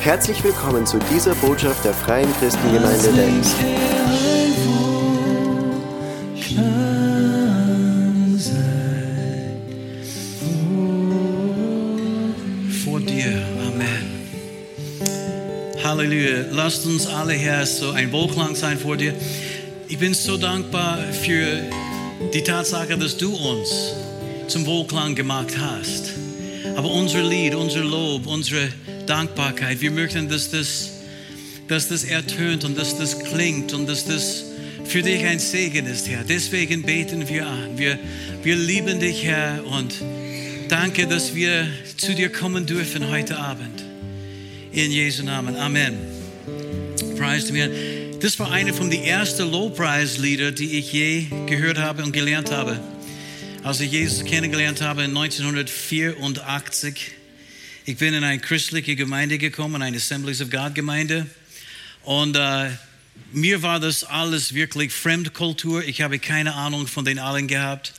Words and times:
Herzlich 0.00 0.42
willkommen 0.44 0.86
zu 0.86 0.98
dieser 1.12 1.34
Botschaft 1.34 1.84
der 1.84 1.92
Freien 1.92 2.32
Christengemeinde 2.38 3.10
Lenz. 3.10 3.54
vor 12.84 13.00
dir. 13.00 13.42
Amen. 13.66 14.28
Halleluja. 15.82 16.44
Lasst 16.52 16.86
uns 16.86 17.06
alle, 17.06 17.32
Herr, 17.32 17.66
so 17.66 17.90
ein 17.90 18.12
Wohlklang 18.12 18.54
sein 18.54 18.78
vor 18.78 18.96
dir. 18.96 19.14
Ich 19.88 19.98
bin 19.98 20.14
so 20.14 20.36
dankbar 20.36 20.98
für 21.12 21.60
die 22.32 22.42
Tatsache, 22.42 22.96
dass 22.96 23.16
du 23.16 23.34
uns 23.34 23.94
zum 24.46 24.64
Wohlklang 24.64 25.16
gemacht 25.16 25.58
hast. 25.58 26.12
Aber 26.76 26.88
unser 26.88 27.22
Lied, 27.22 27.56
unser 27.56 27.82
Lob, 27.82 28.26
unsere 28.26 28.68
Dankbarkeit, 29.08 29.80
wir 29.80 29.90
möchten, 29.90 30.28
dass 30.28 30.50
das, 30.50 30.90
dass 31.66 31.88
das 31.88 32.04
ertönt 32.04 32.64
und 32.64 32.76
dass 32.76 32.98
das 32.98 33.18
klingt 33.18 33.72
und 33.72 33.88
dass 33.88 34.04
das 34.04 34.44
für 34.84 35.02
dich 35.02 35.24
ein 35.24 35.38
Segen 35.38 35.86
ist, 35.86 36.08
Herr. 36.08 36.24
Deswegen 36.24 36.82
beten 36.82 37.26
wir 37.28 37.46
an. 37.46 37.78
Wir, 37.78 37.98
wir 38.42 38.56
lieben 38.56 39.00
dich, 39.00 39.24
Herr, 39.24 39.64
und 39.66 39.94
danke, 40.68 41.06
dass 41.06 41.34
wir 41.34 41.66
zu 41.96 42.14
dir 42.14 42.30
kommen 42.30 42.66
dürfen 42.66 43.08
heute 43.08 43.38
Abend. 43.38 43.82
In 44.72 44.92
Jesu 44.92 45.24
Namen. 45.24 45.56
Amen. 45.56 45.96
Preis 47.16 47.50
mir. 47.50 47.70
Das 48.20 48.38
war 48.38 48.50
eine 48.50 48.74
von 48.74 48.90
den 48.90 49.04
ersten 49.04 49.50
Lobpreislieder, 49.50 50.52
die 50.52 50.78
ich 50.78 50.92
je 50.92 51.26
gehört 51.46 51.78
habe 51.78 52.02
und 52.02 52.12
gelernt 52.12 52.50
habe. 52.50 52.78
Als 53.62 53.80
ich 53.80 53.92
Jesus 53.92 54.24
kennengelernt 54.24 54.80
habe 54.80 55.04
in 55.04 55.16
1984. 55.16 57.17
Ich 57.88 57.96
bin 57.96 58.12
in 58.12 58.22
eine 58.22 58.38
christliche 58.38 58.96
Gemeinde 58.96 59.38
gekommen, 59.38 59.80
eine 59.80 59.96
Assemblies 59.96 60.42
of 60.42 60.50
God 60.50 60.74
Gemeinde. 60.74 61.26
Und 62.04 62.36
äh, 62.36 62.68
mir 63.32 63.62
war 63.62 63.80
das 63.80 64.04
alles 64.04 64.52
wirklich 64.52 64.92
Fremdkultur. 64.92 65.82
Ich 65.82 66.02
habe 66.02 66.18
keine 66.18 66.52
Ahnung 66.52 66.86
von 66.86 67.06
den 67.06 67.18
allen 67.18 67.48
gehabt. 67.48 67.94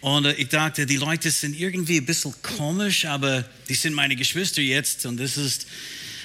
Und 0.00 0.24
äh, 0.24 0.32
ich 0.36 0.48
dachte, 0.48 0.86
die 0.86 0.96
Leute 0.96 1.30
sind 1.30 1.54
irgendwie 1.54 1.98
ein 1.98 2.06
bisschen 2.06 2.32
komisch, 2.40 3.04
aber 3.04 3.44
die 3.68 3.74
sind 3.74 3.92
meine 3.92 4.16
Geschwister 4.16 4.62
jetzt. 4.62 5.04
Und 5.04 5.20
das 5.20 5.36
ist, 5.36 5.66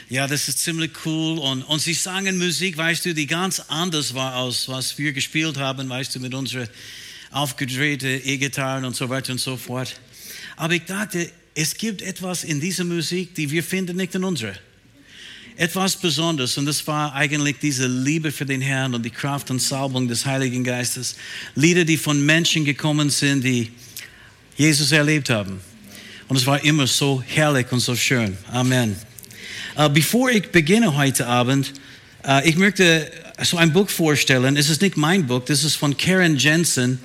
ja, 0.08 0.26
das 0.26 0.48
ist 0.48 0.60
ziemlich 0.60 0.92
cool. 1.06 1.40
Und, 1.40 1.64
und 1.64 1.80
sie 1.80 1.96
sangen 1.96 2.38
Musik, 2.38 2.78
weißt 2.78 3.04
du, 3.04 3.14
die 3.14 3.28
ganz 3.28 3.60
anders 3.60 4.14
war 4.14 4.36
als 4.36 4.70
was 4.70 4.98
wir 4.98 5.12
gespielt 5.12 5.58
haben, 5.58 5.90
weißt 5.90 6.16
du, 6.16 6.22
mit 6.22 6.34
unseren 6.34 6.70
aufgedrehten 7.32 8.22
E-Gitarren 8.24 8.86
und 8.86 8.96
so 8.96 9.10
weiter 9.10 9.34
und 9.34 9.40
so 9.40 9.58
fort. 9.58 10.00
Aber 10.56 10.76
ich 10.76 10.86
dachte, 10.86 11.30
es 11.56 11.76
gibt 11.76 12.02
etwas 12.02 12.44
in 12.44 12.60
dieser 12.60 12.84
Musik, 12.84 13.34
die 13.34 13.50
wir 13.50 13.64
finden 13.64 13.98
nicht 13.98 14.14
in 14.14 14.24
unserer 14.24 14.54
etwas 15.58 15.96
Besonderes 15.96 16.58
und 16.58 16.66
das 16.66 16.86
war 16.86 17.14
eigentlich 17.14 17.56
diese 17.62 17.88
Liebe 17.88 18.32
für 18.32 18.46
den 18.46 18.60
Herrn 18.60 18.94
und 18.94 19.04
die 19.04 19.10
Kraft 19.10 19.50
und 19.50 19.62
Salbung 19.62 20.08
des 20.08 20.26
Heiligen 20.26 20.66
Geistes. 20.66 21.16
Lieder, 21.56 21.86
die 21.86 21.98
von 21.98 22.24
Menschen 22.26 22.66
gekommen 22.66 23.10
sind, 23.10 23.44
die 23.44 23.72
Jesus 24.58 24.92
erlebt 24.92 25.30
haben. 25.30 25.62
Und 26.28 26.36
es 26.36 26.46
war 26.46 26.62
immer 26.64 26.88
so 26.88 27.24
herrlich 27.26 27.72
und 27.72 27.80
so 27.80 27.96
schön. 27.96 28.38
Amen. 28.52 28.98
Uh, 29.78 29.90
bevor 29.90 30.30
ich 30.30 30.52
beginne 30.52 30.96
heute 30.96 31.28
Abend, 31.28 31.74
uh, 32.28 32.42
ich 32.44 32.58
möchte 32.58 33.10
so 33.42 33.58
ein 33.58 33.72
Buch 33.72 33.90
vorstellen. 33.90 34.58
Es 34.58 34.70
ist 34.70 34.82
nicht 34.82 34.98
mein 34.98 35.26
Buch, 35.26 35.44
das 35.46 35.64
ist 35.64 35.76
von 35.76 35.96
Karen 35.96 36.38
Jensen. 36.38 37.00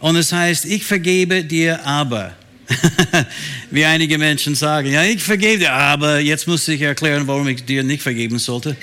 Und 0.00 0.16
es 0.16 0.32
heißt, 0.32 0.64
ich 0.64 0.84
vergebe 0.84 1.44
dir 1.44 1.84
aber. 1.84 2.37
Wie 3.70 3.84
einige 3.84 4.18
Menschen 4.18 4.54
sagen, 4.54 4.92
ja, 4.92 5.02
ich 5.04 5.22
vergebe 5.22 5.58
dir, 5.58 5.72
aber 5.72 6.20
jetzt 6.20 6.46
muss 6.46 6.66
ich 6.68 6.80
erklären, 6.80 7.26
warum 7.26 7.48
ich 7.48 7.64
dir 7.64 7.82
nicht 7.82 8.02
vergeben 8.02 8.38
sollte. 8.38 8.76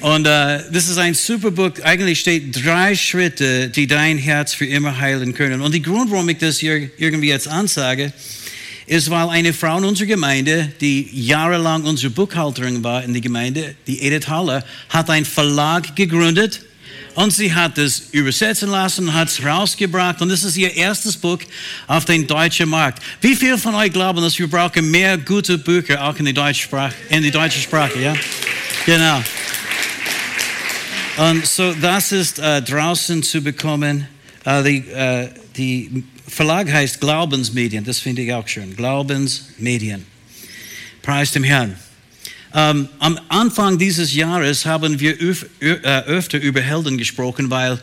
Und 0.00 0.26
äh, 0.26 0.60
das 0.72 0.88
ist 0.88 0.98
ein 0.98 1.14
super 1.14 1.50
Buch. 1.50 1.70
Eigentlich 1.82 2.20
steht 2.20 2.64
drei 2.64 2.94
Schritte, 2.96 3.68
die 3.68 3.86
dein 3.86 4.18
Herz 4.18 4.52
für 4.52 4.66
immer 4.66 4.98
heilen 4.98 5.32
können. 5.32 5.60
Und 5.60 5.72
der 5.72 5.80
Grund, 5.80 6.10
warum 6.10 6.28
ich 6.28 6.38
das 6.38 6.58
hier 6.58 6.90
irgendwie 6.98 7.28
jetzt 7.28 7.46
ansage, 7.46 8.12
ist, 8.86 9.10
weil 9.10 9.28
eine 9.28 9.52
Frau 9.52 9.78
in 9.78 9.84
unserer 9.84 10.08
Gemeinde, 10.08 10.72
die 10.80 11.08
jahrelang 11.12 11.84
unsere 11.84 12.10
Buchhalterin 12.10 12.82
war 12.82 13.04
in 13.04 13.12
der 13.12 13.22
Gemeinde, 13.22 13.76
die 13.86 14.02
Edith 14.02 14.28
Haller, 14.28 14.64
hat 14.88 15.08
einen 15.08 15.24
Verlag 15.24 15.94
gegründet 15.94 16.62
und 17.14 17.32
sie 17.32 17.54
hat 17.54 17.78
es 17.78 18.08
übersetzen 18.12 18.70
lassen, 18.70 19.12
hat 19.12 19.28
es 19.28 19.44
rausgebracht 19.44 20.20
und 20.22 20.28
das 20.28 20.44
ist 20.44 20.56
ihr 20.56 20.74
erstes 20.74 21.16
Buch 21.16 21.38
auf 21.86 22.04
den 22.04 22.26
deutschen 22.26 22.68
Markt. 22.68 23.02
Wie 23.20 23.34
viele 23.34 23.58
von 23.58 23.74
euch 23.74 23.92
glauben, 23.92 24.22
dass 24.22 24.38
wir 24.38 24.48
brauchen 24.48 24.90
mehr 24.90 25.18
gute 25.18 25.58
Bücher 25.58 26.02
auch 26.04 26.16
in 26.16 26.24
die 26.24 26.32
deutsche 26.32 26.62
Sprache, 26.62 26.94
in 27.08 27.22
die 27.22 27.30
deutsche 27.30 27.60
Sprache, 27.60 28.00
ja? 28.00 28.14
Genau. 28.86 29.22
Und 31.16 31.46
so, 31.46 31.72
das 31.74 32.12
ist 32.12 32.38
äh, 32.38 32.62
draußen 32.62 33.22
zu 33.22 33.42
bekommen. 33.42 34.08
Äh, 34.44 34.62
die, 34.62 34.76
äh, 34.88 35.28
die 35.56 36.04
Verlag 36.26 36.72
heißt 36.72 37.00
Glaubensmedien, 37.00 37.84
das 37.84 37.98
finde 37.98 38.22
ich 38.22 38.32
auch 38.32 38.48
schön. 38.48 38.74
Glaubensmedien. 38.74 40.06
Preis 41.02 41.32
dem 41.32 41.44
Herrn. 41.44 41.76
Ähm, 42.54 42.88
am 42.98 43.18
Anfang 43.28 43.78
dieses 43.78 44.12
Jahres 44.14 44.66
haben 44.66 45.00
wir 45.00 45.18
öf 45.20 45.46
äh, 45.60 45.74
öfter 46.04 46.38
über 46.38 46.60
Helden 46.60 46.98
gesprochen, 46.98 47.50
weil 47.50 47.80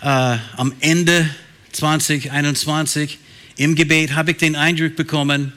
äh, 0.00 0.36
am 0.56 0.72
Ende 0.78 1.28
2021 1.72 3.18
im 3.56 3.74
Gebet 3.74 4.14
habe 4.14 4.32
ich 4.32 4.36
den 4.36 4.54
Eindruck 4.54 4.94
bekommen, 4.94 5.52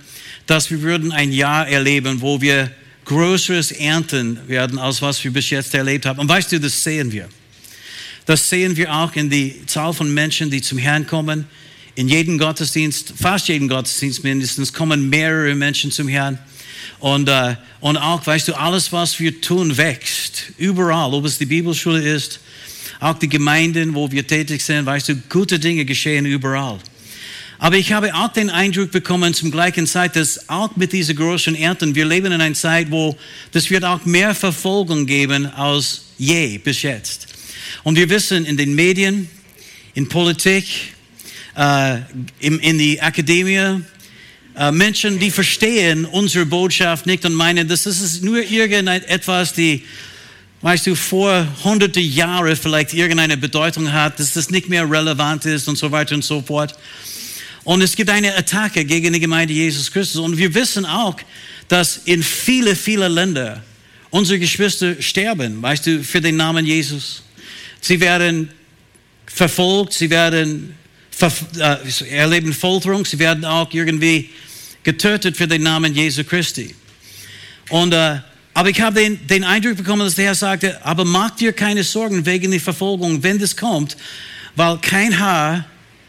dass 0.47 0.71
wir 0.71 0.81
würden 0.81 1.11
ein 1.11 1.31
Jahr 1.31 1.67
erleben, 1.67 2.21
wo 2.21 2.41
wir 2.41 2.71
größeres 3.05 3.71
ernten 3.71 4.39
werden, 4.47 4.79
als 4.79 5.03
was 5.03 5.23
wir 5.23 5.31
bis 5.31 5.51
jetzt 5.51 5.75
erlebt 5.75 6.07
haben. 6.07 6.19
Und 6.19 6.27
weißt 6.27 6.51
du, 6.51 6.59
das 6.59 6.83
sehen 6.83 7.11
wir. 7.11 7.29
Das 8.25 8.49
sehen 8.49 8.75
wir 8.75 8.91
auch 8.91 9.15
in 9.15 9.29
die 9.29 9.67
Zahl 9.67 9.93
von 9.93 10.11
Menschen, 10.11 10.49
die 10.49 10.63
zum 10.63 10.79
Herrn 10.79 11.05
kommen. 11.05 11.45
In 11.93 12.09
jedem 12.09 12.39
Gottesdienst, 12.39 13.13
fast 13.15 13.47
jeden 13.49 13.69
Gottesdienst 13.69 14.23
mindestens, 14.23 14.73
kommen 14.73 15.09
mehrere 15.09 15.53
Menschen 15.53 15.91
zum 15.91 16.07
Herrn. 16.07 16.39
Und, 16.99 17.29
äh, 17.29 17.55
und 17.79 17.97
auch, 17.97 18.25
weißt 18.25 18.47
du, 18.47 18.53
alles, 18.53 18.91
was 18.91 19.19
wir 19.19 19.41
tun, 19.41 19.77
wächst. 19.77 20.53
Überall, 20.57 21.13
ob 21.13 21.25
es 21.25 21.37
die 21.37 21.45
Bibelschule 21.45 22.01
ist, 22.01 22.39
auch 22.99 23.17
die 23.19 23.29
Gemeinden, 23.29 23.93
wo 23.93 24.11
wir 24.11 24.25
tätig 24.25 24.63
sind, 24.63 24.85
weißt 24.85 25.09
du, 25.09 25.15
gute 25.29 25.59
Dinge 25.59 25.85
geschehen 25.85 26.25
überall. 26.25 26.79
Aber 27.57 27.77
ich 27.77 27.93
habe 27.93 28.13
auch 28.13 28.33
den 28.33 28.49
Eindruck 28.49 28.91
bekommen 28.91 29.33
zum 29.33 29.49
gleichen 29.49 29.87
Zeit, 29.87 30.15
dass 30.15 30.49
auch 30.49 30.75
mit 30.75 30.91
dieser 30.91 31.13
großen 31.13 31.55
Ernten, 31.55 31.95
wir 31.95 32.05
leben 32.05 32.27
in 32.27 32.41
einer 32.41 32.53
Zeit, 32.53 32.91
wo 32.91 33.17
das 33.51 33.69
wird 33.69 33.83
auch 33.85 34.03
mehr 34.05 34.35
Verfolgung 34.35 35.05
geben 35.05 35.45
als 35.45 36.01
je 36.17 36.57
bis 36.57 36.81
jetzt. 36.81 37.27
Und 37.83 37.95
wir 37.95 38.09
wissen 38.09 38.45
in 38.45 38.57
den 38.57 38.75
Medien, 38.75 39.29
in 39.93 40.09
Politik, 40.09 40.65
äh, 41.55 41.99
in, 42.39 42.59
in 42.59 42.77
die 42.77 43.01
Akademie, 43.01 43.81
äh, 44.57 44.71
Menschen, 44.71 45.19
die 45.19 45.31
verstehen 45.31 46.05
unsere 46.05 46.45
Botschaft 46.45 47.05
nicht 47.05 47.25
und 47.25 47.33
meinen, 47.33 47.67
das 47.67 47.85
ist 47.85 48.23
nur 48.23 48.41
irgendetwas, 48.41 49.53
die, 49.53 49.83
weißt 50.61 50.87
du, 50.87 50.95
vor 50.95 51.45
hunderte 51.63 51.99
Jahre 51.99 52.55
vielleicht 52.55 52.93
irgendeine 52.93 53.35
Bedeutung 53.35 53.91
hat, 53.91 54.19
dass 54.19 54.33
das 54.33 54.49
nicht 54.49 54.69
mehr 54.69 54.89
relevant 54.89 55.45
ist 55.45 55.67
und 55.67 55.77
so 55.77 55.91
weiter 55.91 56.15
und 56.15 56.23
so 56.23 56.41
fort. 56.41 56.73
Und 57.65 57.81
es 57.81 57.95
gibt 57.95 58.09
eine 58.09 58.35
Attacke 58.37 58.85
gegen 58.85 59.11
die 59.11 59.19
Gemeinde 59.19 59.53
Jesus 59.53 59.91
Christus. 59.91 60.21
Und 60.21 60.37
wir 60.37 60.53
wissen 60.53 60.85
auch, 60.85 61.17
dass 61.67 61.97
in 62.05 62.23
viele, 62.23 62.75
viele 62.75 63.07
Länder 63.07 63.63
unsere 64.11 64.39
Geschwister 64.39 65.01
sterben, 65.01 65.61
weißt 65.61 65.87
du, 65.87 66.03
für 66.03 66.21
den 66.21 66.37
Namen 66.37 66.65
Jesus. 66.65 67.23
Sie 67.81 67.99
werden 67.99 68.49
verfolgt, 69.25 69.93
sie 69.93 70.09
werden 70.09 70.75
äh, 71.19 72.09
erleben 72.09 72.53
Folterung, 72.53 73.03
sie 73.03 73.19
werden 73.19 73.43
auch 73.45 73.73
irgendwie 73.73 74.29
getötet 74.85 75.35
für 75.35 75.47
den 75.47 75.63
Namen 75.63 75.93
Jesu 75.93 76.23
Christi. 76.23 76.73
Und, 77.69 77.93
äh, 77.93 78.19
aber 78.53 78.69
ich 78.69 78.79
habe 78.79 79.01
den, 79.01 79.27
den 79.27 79.43
Eindruck 79.43 79.75
bekommen, 79.75 80.05
dass 80.05 80.15
der 80.15 80.25
Herr 80.25 80.35
sagte, 80.35 80.85
aber 80.85 81.03
mach 81.03 81.31
dir 81.31 81.51
keine 81.51 81.83
Sorgen 81.83 82.25
wegen 82.25 82.51
der 82.51 82.61
Verfolgung, 82.61 83.21
wenn 83.21 83.37
das 83.37 83.57
kommt, 83.57 83.97
weil 84.55 84.77
kein 84.77 85.19
Haar 85.19 85.65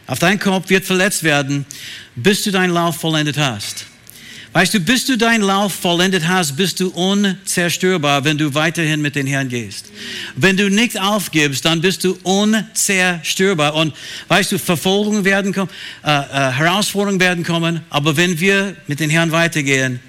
auf 0.06 0.20
deinem 0.20 0.38
Kopf 0.38 0.68
wird 0.68 0.84
verletzt 0.84 1.24
werden, 1.24 1.66
bis 2.14 2.44
du 2.44 2.52
deinen 2.52 2.72
Lauf 2.72 3.00
vollendet 3.00 3.36
hast. 3.36 3.86
Weißt 4.56 4.72
du, 4.72 4.80
bis 4.80 5.04
du 5.04 5.18
deinen 5.18 5.42
Lauf 5.42 5.74
vollendet 5.74 6.26
hast, 6.26 6.56
bist 6.56 6.80
du 6.80 6.88
unzerstörbar, 6.88 8.24
wenn 8.24 8.38
du 8.38 8.54
weiterhin 8.54 9.02
mit 9.02 9.14
den 9.14 9.26
Herrn 9.26 9.50
gehst. 9.50 9.90
Wenn 10.34 10.56
du 10.56 10.70
nicht 10.70 10.98
aufgibst, 10.98 11.66
dann 11.66 11.82
bist 11.82 12.04
du 12.04 12.16
unzerstörbar. 12.22 13.74
Und 13.74 13.94
weißt 14.28 14.52
du, 14.52 14.58
Verfolgungen 14.58 15.26
werden 15.26 15.52
kommen, 15.52 15.68
äh, 16.02 16.08
äh, 16.08 16.52
Herausforderungen 16.52 17.20
werden 17.20 17.44
kommen, 17.44 17.82
aber 17.90 18.16
wenn 18.16 18.40
wir 18.40 18.74
mit 18.86 18.98
den 18.98 19.10
Herrn 19.10 19.30
weitergehen, 19.30 20.00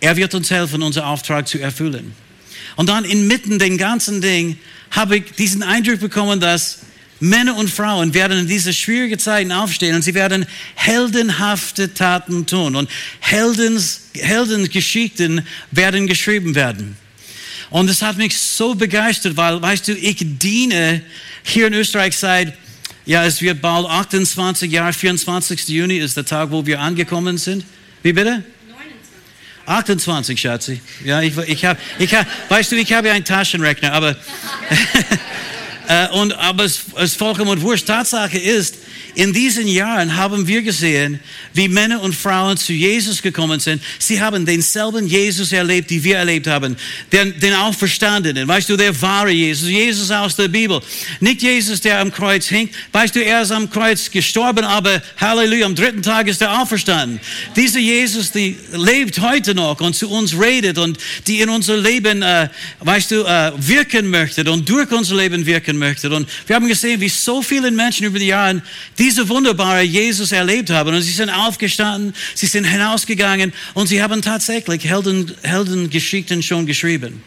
er 0.00 0.16
wird 0.16 0.34
uns 0.34 0.50
helfen, 0.50 0.82
unseren 0.82 1.04
Auftrag 1.04 1.46
zu 1.46 1.58
erfüllen. 1.58 2.14
Und 2.76 2.88
dann 2.88 3.04
inmitten 3.04 3.58
den 3.58 3.76
ganzen 3.76 4.22
Ding 4.22 4.56
habe 4.90 5.18
ich 5.18 5.32
diesen 5.32 5.62
Eindruck 5.62 6.00
bekommen, 6.00 6.40
dass 6.40 6.78
Männer 7.22 7.56
und 7.56 7.70
Frauen 7.70 8.14
werden 8.14 8.36
in 8.36 8.48
diese 8.48 8.72
schwierigen 8.72 9.16
Zeiten 9.16 9.52
aufstehen 9.52 9.94
und 9.94 10.02
sie 10.02 10.12
werden 10.12 10.44
heldenhafte 10.74 11.94
Taten 11.94 12.46
tun 12.46 12.74
und 12.74 12.90
Heldens, 13.20 14.08
Heldengeschichten 14.14 15.46
werden 15.70 16.08
geschrieben 16.08 16.56
werden. 16.56 16.96
Und 17.70 17.88
es 17.88 18.02
hat 18.02 18.16
mich 18.16 18.36
so 18.36 18.74
begeistert, 18.74 19.36
weil, 19.36 19.62
weißt 19.62 19.86
du, 19.86 19.92
ich 19.92 20.16
diene 20.20 21.00
hier 21.44 21.68
in 21.68 21.74
Österreich 21.74 22.18
seit, 22.18 22.54
ja, 23.06 23.24
es 23.24 23.40
wird 23.40 23.62
bald 23.62 23.86
28 23.86 24.70
Jahre, 24.72 24.92
24. 24.92 25.68
Juni 25.68 25.98
ist 25.98 26.16
der 26.16 26.24
Tag, 26.24 26.50
wo 26.50 26.66
wir 26.66 26.80
angekommen 26.80 27.38
sind. 27.38 27.64
Wie 28.02 28.12
bitte? 28.12 28.42
28, 29.66 30.40
Schatzi. 30.40 30.80
Ja, 31.04 31.22
ich, 31.22 31.38
ich 31.38 31.64
habe, 31.64 31.78
ich 32.00 32.12
hab, 32.16 32.26
weißt 32.50 32.72
du, 32.72 32.76
ich 32.76 32.92
habe 32.92 33.06
ja 33.06 33.14
einen 33.14 33.24
Taschenrechner, 33.24 33.92
aber, 33.92 34.16
äh, 35.88 36.08
und, 36.08 36.32
aber 36.34 36.64
es 36.64 36.80
ist 36.96 37.16
vollkommen 37.16 37.60
wurscht. 37.60 37.86
Tatsache 37.86 38.38
ist, 38.38 38.76
in 39.14 39.32
diesen 39.32 39.68
Jahren 39.68 40.16
haben 40.16 40.46
wir 40.46 40.62
gesehen, 40.62 41.20
wie 41.52 41.68
Männer 41.68 42.00
und 42.00 42.14
Frauen 42.14 42.56
zu 42.56 42.72
Jesus 42.72 43.20
gekommen 43.20 43.60
sind. 43.60 43.82
Sie 43.98 44.20
haben 44.20 44.46
denselben 44.46 45.06
Jesus 45.06 45.52
erlebt, 45.52 45.90
die 45.90 46.02
wir 46.02 46.16
erlebt 46.16 46.46
haben. 46.46 46.76
Den, 47.12 47.38
den 47.38 47.52
Auferstandenen. 47.52 48.48
Weißt 48.48 48.70
du, 48.70 48.76
der 48.76 48.98
wahre 49.02 49.30
Jesus. 49.30 49.68
Jesus 49.68 50.10
aus 50.10 50.36
der 50.36 50.48
Bibel. 50.48 50.80
Nicht 51.20 51.42
Jesus, 51.42 51.80
der 51.82 52.00
am 52.00 52.10
Kreuz 52.10 52.50
hängt. 52.50 52.72
Weißt 52.92 53.14
du, 53.14 53.22
er 53.22 53.42
ist 53.42 53.50
am 53.50 53.68
Kreuz 53.68 54.10
gestorben, 54.10 54.64
aber 54.64 55.02
Halleluja, 55.18 55.66
am 55.66 55.74
dritten 55.74 56.02
Tag 56.02 56.28
ist 56.28 56.40
er 56.40 56.62
auferstanden. 56.62 57.20
Dieser 57.54 57.80
Jesus, 57.80 58.32
die 58.32 58.56
lebt 58.72 59.20
heute 59.20 59.54
noch 59.54 59.78
und 59.80 59.94
zu 59.94 60.08
uns 60.08 60.38
redet 60.38 60.78
und 60.78 60.96
die 61.26 61.40
in 61.40 61.50
unser 61.50 61.76
Leben, 61.76 62.22
äh, 62.22 62.48
weißt 62.80 63.10
du, 63.10 63.24
äh, 63.24 63.52
wirken 63.56 64.08
möchte 64.08 64.50
und 64.50 64.66
durch 64.68 64.90
unser 64.90 65.16
Leben 65.16 65.44
wirken 65.44 65.76
möchte. 65.76 65.81
Und 66.12 66.28
wir 66.46 66.56
haben 66.56 66.68
gesehen, 66.68 67.00
wie 67.00 67.08
so 67.08 67.42
viele 67.42 67.70
Menschen 67.70 68.06
über 68.06 68.18
die 68.18 68.26
Jahre 68.26 68.62
diese 68.98 69.28
wunderbare 69.28 69.82
Jesus 69.82 70.32
erlebt 70.32 70.70
haben. 70.70 70.94
Und 70.94 71.02
sie 71.02 71.12
sind 71.12 71.30
aufgestanden, 71.30 72.14
sie 72.34 72.46
sind 72.46 72.64
hinausgegangen 72.64 73.52
und 73.74 73.86
sie 73.86 74.02
haben 74.02 74.22
tatsächlich 74.22 74.84
Helden, 74.84 75.32
Heldengeschichten 75.42 76.42
schon 76.42 76.66
geschrieben. 76.66 77.22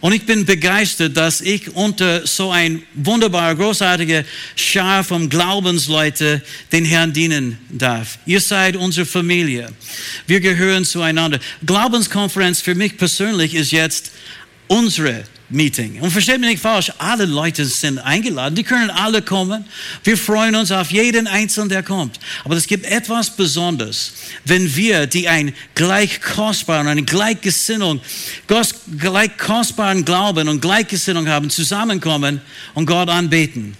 Und 0.00 0.12
ich 0.12 0.24
bin 0.24 0.46
begeistert, 0.46 1.16
dass 1.16 1.40
ich 1.40 1.74
unter 1.74 2.26
so 2.26 2.50
ein 2.50 2.82
wunderbarer, 2.94 3.54
großartiger 3.54 4.24
Schar 4.56 5.04
von 5.04 5.28
Glaubensleute 5.28 6.42
den 6.72 6.84
Herrn 6.84 7.12
dienen 7.12 7.58
darf. 7.68 8.18
Ihr 8.24 8.40
seid 8.40 8.76
unsere 8.76 9.06
Familie. 9.06 9.68
Wir 10.26 10.40
gehören 10.40 10.84
zueinander. 10.84 11.38
Glaubenskonferenz 11.64 12.60
für 12.60 12.74
mich 12.74 12.96
persönlich 12.96 13.54
ist 13.54 13.72
jetzt 13.72 14.12
unsere 14.68 15.24
Meeting. 15.50 16.00
Und 16.00 16.10
versteht 16.10 16.40
mich 16.40 16.50
nicht 16.50 16.62
falsch, 16.62 16.92
alle 16.98 17.26
Leute 17.26 17.64
sind 17.64 17.98
eingeladen, 17.98 18.54
die 18.54 18.62
können 18.62 18.90
alle 18.90 19.20
kommen. 19.20 19.64
Wir 20.04 20.16
freuen 20.16 20.54
uns 20.54 20.70
auf 20.70 20.90
jeden 20.90 21.26
Einzelnen, 21.26 21.68
der 21.68 21.82
kommt. 21.82 22.18
Aber 22.44 22.56
es 22.56 22.66
gibt 22.66 22.86
etwas 22.86 23.36
Besonderes, 23.36 24.12
wenn 24.44 24.74
wir, 24.76 25.06
die 25.06 25.28
ein 25.28 25.52
gleich 25.74 26.20
kostbaren, 26.20 26.86
eine 26.86 27.02
Gleichgesinnung, 27.02 28.00
gleich 28.46 29.36
kostbaren 29.36 30.04
Glauben 30.04 30.48
und 30.48 30.60
Gleichgesinnung 30.60 31.28
haben, 31.28 31.50
zusammenkommen 31.50 32.40
und 32.74 32.86
Gott 32.86 33.08
anbeten. 33.08 33.76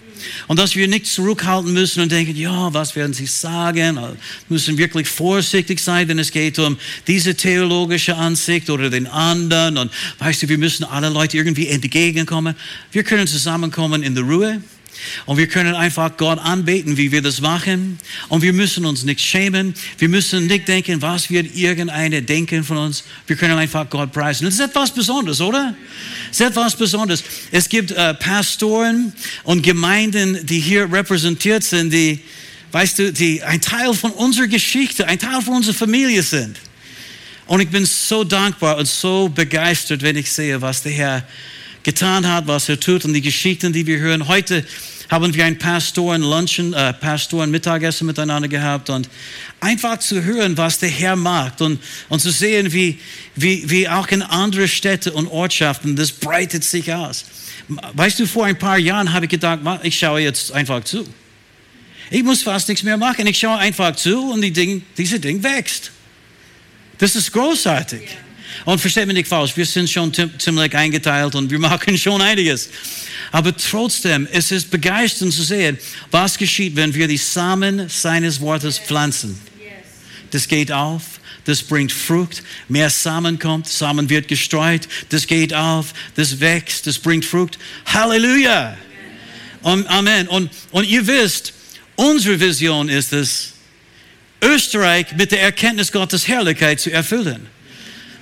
Und 0.48 0.58
dass 0.58 0.76
wir 0.76 0.88
nicht 0.88 1.06
zurückhalten 1.06 1.72
müssen 1.72 2.02
und 2.02 2.12
denken, 2.12 2.36
ja, 2.36 2.72
was 2.72 2.96
werden 2.96 3.12
sie 3.12 3.26
sagen? 3.26 3.96
Wir 3.96 4.16
müssen 4.48 4.78
wirklich 4.78 5.08
vorsichtig 5.08 5.80
sein, 5.80 6.08
wenn 6.08 6.18
es 6.18 6.30
geht 6.30 6.58
um 6.58 6.76
diese 7.06 7.34
theologische 7.34 8.16
Ansicht 8.16 8.70
oder 8.70 8.90
den 8.90 9.06
anderen. 9.06 9.78
Und 9.78 9.90
weißt 10.18 10.42
du, 10.42 10.48
wir 10.48 10.58
müssen 10.58 10.84
alle 10.84 11.08
Leute 11.08 11.36
irgendwie 11.36 11.68
entgegenkommen. 11.68 12.54
Wir 12.92 13.04
können 13.04 13.26
zusammenkommen 13.26 14.02
in 14.02 14.14
der 14.14 14.24
Ruhe 14.24 14.62
und 15.26 15.36
wir 15.36 15.46
können 15.46 15.74
einfach 15.74 16.16
Gott 16.16 16.38
anbeten, 16.38 16.96
wie 16.96 17.12
wir 17.12 17.22
das 17.22 17.40
machen. 17.40 17.98
Und 18.28 18.42
wir 18.42 18.52
müssen 18.52 18.84
uns 18.86 19.04
nicht 19.04 19.20
schämen. 19.20 19.74
Wir 19.98 20.08
müssen 20.08 20.46
nicht 20.46 20.68
denken, 20.68 21.02
was 21.02 21.30
wird 21.30 21.54
irgendeine 21.54 22.22
denken 22.22 22.64
von 22.64 22.78
uns. 22.78 23.04
Wir 23.26 23.36
können 23.36 23.58
einfach 23.58 23.88
Gott 23.88 24.12
preisen. 24.12 24.44
Das 24.44 24.54
ist 24.54 24.60
etwas 24.60 24.92
Besonderes, 24.92 25.40
oder? 25.40 25.74
Das 26.28 26.40
ist 26.40 26.46
etwas 26.46 26.76
Besonderes. 26.76 27.22
Es 27.50 27.68
gibt 27.68 27.92
äh, 27.92 28.14
Pastoren 28.14 29.12
und 29.44 29.62
Gemeinden, 29.62 30.44
die 30.46 30.60
hier 30.60 30.90
repräsentiert 30.92 31.62
sind, 31.62 31.92
die, 31.92 32.20
weißt 32.72 32.98
du, 32.98 33.12
die 33.12 33.42
ein 33.42 33.60
Teil 33.60 33.94
von 33.94 34.10
unserer 34.12 34.48
Geschichte, 34.48 35.06
ein 35.06 35.18
Teil 35.18 35.40
von 35.42 35.56
unserer 35.56 35.74
Familie 35.74 36.22
sind. 36.22 36.56
Und 37.46 37.60
ich 37.60 37.68
bin 37.68 37.84
so 37.84 38.22
dankbar 38.22 38.76
und 38.76 38.86
so 38.86 39.28
begeistert, 39.28 40.02
wenn 40.02 40.16
ich 40.16 40.30
sehe, 40.30 40.60
was 40.62 40.82
der 40.82 40.92
Herr 40.92 41.24
getan 41.90 42.24
hat, 42.28 42.46
was 42.46 42.68
er 42.68 42.78
tut 42.78 43.04
und 43.04 43.14
die 43.14 43.20
Geschichten, 43.20 43.72
die 43.72 43.84
wir 43.84 43.98
hören. 43.98 44.28
Heute 44.28 44.64
haben 45.08 45.34
wir 45.34 45.44
ein 45.44 45.58
Pastoren-Lunchen, 45.58 46.72
äh, 46.72 46.92
Pastoren-Mittagessen 46.92 48.06
miteinander 48.06 48.46
gehabt 48.46 48.90
und 48.90 49.08
einfach 49.58 49.98
zu 49.98 50.22
hören, 50.22 50.56
was 50.56 50.78
der 50.78 50.88
Herr 50.88 51.16
macht 51.16 51.60
und, 51.60 51.80
und 52.08 52.20
zu 52.20 52.30
sehen, 52.30 52.72
wie, 52.72 53.00
wie, 53.34 53.68
wie 53.68 53.88
auch 53.88 54.06
in 54.06 54.22
andere 54.22 54.68
Städte 54.68 55.12
und 55.12 55.26
Ortschaften, 55.26 55.96
das 55.96 56.12
breitet 56.12 56.62
sich 56.62 56.92
aus. 56.94 57.24
Weißt 57.94 58.20
du, 58.20 58.26
vor 58.26 58.46
ein 58.46 58.56
paar 58.56 58.78
Jahren 58.78 59.12
habe 59.12 59.24
ich 59.24 59.30
gedacht, 59.32 59.58
ich 59.82 59.98
schaue 59.98 60.20
jetzt 60.20 60.52
einfach 60.52 60.84
zu. 60.84 61.04
Ich 62.12 62.22
muss 62.22 62.44
fast 62.44 62.68
nichts 62.68 62.84
mehr 62.84 62.98
machen. 62.98 63.26
Ich 63.26 63.38
schaue 63.38 63.58
einfach 63.58 63.96
zu 63.96 64.30
und 64.32 64.42
die 64.42 64.52
Ding, 64.52 64.82
diese 64.96 65.18
Ding 65.18 65.42
wächst. 65.42 65.90
Das 66.98 67.16
ist 67.16 67.32
großartig. 67.32 68.02
Yeah. 68.02 68.29
Und 68.64 68.80
versteht 68.80 69.06
mich 69.06 69.14
nicht 69.14 69.28
falsch, 69.28 69.56
wir 69.56 69.66
sind 69.66 69.88
schon 69.90 70.12
ziemlich 70.38 70.74
eingeteilt 70.74 71.34
und 71.34 71.50
wir 71.50 71.58
machen 71.60 71.96
schon 71.96 72.20
einiges. 72.20 72.68
Aber 73.32 73.56
trotzdem, 73.56 74.28
es 74.30 74.50
ist 74.50 74.70
begeisternd 74.70 75.32
zu 75.32 75.42
sehen, 75.42 75.78
was 76.10 76.36
geschieht, 76.36 76.76
wenn 76.76 76.94
wir 76.94 77.08
die 77.08 77.16
Samen 77.16 77.88
seines 77.88 78.40
Wortes 78.40 78.78
pflanzen. 78.78 79.40
Das 80.30 80.46
geht 80.46 80.70
auf, 80.70 81.02
das 81.44 81.62
bringt 81.62 81.90
Frucht, 81.90 82.42
mehr 82.68 82.90
Samen 82.90 83.38
kommt, 83.38 83.66
Samen 83.66 84.08
wird 84.08 84.28
gestreut, 84.28 84.82
das 85.08 85.26
geht 85.26 85.52
auf, 85.52 85.92
das 86.14 86.40
wächst, 86.40 86.86
das 86.86 86.98
bringt 86.98 87.24
Frucht. 87.24 87.58
Halleluja! 87.86 88.76
Und, 89.62 89.86
Amen. 89.88 90.28
Und, 90.28 90.50
und 90.70 90.84
ihr 90.84 91.06
wisst, 91.06 91.52
unsere 91.96 92.40
Vision 92.40 92.88
ist 92.88 93.12
es, 93.12 93.52
Österreich 94.42 95.12
mit 95.16 95.32
der 95.32 95.42
Erkenntnis 95.42 95.92
Gottes 95.92 96.26
Herrlichkeit 96.26 96.80
zu 96.80 96.90
erfüllen. 96.90 97.46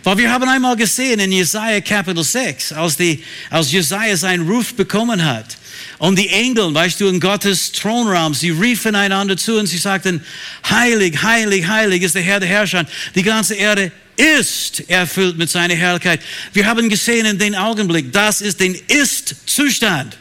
Weil 0.09 0.17
wir 0.17 0.33
haben 0.33 0.49
einmal 0.49 0.75
gesehen 0.75 1.21
in 1.21 1.31
Jesaja 1.31 1.83
Kapitel 1.83 2.25
6, 2.25 2.73
als, 2.73 2.97
die, 2.97 3.23
als 3.51 3.71
Jesaja 3.71 4.17
seinen 4.17 4.49
Ruf 4.49 4.73
bekommen 4.73 5.23
hat. 5.23 5.59
Und 5.99 6.19
die 6.19 6.31
Engel, 6.31 6.73
weißt 6.73 6.99
du, 6.99 7.09
in 7.09 7.21
Gottes 7.21 7.73
Thronraum, 7.73 8.33
sie 8.33 8.49
riefen 8.49 8.95
einander 8.95 9.37
zu 9.37 9.59
und 9.59 9.67
sie 9.67 9.77
sagten, 9.77 10.25
heilig, 10.67 11.23
heilig, 11.23 11.69
heilig 11.69 12.01
ist 12.05 12.15
der 12.15 12.23
Herr 12.23 12.41
der 12.41 12.49
Herrscher. 12.49 12.87
Die 13.15 13.23
ganze 13.23 13.55
Erde 13.55 13.93
ist 14.17 14.89
erfüllt 14.89 15.37
mit 15.37 15.51
seiner 15.51 15.75
Herrlichkeit. 15.75 16.23
Wir 16.55 16.65
haben 16.65 16.89
gesehen 16.89 17.27
in 17.27 17.39
dem 17.39 17.55
Augenblick, 17.55 18.11
das 18.11 18.41
ist 18.41 18.61
den 18.61 18.79
Ist-Zustand. 18.89 20.17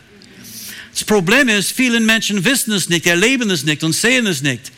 Das 0.98 1.04
Problem 1.04 1.48
ist, 1.48 1.74
viele 1.74 2.00
Menschen 2.00 2.44
wissen 2.44 2.74
es 2.74 2.89
nicht, 2.89 3.06
erleben 3.06 3.51
es 3.51 3.63
nicht 3.63 3.84
und 3.84 3.94
sehen 3.94 4.25
es 4.25 4.42
nicht. 4.42 4.72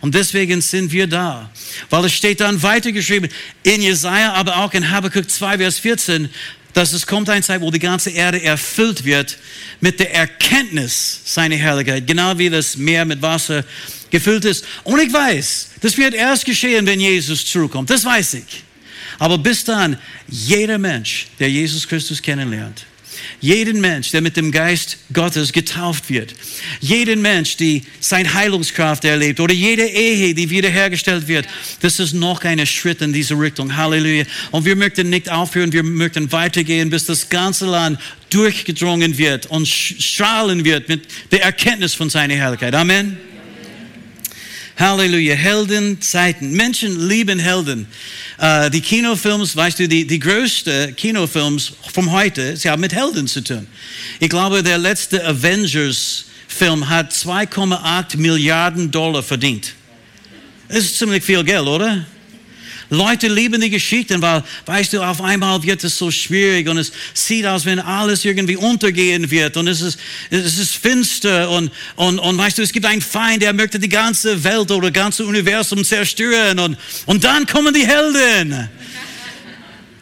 Und 0.00 0.14
deswegen 0.14 0.60
sind 0.60 0.92
wir 0.92 1.08
da. 1.08 1.50
Weil 1.90 2.04
es 2.04 2.12
steht 2.12 2.38
dann 2.38 2.62
weitergeschrieben 2.62 3.28
in 3.64 3.82
Jesaja, 3.82 4.34
aber 4.34 4.58
auch 4.58 4.72
in 4.72 4.88
Habakkuk 4.88 5.28
2, 5.28 5.58
Vers 5.58 5.80
14, 5.80 6.28
dass 6.74 6.92
es 6.92 7.04
kommt 7.04 7.28
eine 7.28 7.42
Zeit, 7.42 7.60
wo 7.60 7.72
die 7.72 7.80
ganze 7.80 8.10
Erde 8.10 8.40
erfüllt 8.40 9.04
wird 9.04 9.36
mit 9.80 9.98
der 9.98 10.14
Erkenntnis 10.14 11.22
seiner 11.24 11.56
Herrlichkeit. 11.56 12.06
Genau 12.06 12.38
wie 12.38 12.50
das 12.50 12.76
Meer 12.76 13.04
mit 13.04 13.20
Wasser 13.20 13.64
gefüllt 14.10 14.44
ist. 14.44 14.64
Und 14.84 15.00
ich 15.00 15.12
weiß, 15.12 15.70
das 15.80 15.98
wird 15.98 16.14
erst 16.14 16.44
geschehen, 16.44 16.86
wenn 16.86 17.00
Jesus 17.00 17.44
zurückkommt. 17.46 17.90
Das 17.90 18.04
weiß 18.04 18.34
ich. 18.34 18.62
Aber 19.18 19.38
bis 19.38 19.64
dann, 19.64 19.98
jeder 20.28 20.78
Mensch, 20.78 21.26
der 21.40 21.50
Jesus 21.50 21.88
Christus 21.88 22.22
kennenlernt, 22.22 22.86
jeden 23.44 23.82
Mensch, 23.82 24.10
der 24.10 24.22
mit 24.22 24.38
dem 24.38 24.50
Geist 24.50 24.96
Gottes 25.12 25.52
getauft 25.52 26.08
wird. 26.08 26.32
Jeden 26.80 27.20
Mensch, 27.20 27.58
die 27.58 27.82
seine 28.00 28.32
Heilungskraft 28.32 29.04
erlebt. 29.04 29.38
Oder 29.38 29.52
jede 29.52 29.86
Ehe, 29.86 30.34
die 30.34 30.48
wiederhergestellt 30.48 31.28
wird. 31.28 31.46
Das 31.82 32.00
ist 32.00 32.14
noch 32.14 32.42
ein 32.44 32.66
Schritt 32.66 33.02
in 33.02 33.12
diese 33.12 33.38
Richtung. 33.38 33.76
Halleluja. 33.76 34.24
Und 34.50 34.64
wir 34.64 34.76
möchten 34.76 35.10
nicht 35.10 35.30
aufhören, 35.30 35.74
wir 35.74 35.82
möchten 35.82 36.32
weitergehen, 36.32 36.88
bis 36.88 37.04
das 37.04 37.28
ganze 37.28 37.66
Land 37.66 37.98
durchgedrungen 38.30 39.18
wird 39.18 39.44
und 39.44 39.68
strahlen 39.68 40.64
wird 40.64 40.88
mit 40.88 41.02
der 41.30 41.42
Erkenntnis 41.42 41.92
von 41.92 42.08
seiner 42.08 42.34
Herrlichkeit. 42.34 42.74
Amen. 42.74 43.33
Halleluja. 44.78 45.34
Heldenzeiten. 45.34 46.52
Menschen 46.52 47.08
lieben 47.08 47.38
Helden. 47.38 47.86
Uh, 48.40 48.68
die 48.68 48.80
Kinofilms, 48.80 49.54
weißt 49.54 49.78
du, 49.78 49.88
die, 49.88 50.06
die 50.06 50.18
größten 50.18 50.96
Kinofilms 50.96 51.72
von 51.92 52.10
heute, 52.10 52.56
sie 52.56 52.68
haben 52.68 52.80
mit 52.80 52.92
Helden 52.92 53.28
zu 53.28 53.42
tun. 53.42 53.66
Ich 54.18 54.28
glaube, 54.28 54.62
der 54.62 54.78
letzte 54.78 55.24
Avengers-Film 55.24 56.88
hat 56.88 57.12
2,8 57.12 58.16
Milliarden 58.16 58.90
Dollar 58.90 59.22
verdient. 59.22 59.74
Das 60.68 60.78
ist 60.78 60.98
ziemlich 60.98 61.22
viel 61.22 61.44
Geld, 61.44 61.66
oder? 61.66 62.04
Leute 62.94 63.28
lieben 63.28 63.60
die 63.60 63.70
Geschichten, 63.70 64.22
weil, 64.22 64.42
weißt 64.66 64.92
du, 64.92 65.02
auf 65.02 65.20
einmal 65.20 65.62
wird 65.62 65.84
es 65.84 65.98
so 65.98 66.10
schwierig 66.10 66.68
und 66.68 66.78
es 66.78 66.92
sieht 67.12 67.46
aus, 67.46 67.64
wenn 67.64 67.78
alles 67.78 68.24
irgendwie 68.24 68.56
untergehen 68.56 69.30
wird 69.30 69.56
und 69.56 69.68
es 69.68 69.80
ist, 69.80 69.98
es 70.30 70.58
ist 70.58 70.76
finster 70.76 71.50
und, 71.50 71.70
und, 71.96 72.18
und 72.18 72.38
weißt 72.38 72.58
du, 72.58 72.62
es 72.62 72.72
gibt 72.72 72.86
einen 72.86 73.02
Feind, 73.02 73.42
der 73.42 73.52
möchte 73.52 73.78
die 73.78 73.88
ganze 73.88 74.42
Welt 74.42 74.70
oder 74.70 74.90
das 74.90 75.02
ganze 75.02 75.24
Universum 75.24 75.84
zerstören 75.84 76.58
und, 76.58 76.76
und 77.06 77.24
dann 77.24 77.46
kommen 77.46 77.74
die 77.74 77.86
Helden. 77.86 78.68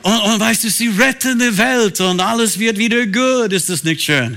Und, 0.03 0.21
und 0.21 0.41
weißt 0.41 0.65
du, 0.65 0.71
sie 0.71 0.89
retten 0.89 1.39
die 1.39 1.57
Welt 1.57 2.01
und 2.01 2.21
alles 2.21 2.59
wird 2.59 2.77
wieder 2.77 3.07
gut. 3.07 3.53
Ist 3.53 3.69
das 3.69 3.85
nicht 3.85 4.03
schön? 4.03 4.37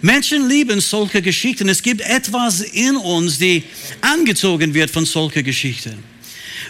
Menschen 0.00 0.48
lieben 0.48 0.80
solche 0.80 1.22
Geschichten. 1.22 1.68
Es 1.68 1.82
gibt 1.82 2.00
etwas 2.02 2.60
in 2.60 2.96
uns, 2.96 3.38
die 3.38 3.62
angezogen 4.00 4.74
wird 4.74 4.90
von 4.90 5.06
solchen 5.06 5.44
Geschichten. 5.44 6.13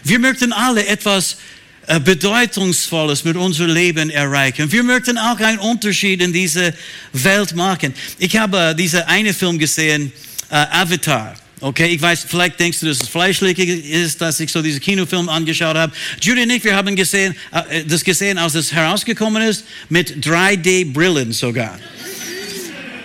Wir 0.04 0.18
möchten 0.18 0.52
alle 0.52 0.86
etwas 0.86 1.38
äh, 1.86 1.98
Bedeutungsvolles 1.98 3.24
mit 3.24 3.36
unserem 3.36 3.72
Leben 3.72 4.10
erreichen. 4.10 4.70
Wir 4.70 4.82
möchten 4.82 5.16
auch 5.16 5.40
einen 5.40 5.58
Unterschied 5.58 6.20
in 6.20 6.32
diese 6.32 6.74
Welt 7.12 7.54
machen. 7.54 7.94
Ich 8.18 8.36
habe 8.36 8.74
diese 8.78 9.06
eine 9.08 9.32
Film 9.32 9.58
gesehen, 9.58 10.12
äh, 10.50 10.56
Avatar. 10.56 11.34
Okay, 11.60 11.86
ich 11.86 12.02
weiß, 12.02 12.26
vielleicht 12.28 12.60
denkst 12.60 12.80
du, 12.80 12.86
dass 12.86 13.00
es 13.00 13.08
fleischlich 13.08 13.58
ist, 13.58 14.20
dass 14.20 14.38
ich 14.40 14.52
so 14.52 14.60
diesen 14.60 14.80
Kinofilm 14.80 15.30
angeschaut 15.30 15.76
habe. 15.76 15.92
Judy 16.20 16.42
und 16.42 16.50
ich, 16.50 16.62
wir 16.62 16.76
haben 16.76 16.94
gesehen, 16.94 17.34
äh, 17.70 17.82
das 17.84 18.04
gesehen, 18.04 18.36
als 18.36 18.54
es 18.54 18.72
herausgekommen 18.72 19.42
ist, 19.42 19.64
mit 19.88 20.22
3D-Brillen 20.22 21.32
sogar. 21.32 21.78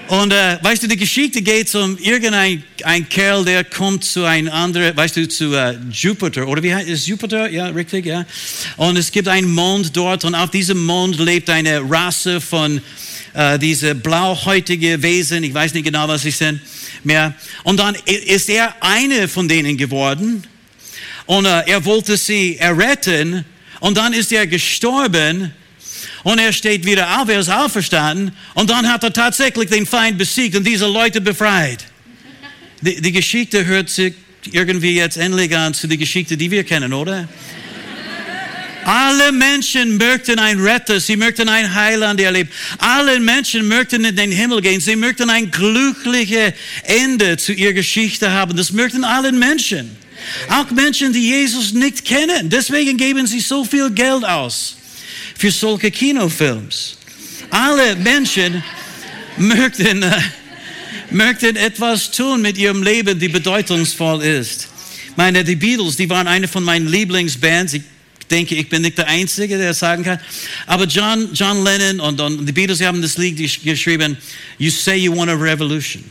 Und 0.10 0.34
äh, 0.34 0.58
weißt 0.64 0.82
du, 0.82 0.88
die 0.88 0.98
Geschichte 0.98 1.40
geht 1.44 1.74
um 1.76 1.96
irgendein 2.00 2.64
ein 2.84 3.08
Kerl, 3.08 3.46
der 3.46 3.64
kommt 3.64 4.04
zu 4.04 4.24
einem 4.24 4.52
anderen, 4.52 4.98
weißt 4.98 5.18
du, 5.18 5.28
zu 5.28 5.54
äh, 5.54 5.78
Jupiter, 5.92 6.48
oder 6.48 6.64
wie 6.64 6.74
heißt 6.74 6.90
es 6.90 7.06
Jupiter? 7.06 7.48
Ja, 7.48 7.68
richtig, 7.68 8.08
ja. 8.08 8.26
Und 8.78 8.98
es 8.98 9.12
gibt 9.12 9.28
einen 9.28 9.54
Mond 9.54 9.96
dort 9.96 10.26
und 10.26 10.34
auf 10.34 10.50
diesem 10.50 10.84
Mond 10.84 11.20
lebt 11.20 11.52
eine 11.52 11.88
Rasse 11.88 12.42
von 12.42 12.82
äh, 13.36 13.60
diese 13.60 13.94
blauhäutige 13.94 15.04
Wesen, 15.04 15.44
ich 15.44 15.54
weiß 15.54 15.76
nicht 15.76 15.84
genau, 15.84 16.08
was 16.08 16.24
sie 16.24 16.32
sind 16.32 16.60
mehr. 17.04 17.36
Und 17.64 17.80
dann 17.80 17.96
ist 18.06 18.50
er 18.50 18.74
eine 18.80 19.28
von 19.28 19.48
denen 19.48 19.78
geworden 19.78 20.44
und 21.28 21.46
äh, 21.46 21.70
er 21.70 21.86
wollte 21.86 22.18
sie 22.18 22.58
erretten 22.58 23.46
und 23.80 23.96
dann 23.96 24.14
ist 24.14 24.32
er 24.32 24.48
gestorben 24.48 25.54
und 26.24 26.40
er 26.40 26.54
steht 26.54 26.86
wieder 26.86 27.20
auf, 27.20 27.30
er 27.30 27.40
ist 27.40 27.50
auferstanden 27.50 28.32
und 28.54 28.70
dann 28.70 28.92
hat 28.92 29.04
er 29.04 29.14
tatsächlich 29.14 29.70
den 29.70 29.86
Feind 29.86 30.18
besiegt 30.18 30.56
und 30.56 30.66
diese 30.66 30.88
Leute 30.88 31.22
befreit. 31.22 31.86
Die, 32.82 33.02
die 33.02 33.12
Geschichte 33.12 33.66
hört 33.66 33.90
sich 33.90 34.14
irgendwie 34.52 34.96
jetzt 34.96 35.18
endlich 35.18 35.56
an 35.56 35.74
zu 35.74 35.88
der 35.88 35.98
Geschichte, 35.98 36.38
die 36.38 36.50
wir 36.50 36.64
kennen, 36.64 36.94
oder? 36.94 37.28
Alle 38.86 39.32
Menschen 39.32 39.98
möchten 39.98 40.40
ein 40.40 40.60
Retter, 40.60 41.00
sie 41.00 41.16
möchten 41.16 41.50
ein 41.50 41.76
Heiland 41.76 42.20
erleben. 42.20 42.50
Alle 42.80 43.20
Menschen 43.20 43.68
möchten 43.68 44.04
in 44.06 44.16
den 44.16 44.32
Himmel 44.32 44.62
gehen, 44.62 44.80
sie 44.80 44.96
möchten 44.96 45.30
ein 45.30 45.52
glückliches 45.52 46.54
Ende 46.84 47.38
zu 47.38 47.54
ihrer 47.54 47.74
Geschichte 47.74 48.32
haben. 48.32 48.56
Das 48.56 48.72
möchten 48.72 49.04
alle 49.04 49.32
Menschen. 49.32 49.96
Auch 50.50 50.72
Menschen, 50.72 51.14
die 51.14 51.30
Jesus 51.30 51.74
nicht 51.74 52.04
kennen. 52.06 52.50
Deswegen 52.50 52.98
geben 52.98 53.28
sie 53.28 53.42
so 53.42 53.64
viel 53.64 53.92
Geld 53.92 54.26
aus 54.26 54.79
für 55.40 55.52
solche 55.52 55.90
Kinofilms. 55.90 56.98
Alle 57.50 57.96
Menschen 57.96 58.62
möchten, 59.38 60.04
äh, 60.04 60.22
möchten 61.12 61.56
etwas 61.56 62.12
tun 62.12 62.42
mit 62.42 62.58
ihrem 62.58 62.84
Leben, 62.84 63.18
die 63.18 63.30
bedeutungsvoll 63.30 64.22
ist. 64.22 64.68
Meine, 65.16 65.46
die 65.46 65.56
Beatles, 65.56 65.96
die 65.96 66.10
waren 66.10 66.28
eine 66.28 66.50
von 66.50 66.62
meinen 66.64 66.88
Lieblingsbands. 66.88 67.74
Ich 67.74 67.84
denke, 68.30 68.56
ich 68.56 68.68
bin 68.68 68.82
nicht 68.82 68.98
der 68.98 69.08
Einzige, 69.08 69.58
der 69.58 69.74
sagen 69.74 70.04
kann. 70.04 70.20
Aber 70.68 70.84
John, 70.84 71.30
John 71.34 71.64
Lennon 71.64 72.02
und, 72.02 72.20
und 72.20 72.46
die 72.46 72.52
Beatles 72.52 72.82
haben 72.82 73.02
das 73.02 73.18
Lied 73.18 73.38
geschrieben, 73.64 74.18
You 74.58 74.70
say 74.70 74.98
you 74.98 75.16
want 75.16 75.32
a 75.32 75.36
revolution. 75.36 76.04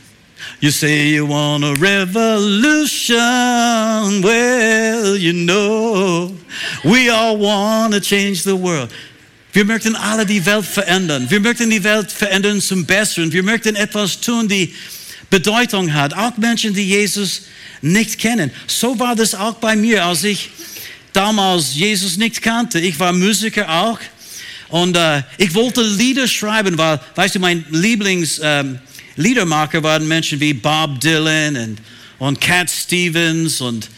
You 0.59 0.71
say 0.71 1.09
you 1.13 1.27
want 1.27 1.63
a 1.63 1.73
revolution. 1.73 3.17
Well, 4.23 5.15
you 5.15 5.33
know, 5.33 6.35
we 6.83 7.11
all 7.11 7.37
want 7.37 7.93
to 7.93 8.01
change 8.01 8.41
the 8.43 8.55
world. 8.55 8.91
Wir 9.51 9.65
möchten 9.65 9.95
alle 9.95 10.25
die 10.25 10.45
Welt 10.45 10.65
verändern. 10.65 11.29
Wir 11.29 11.39
möchten 11.39 11.69
die 11.69 11.83
Welt 11.83 12.11
verändern 12.11 12.61
zum 12.61 12.85
Besseren. 12.85 13.31
Wir 13.31 13.43
möchten 13.43 13.75
etwas 13.75 14.21
tun, 14.21 14.47
die 14.47 14.73
Bedeutung 15.29 15.93
hat. 15.93 16.13
Auch 16.13 16.37
Menschen, 16.37 16.73
die 16.73 16.87
Jesus 16.87 17.43
nicht 17.81 18.19
kennen. 18.19 18.51
So 18.67 18.97
war 18.99 19.15
das 19.15 19.33
auch 19.33 19.55
bei 19.55 19.75
mir, 19.75 20.05
als 20.05 20.23
ich 20.23 20.49
damals 21.13 21.75
Jesus 21.75 22.17
nicht 22.17 22.41
kannte. 22.41 22.79
Ich 22.79 22.99
war 22.99 23.11
Musiker 23.11 23.69
auch. 23.69 23.99
Und 24.69 24.95
äh, 24.95 25.23
ich 25.37 25.53
wollte 25.55 25.81
Lieder 25.81 26.27
schreiben, 26.27 26.77
weil, 26.77 26.99
weißt 27.15 27.35
du, 27.35 27.39
mein 27.39 27.65
Lieblingsliedermacher 27.71 29.77
ähm, 29.77 29.83
waren 29.83 30.07
Menschen 30.07 30.39
wie 30.39 30.53
Bob 30.53 30.99
Dylan 30.99 31.57
und, 31.57 31.79
und 32.19 32.39
Cat 32.39 32.69
Stevens 32.69 33.61
und 33.61 33.89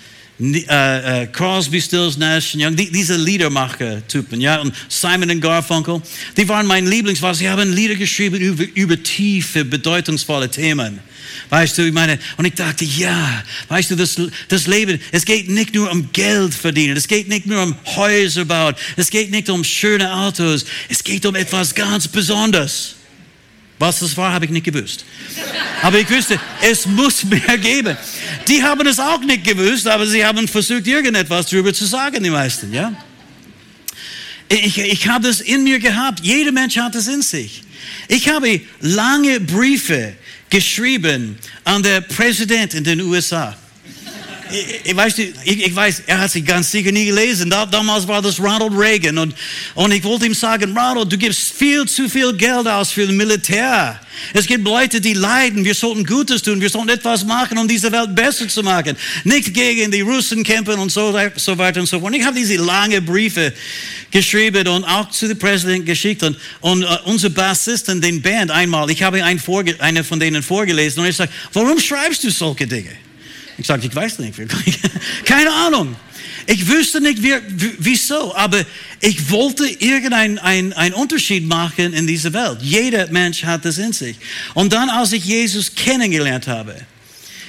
äh, 0.42 1.24
äh, 1.24 1.28
Crosby, 1.28 1.80
Stills, 1.80 2.18
Nash 2.18 2.56
Young, 2.56 2.76
die, 2.76 2.92
diese 2.92 3.16
Liedermacher-Typen, 3.16 4.42
ja, 4.42 4.60
und 4.60 4.74
Simon 4.90 5.30
und 5.30 5.40
Garfunkel, 5.40 6.02
die 6.36 6.50
waren 6.50 6.66
mein 6.66 6.88
Lieblings, 6.88 7.22
weil 7.22 7.36
sie 7.36 7.48
haben 7.48 7.72
Lieder 7.72 7.96
geschrieben 7.96 8.42
über, 8.42 8.64
über 8.74 9.02
tiefe, 9.02 9.64
bedeutungsvolle 9.64 10.50
Themen. 10.50 11.00
Weißt 11.50 11.78
du, 11.78 11.84
ich 11.84 11.94
meine, 11.94 12.18
und 12.38 12.46
ich 12.46 12.56
dachte, 12.56 12.86
ja, 12.86 13.44
weißt 13.68 13.92
du, 13.92 13.96
das, 13.96 14.20
das 14.48 14.68
Leben, 14.68 15.00
es 15.12 15.26
geht 15.26 15.50
nicht 15.50 15.76
nur 15.76 15.92
um 15.92 16.12
Geld 16.12 16.54
verdienen, 16.54 16.98
es 16.98 17.08
geht 17.08 17.28
nicht 17.28 17.46
nur 17.46 17.62
um 17.62 17.76
Häuser 17.96 18.46
bauen, 18.46 18.74
es 18.98 19.10
geht 19.10 19.32
nicht 19.32 19.50
um 19.50 19.64
schöne 19.64 20.12
Autos, 20.12 20.66
es 20.90 21.04
geht 21.04 21.26
um 21.26 21.36
etwas 21.36 21.76
ganz 21.76 22.08
Besonderes. 22.08 22.96
Was 23.82 23.98
das 23.98 24.16
war, 24.16 24.32
habe 24.32 24.46
ich 24.46 24.52
nicht 24.52 24.64
gewusst. 24.64 25.04
Aber 25.82 25.98
ich 25.98 26.08
wusste, 26.08 26.40
es 26.62 26.86
muss 26.86 27.24
mehr 27.24 27.58
geben. 27.58 27.98
Die 28.48 28.62
haben 28.62 28.86
es 28.86 29.00
auch 29.00 29.22
nicht 29.22 29.44
gewusst, 29.44 29.88
aber 29.88 30.06
sie 30.06 30.24
haben 30.24 30.48
versucht, 30.48 30.86
irgendetwas 30.86 31.48
darüber 31.48 31.74
zu 31.74 31.86
sagen, 31.86 32.24
die 32.24 32.30
meisten, 32.30 32.72
ja. 32.72 32.94
Ich, 34.48 34.78
ich 34.78 35.08
habe 35.08 35.26
das 35.26 35.42
in 35.42 35.64
mir 35.64 35.80
gehabt. 35.80 36.20
Jeder 36.22 36.52
Mensch 36.52 36.78
hat 36.78 36.94
es 36.94 37.08
in 37.08 37.24
sich. 37.24 37.64
Ich 38.08 38.30
habe 38.30 38.62
lange 38.82 39.40
Briefe 39.40 40.14
geschrieben 40.52 41.40
an 41.64 41.82
den 41.82 42.08
Präsident 42.08 42.76
in 42.76 42.84
den 42.84 43.02
USA 43.02 43.58
ich, 44.84 44.96
weiß, 44.96 45.18
ich, 45.18 45.34
ich, 45.46 45.76
weiß, 45.76 46.04
er 46.08 46.20
hat 46.20 46.32
sich 46.32 46.46
ganz 46.46 46.72
sicher 46.72 46.92
nie 46.92 47.06
gelesen. 47.06 47.50
Da, 47.50 47.66
damals 47.66 48.08
war 48.08 48.22
das 48.22 48.40
Ronald 48.40 48.74
Reagan. 48.74 49.18
Und, 49.18 49.36
und 49.76 49.92
ich 49.92 50.04
wollte 50.04 50.26
ihm 50.26 50.34
sagen, 50.34 50.78
Ronald, 50.78 51.12
du 51.12 51.18
gibst 51.18 51.54
viel 51.54 51.86
zu 51.88 52.10
viel 52.10 52.34
Geld 52.34 52.68
aus 52.68 52.92
für 52.92 53.06
das 53.06 53.16
Militär. 53.16 54.00
Es 54.34 54.46
gibt 54.46 54.64
Leute, 54.64 55.00
die 55.02 55.14
leiden. 55.14 55.64
Wir 55.64 55.74
sollten 55.74 56.06
Gutes 56.06 56.42
tun. 56.42 56.60
Wir 56.62 56.70
sollten 56.70 56.90
etwas 56.90 57.24
machen, 57.24 57.58
um 57.58 57.68
diese 57.68 57.92
Welt 57.92 58.16
besser 58.16 58.48
zu 58.48 58.64
machen. 58.64 58.96
Nicht 59.24 59.54
gegen 59.54 59.92
die 59.92 60.02
Russen 60.02 60.44
kämpfen 60.44 60.80
und 60.80 60.92
so, 60.92 61.18
so 61.36 61.58
weiter 61.58 61.80
und 61.80 61.88
so 61.88 62.00
fort. 62.00 62.12
Und 62.12 62.20
ich 62.20 62.26
habe 62.26 62.36
diese 62.36 62.56
lange 62.56 63.02
Briefe 63.02 63.54
geschrieben 64.12 64.68
und 64.68 64.84
auch 64.84 65.10
zu 65.10 65.28
dem 65.28 65.40
Präsidenten 65.40 65.86
geschickt. 65.86 66.24
Und, 66.24 66.38
und 66.60 66.84
uh, 66.84 66.98
unser 67.06 67.30
Bassisten, 67.30 68.02
den 68.02 68.22
Band 68.22 68.52
einmal, 68.52 68.90
ich 68.90 69.02
habe 69.02 69.24
einen, 69.24 69.42
eine 69.80 70.04
von 70.04 70.20
denen 70.20 70.44
vorgelesen 70.44 71.02
und 71.02 71.10
ich 71.10 71.16
sage, 71.16 71.32
warum 71.54 71.80
schreibst 71.80 72.24
du 72.24 72.30
solche 72.30 72.68
Dinge? 72.68 72.92
Ich 73.62 73.68
sagte, 73.68 73.86
ich 73.86 73.96
weiß 73.96 74.20
nicht 74.20 74.38
wirklich. 74.38 74.80
Keine 75.26 75.52
Ahnung. 75.52 75.96
Ich 76.48 76.68
wüsste 76.68 77.00
nicht, 77.00 77.22
wie, 77.22 77.36
wieso, 77.78 78.36
aber 78.36 78.60
ich 79.00 79.30
wollte 79.30 79.68
irgendeinen 79.68 80.40
ein, 80.40 80.94
Unterschied 80.94 81.48
machen 81.48 81.94
in 81.94 82.08
dieser 82.08 82.34
Welt. 82.34 82.58
Jeder 82.62 83.08
Mensch 83.12 83.44
hat 83.44 83.64
das 83.64 83.78
in 83.78 83.94
sich. 83.94 84.18
Und 84.56 84.74
dann, 84.74 84.90
als 84.90 85.14
ich 85.14 85.24
Jesus 85.24 85.76
kennengelernt 85.76 86.48
habe, 86.48 86.76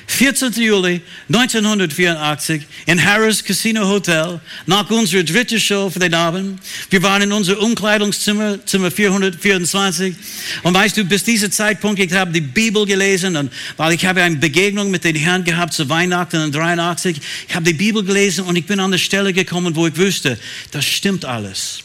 14. 0.07 0.53
Juli 0.55 1.01
1984 1.29 2.63
in 2.87 3.05
Harris 3.05 3.43
Casino 3.43 3.87
Hotel 3.87 4.41
nach 4.67 4.89
unserer 4.91 5.23
dritten 5.23 5.61
Show 5.61 5.91
für 5.91 5.99
den 5.99 6.15
Abend. 6.15 6.61
Wir 6.91 7.03
waren 7.03 7.23
in 7.23 7.33
unser 7.33 7.61
Umkleidungszimmer, 7.61 8.65
Zimmer 8.67 8.91
424. 8.91 10.15
Und 10.63 10.75
weißt 10.75 10.97
du, 10.97 11.05
bis 11.05 11.25
dieser 11.25 11.51
Zeitpunkt, 11.51 12.01
ich 12.01 12.13
habe 12.13 12.33
die 12.33 12.41
Bibel 12.41 12.85
gelesen 12.87 13.37
und 13.37 13.53
weil 13.77 13.95
ich 13.95 14.05
habe 14.05 14.23
eine 14.23 14.37
Begegnung 14.37 14.91
mit 14.91 15.05
den 15.05 15.17
Herrn 15.17 15.45
gehabt 15.45 15.73
zu 15.73 15.89
Weihnachten 15.89 16.43
in 16.43 16.53
83. 16.53 17.21
Ich 17.49 17.55
habe 17.55 17.65
die 17.65 17.75
Bibel 17.75 18.05
gelesen 18.05 18.45
und 18.45 18.57
ich 18.57 18.67
bin 18.67 18.81
an 18.81 18.91
der 18.91 18.99
Stelle 18.99 19.33
gekommen, 19.33 19.75
wo 19.77 19.87
ich 19.87 19.97
wusste, 19.97 20.39
das 20.71 20.85
stimmt 20.85 21.25
alles. 21.25 21.83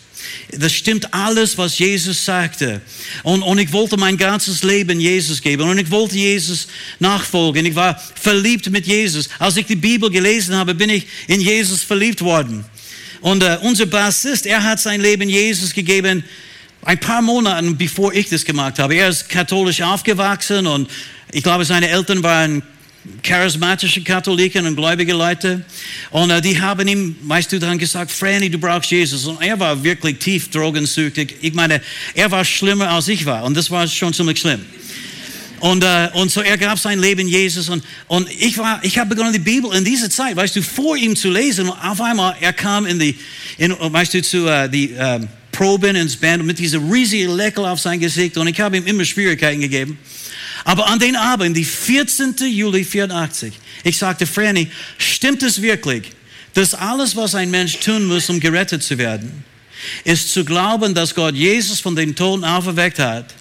Das 0.51 0.73
stimmt 0.73 1.13
alles, 1.13 1.57
was 1.57 1.77
Jesus 1.77 2.23
sagte. 2.23 2.81
Und, 3.23 3.41
und 3.41 3.57
ich 3.57 3.71
wollte 3.73 3.97
mein 3.97 4.17
ganzes 4.17 4.63
Leben 4.63 4.99
Jesus 4.99 5.41
geben. 5.41 5.69
Und 5.69 5.77
ich 5.77 5.91
wollte 5.91 6.17
Jesus 6.17 6.67
nachfolgen. 6.99 7.65
Ich 7.65 7.75
war 7.75 8.01
verliebt 8.15 8.69
mit 8.69 8.87
Jesus. 8.87 9.29
Als 9.39 9.57
ich 9.57 9.65
die 9.65 9.75
Bibel 9.75 10.09
gelesen 10.09 10.55
habe, 10.55 10.73
bin 10.73 10.89
ich 10.89 11.07
in 11.27 11.41
Jesus 11.41 11.83
verliebt 11.83 12.21
worden. 12.21 12.65
Und 13.21 13.43
uh, 13.43 13.57
unser 13.61 13.85
Bassist, 13.85 14.45
er 14.45 14.63
hat 14.63 14.79
sein 14.79 15.01
Leben 15.01 15.29
Jesus 15.29 15.73
gegeben, 15.73 16.23
ein 16.83 16.99
paar 16.99 17.21
Monate 17.21 17.69
bevor 17.71 18.13
ich 18.13 18.29
das 18.29 18.45
gemacht 18.45 18.79
habe. 18.79 18.95
Er 18.95 19.09
ist 19.09 19.27
katholisch 19.27 19.81
aufgewachsen 19.81 20.67
und 20.67 20.89
ich 21.31 21.43
glaube, 21.43 21.65
seine 21.65 21.89
Eltern 21.89 22.23
waren 22.23 22.63
charismatische 23.23 24.01
Katholiken 24.01 24.65
und 24.65 24.75
gläubige 24.75 25.13
Leute. 25.13 25.65
Und 26.11 26.29
äh, 26.29 26.41
die 26.41 26.59
haben 26.59 26.87
ihm, 26.87 27.15
weißt 27.23 27.51
du, 27.51 27.59
dann 27.59 27.77
gesagt, 27.77 28.11
Franny, 28.11 28.49
du 28.49 28.57
brauchst 28.57 28.91
Jesus. 28.91 29.25
Und 29.25 29.41
er 29.41 29.59
war 29.59 29.83
wirklich 29.83 30.19
tief 30.19 30.49
drogensüchtig. 30.49 31.35
Ich 31.41 31.53
meine, 31.53 31.81
er 32.13 32.31
war 32.31 32.45
schlimmer 32.45 32.89
als 32.89 33.07
ich 33.07 33.25
war. 33.25 33.43
Und 33.43 33.55
das 33.55 33.69
war 33.71 33.87
schon 33.87 34.13
ziemlich 34.13 34.39
schlimm. 34.39 34.61
Und, 35.59 35.83
äh, 35.83 36.09
und 36.13 36.31
so 36.31 36.41
er 36.41 36.57
gab 36.57 36.77
sein 36.77 36.99
Leben 36.99 37.27
Jesus 37.27 37.67
und, 37.69 37.83
und 38.07 38.29
ich 38.29 38.57
war, 38.57 38.79
ich 38.83 38.97
habe 38.99 39.09
begonnen 39.09 39.33
die 39.33 39.39
Bibel 39.39 39.73
in 39.73 39.83
dieser 39.83 40.09
Zeit, 40.09 40.35
weißt 40.35 40.55
du, 40.55 40.61
vor 40.61 40.95
ihm 40.95 41.15
zu 41.15 41.31
lesen 41.31 41.67
und 41.67 41.77
auf 41.83 41.99
einmal 41.99 42.35
er 42.39 42.53
kam 42.53 42.85
in 42.85 42.99
die, 42.99 43.15
in, 43.57 43.75
weißt 43.79 44.13
du, 44.13 44.21
zu 44.21 44.45
uh, 44.45 44.67
die 44.67 44.91
uh, 44.91 45.19
Proben 45.51 45.95
ins 45.95 46.15
Band 46.15 46.45
mit 46.45 46.59
dieser 46.59 46.79
riesigen 46.79 47.35
Leckel 47.35 47.65
auf 47.65 47.79
sein 47.79 47.99
Gesicht 47.99 48.37
und 48.37 48.45
ich 48.45 48.59
habe 48.59 48.77
ihm 48.77 48.85
immer 48.85 49.03
Schwierigkeiten 49.03 49.59
gegeben. 49.59 49.97
Aber 50.67 50.89
an 50.89 50.99
den 50.99 51.15
Abend, 51.15 51.55
die 51.55 51.63
14. 51.63 52.35
Juli 52.39 52.83
84, 52.83 53.53
ich 53.85 53.97
sagte, 53.97 54.27
Franny, 54.27 54.67
stimmt 54.97 55.41
es 55.41 55.61
wirklich, 55.61 56.11
dass 56.55 56.73
alles, 56.73 57.15
was 57.15 57.35
ein 57.35 57.49
Mensch 57.49 57.77
tun 57.79 58.05
muss, 58.05 58.29
um 58.29 58.37
gerettet 58.37 58.83
zu 58.83 58.97
werden, 58.97 59.45
ist 60.03 60.33
zu 60.33 60.43
glauben, 60.43 60.93
dass 60.93 61.15
Gott 61.15 61.35
Jesus 61.35 61.79
von 61.79 61.95
den 61.95 62.13
Toten 62.13 62.43
auferweckt 62.43 62.99
hat 62.99 63.33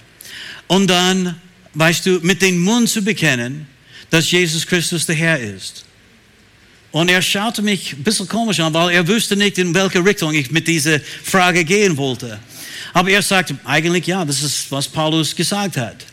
und 0.69 0.87
dann 0.87 1.35
weißt 1.75 2.07
du, 2.07 2.21
mit 2.23 2.43
dem 2.43 2.63
Mund 2.63 2.89
zu 2.89 3.03
bekennen, 3.03 3.67
dass 4.09 4.31
Jesus 4.31 4.65
Christus 4.65 5.05
der 5.05 5.17
Herr 5.17 5.41
ist. 5.41 5.85
Und 6.93 7.11
er 7.11 7.23
schaute 7.23 7.61
mich 7.61 7.95
ein 7.95 8.05
bisschen 8.05 8.29
komisch 8.29 8.61
an, 8.61 8.73
weil 8.73 8.91
er 8.91 9.09
wusste 9.09 9.35
nicht, 9.35 9.59
in 9.59 9.75
welche 9.75 10.05
Richtung 10.05 10.33
ich 10.33 10.53
mit 10.53 10.69
dieser 10.69 11.01
Frage 11.25 11.65
gehen 11.65 11.97
wollte. 11.97 12.39
Aber 12.93 13.11
er 13.11 13.21
sagte, 13.21 13.59
eigentlich 13.65 14.07
ja, 14.07 14.25
das 14.25 14.45
ist, 14.45 14.71
was 14.71 14.87
Paulus 14.87 15.35
gesagt 15.35 15.77
hat. 15.77 16.07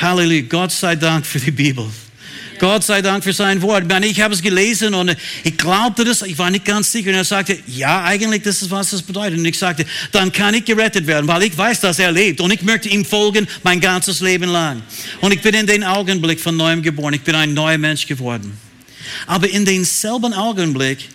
Halleluja, 0.00 0.42
Gott 0.42 0.72
sei 0.72 0.94
Dank 0.94 1.24
für 1.24 1.40
die 1.40 1.50
Bibel. 1.50 1.86
Gott 2.58 2.84
sei 2.84 3.02
Dank 3.02 3.24
für 3.24 3.32
sein 3.32 3.60
Wort. 3.62 3.84
Ich 4.04 4.20
habe 4.20 4.34
es 4.34 4.42
gelesen 4.42 4.94
und 4.94 5.14
ich 5.42 5.56
glaubte 5.56 6.04
das, 6.04 6.22
ich 6.22 6.38
war 6.38 6.50
nicht 6.50 6.64
ganz 6.64 6.92
sicher. 6.92 7.10
Und 7.10 7.16
er 7.16 7.24
sagte, 7.24 7.58
ja, 7.66 8.04
eigentlich, 8.04 8.42
das 8.42 8.62
ist, 8.62 8.70
was 8.70 8.90
das 8.90 9.02
bedeutet. 9.02 9.38
Und 9.38 9.44
ich 9.44 9.58
sagte, 9.58 9.84
dann 10.12 10.32
kann 10.32 10.54
ich 10.54 10.64
gerettet 10.64 11.06
werden, 11.06 11.26
weil 11.26 11.44
ich 11.44 11.56
weiß, 11.56 11.80
dass 11.80 11.98
er 11.98 12.12
lebt. 12.12 12.40
Und 12.40 12.50
ich 12.50 12.62
möchte 12.62 12.88
ihm 12.88 13.04
folgen 13.04 13.46
mein 13.62 13.80
ganzes 13.80 14.20
Leben 14.20 14.50
lang. 14.50 14.82
Und 15.20 15.32
ich 15.32 15.40
bin 15.40 15.54
in 15.54 15.66
den 15.66 15.84
Augenblick 15.84 16.40
von 16.40 16.56
neuem 16.56 16.82
geboren. 16.82 17.14
Ich 17.14 17.22
bin 17.22 17.34
ein 17.34 17.54
neuer 17.54 17.78
Mensch 17.78 18.06
geworden. 18.06 18.58
Aber 19.26 19.48
in 19.48 19.64
denselben 19.64 20.34
Augenblick 20.34 21.08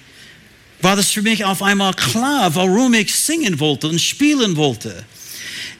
war 0.81 0.95
das 0.95 1.11
für 1.11 1.21
mich 1.21 1.45
auf 1.45 1.61
einmal 1.61 1.93
klar, 1.93 2.53
warum 2.55 2.93
ich 2.95 3.13
singen 3.13 3.59
wollte 3.59 3.88
und 3.88 4.00
spielen 4.00 4.55
wollte 4.55 5.05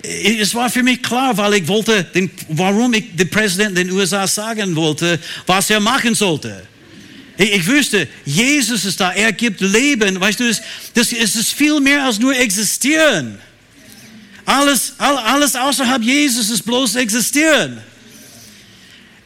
es 0.04 0.56
war 0.56 0.70
für 0.70 0.84
mich 0.84 1.02
klar, 1.02 1.36
weil 1.38 1.56
ich 1.56 1.68
wollte, 1.68 2.04
den, 2.04 2.30
warum 2.50 2.94
ich 2.94 3.16
dem 3.16 3.30
Präsidenten 3.30 3.76
den 3.76 3.92
USA 3.92 4.28
sagen 4.28 4.76
wollte, 4.76 5.20
was 5.46 5.70
er 5.70 5.80
machen 5.80 6.16
sollte. 6.16 6.64
Ich, 7.38 7.54
ich 7.54 7.68
wüsste, 7.68 8.08
Jesus 8.26 8.86
ist 8.86 9.00
da, 9.00 9.12
er 9.12 9.32
gibt 9.32 9.62
Leben. 9.62 10.20
Weißt 10.20 10.40
du, 10.40 10.48
das, 10.48 10.62
das 10.94 11.12
ist 11.12 11.54
viel 11.54 11.80
mehr 11.80 12.06
als 12.06 12.20
nur 12.20 12.36
existieren. 12.36 13.40
Alles, 14.46 14.94
alles 14.98 15.56
außerhalb 15.56 16.02
Jesus 16.02 16.50
ist 16.50 16.64
bloß 16.64 16.96
existieren. 16.96 17.82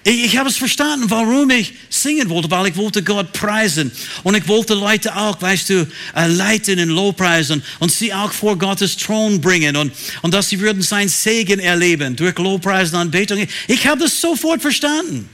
Ich, 0.07 0.23
ich 0.23 0.37
habe 0.37 0.47
es 0.47 0.55
verstanden, 0.55 1.09
warum 1.09 1.49
ich 1.49 1.73
singen 1.89 2.29
wollte, 2.29 2.49
weil 2.51 2.67
ich 2.67 2.75
wollte 2.75 3.01
Gott 3.01 3.33
preisen. 3.33 3.91
Und 4.21 4.37
ich 4.37 4.47
wollte 4.47 4.75
Leute 4.75 5.15
auch, 5.15 5.41
weißt 5.41 5.69
du, 5.71 5.87
äh, 6.15 6.27
leiten 6.27 6.77
in 6.77 6.89
Lobpreisen 6.89 7.63
und 7.79 7.91
sie 7.91 8.13
auch 8.13 8.31
vor 8.31 8.55
Gottes 8.55 8.95
Thron 8.97 9.41
bringen 9.41 9.75
und, 9.75 9.91
und 10.21 10.31
dass 10.31 10.49
sie 10.49 10.59
würden 10.59 10.83
sein 10.83 11.09
Segen 11.09 11.59
erleben 11.59 12.15
durch 12.15 12.37
Lobpreisen 12.37 12.95
und 12.95 13.01
Anbetung. 13.01 13.47
Ich 13.67 13.87
habe 13.87 14.01
das 14.01 14.21
sofort 14.21 14.61
verstanden. 14.61 15.27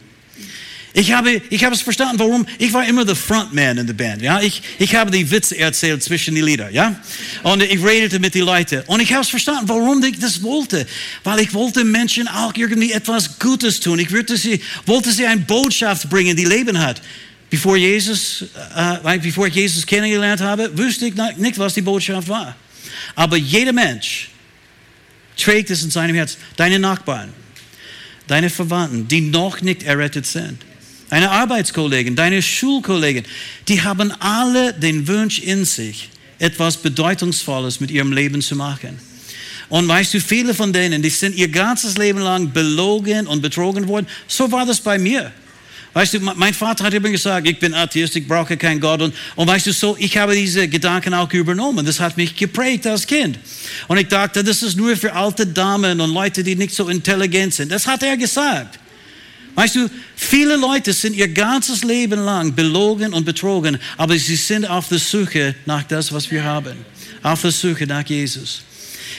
Ich 0.94 1.14
habe, 1.14 1.42
ich 1.50 1.64
habe 1.64 1.74
es 1.74 1.82
verstanden, 1.82 2.20
warum. 2.20 2.46
Ich 2.58 2.74
war 2.74 2.86
immer 2.86 3.06
der 3.06 3.16
Frontman 3.16 3.78
in 3.78 3.88
der 3.88 3.94
Band. 3.94 4.22
Ja? 4.22 4.42
Ich, 4.42 4.62
ich 4.78 4.94
habe 4.94 5.10
die 5.10 5.30
Witze 5.30 5.58
erzählt 5.58 6.04
zwischen 6.04 6.36
die 6.36 6.42
Lieder. 6.42 6.70
Ja? 6.70 6.96
Und 7.44 7.64
ich 7.64 7.82
redete 7.82 8.20
mit 8.20 8.36
den 8.36 8.44
Leuten. 8.44 8.84
Und 8.88 9.00
ich 9.00 9.14
habe 9.14 9.22
es 9.22 9.30
verstanden, 9.30 9.70
warum 9.70 10.04
ich 10.04 10.20
das 10.20 10.44
wollte. 10.44 10.86
Weil 11.24 11.40
ich 11.40 11.54
wollte 11.54 11.86
Menschen 11.86 12.28
auch 12.28 12.54
irgendwie 12.56 12.92
etwas 12.92 13.40
Gutes 13.40 13.80
tun. 13.80 14.00
Ich 14.00 14.12
wollte 14.12 14.36
sie, 14.36 14.62
wollte 14.86 15.12
sie 15.12 15.26
eine 15.26 15.42
Botschaft 15.42 16.10
bringen, 16.10 16.36
die 16.36 16.46
Leben 16.46 16.78
hat. 16.78 17.02
Bevor, 17.50 17.78
Jesus, 17.78 18.46
äh, 18.76 19.20
bevor 19.20 19.48
ich 19.48 19.56
Jesus 19.56 19.86
kennengelernt 19.86 20.42
habe, 20.42 20.78
wusste 20.78 21.08
ich 21.08 21.16
nicht, 21.38 21.58
was 21.58 21.74
die 21.74 21.82
Botschaft 21.82 22.28
war. 22.28 22.56
Aber 23.16 23.38
jeder 23.38 23.74
Mensch 23.74 24.30
trägt 25.38 25.70
es 25.70 25.84
in 25.84 25.90
seinem 25.90 26.16
Herz. 26.16 26.38
Deine 26.58 26.80
Nachbarn, 26.80 27.30
deine 28.28 28.50
Verwandten, 28.50 29.08
die 29.08 29.22
noch 29.22 29.62
nicht 29.62 29.84
errettet 29.84 30.26
sind 30.26 30.60
deine 31.12 31.30
Arbeitskollegen, 31.30 32.16
deine 32.16 32.42
Schulkollegen, 32.42 33.26
die 33.68 33.82
haben 33.82 34.12
alle 34.20 34.74
den 34.74 35.08
Wunsch 35.08 35.40
in 35.40 35.66
sich, 35.66 36.10
etwas 36.40 36.78
Bedeutungsvolles 36.78 37.82
mit 37.82 37.92
ihrem 37.92 38.14
Leben 38.14 38.42
zu 38.42 38.56
machen. 38.56 38.98
Und 39.68 39.88
weißt 39.88 40.14
du, 40.14 40.22
viele 40.22 40.54
von 40.54 40.72
denen, 40.74 41.02
die 41.02 41.10
sind 41.10 41.36
ihr 41.36 41.50
ganzes 41.50 41.98
Leben 41.98 42.20
lang 42.20 42.52
belogen 42.52 43.28
und 43.28 43.42
betrogen 43.42 43.88
worden. 43.88 44.08
So 44.28 44.52
war 44.52 44.66
das 44.66 44.80
bei 44.80 44.98
mir. 44.98 45.32
Weißt 45.94 46.14
du, 46.14 46.20
mein 46.22 46.54
Vater 46.54 46.86
hat 46.86 46.94
immer 46.94 47.10
gesagt, 47.10 47.46
ich 47.46 47.60
bin 47.60 47.74
Atheist, 47.74 48.16
ich 48.16 48.26
brauche 48.26 48.56
keinen 48.56 48.80
Gott. 48.80 49.02
Und, 49.02 49.14
und 49.36 49.48
weißt 49.48 49.68
du, 49.68 49.74
so, 49.74 49.98
ich 50.00 50.18
habe 50.18 50.34
diese 50.34 50.70
Gedanken 50.70 51.14
auch 51.14 51.32
übernommen. 51.34 51.86
Das 51.86 52.00
hat 52.00 52.16
mich 52.16 52.38
geprägt 52.38 52.88
als 52.88 53.06
Kind. 53.06 53.38
Und 53.90 53.98
ich 53.98 54.08
dachte, 54.08 54.46
das 54.46 54.64
ist 54.64 54.78
nur 54.78 54.96
für 54.96 55.14
alte 55.14 55.46
Damen 55.46 56.00
und 56.00 56.14
Leute, 56.14 56.42
die 56.42 56.56
nicht 56.56 56.74
so 56.74 56.88
intelligent 56.88 57.54
sind. 57.54 57.70
Das 57.70 57.86
hat 57.86 58.02
er 58.04 58.16
gesagt. 58.16 58.80
Weißt 59.56 59.76
du, 59.76 59.90
viele 60.16 60.56
Leute 60.56 60.94
sind 60.94 61.16
ihr 61.16 61.28
ganzes 61.28 61.84
Leben 61.84 62.24
lang 62.24 62.56
belogen 62.56 63.14
und 63.14 63.26
betrogen, 63.26 63.78
aber 63.98 64.18
sie 64.18 64.36
sind 64.36 64.66
auf 64.66 64.88
der 64.88 65.00
Suche 65.00 65.56
nach 65.66 65.84
das, 65.84 66.12
was 66.12 66.32
wir 66.32 66.44
haben. 66.44 66.78
Auf 67.22 67.42
der 67.42 67.52
Suche 67.52 67.86
nach 67.86 68.06
Jesus. 68.08 68.62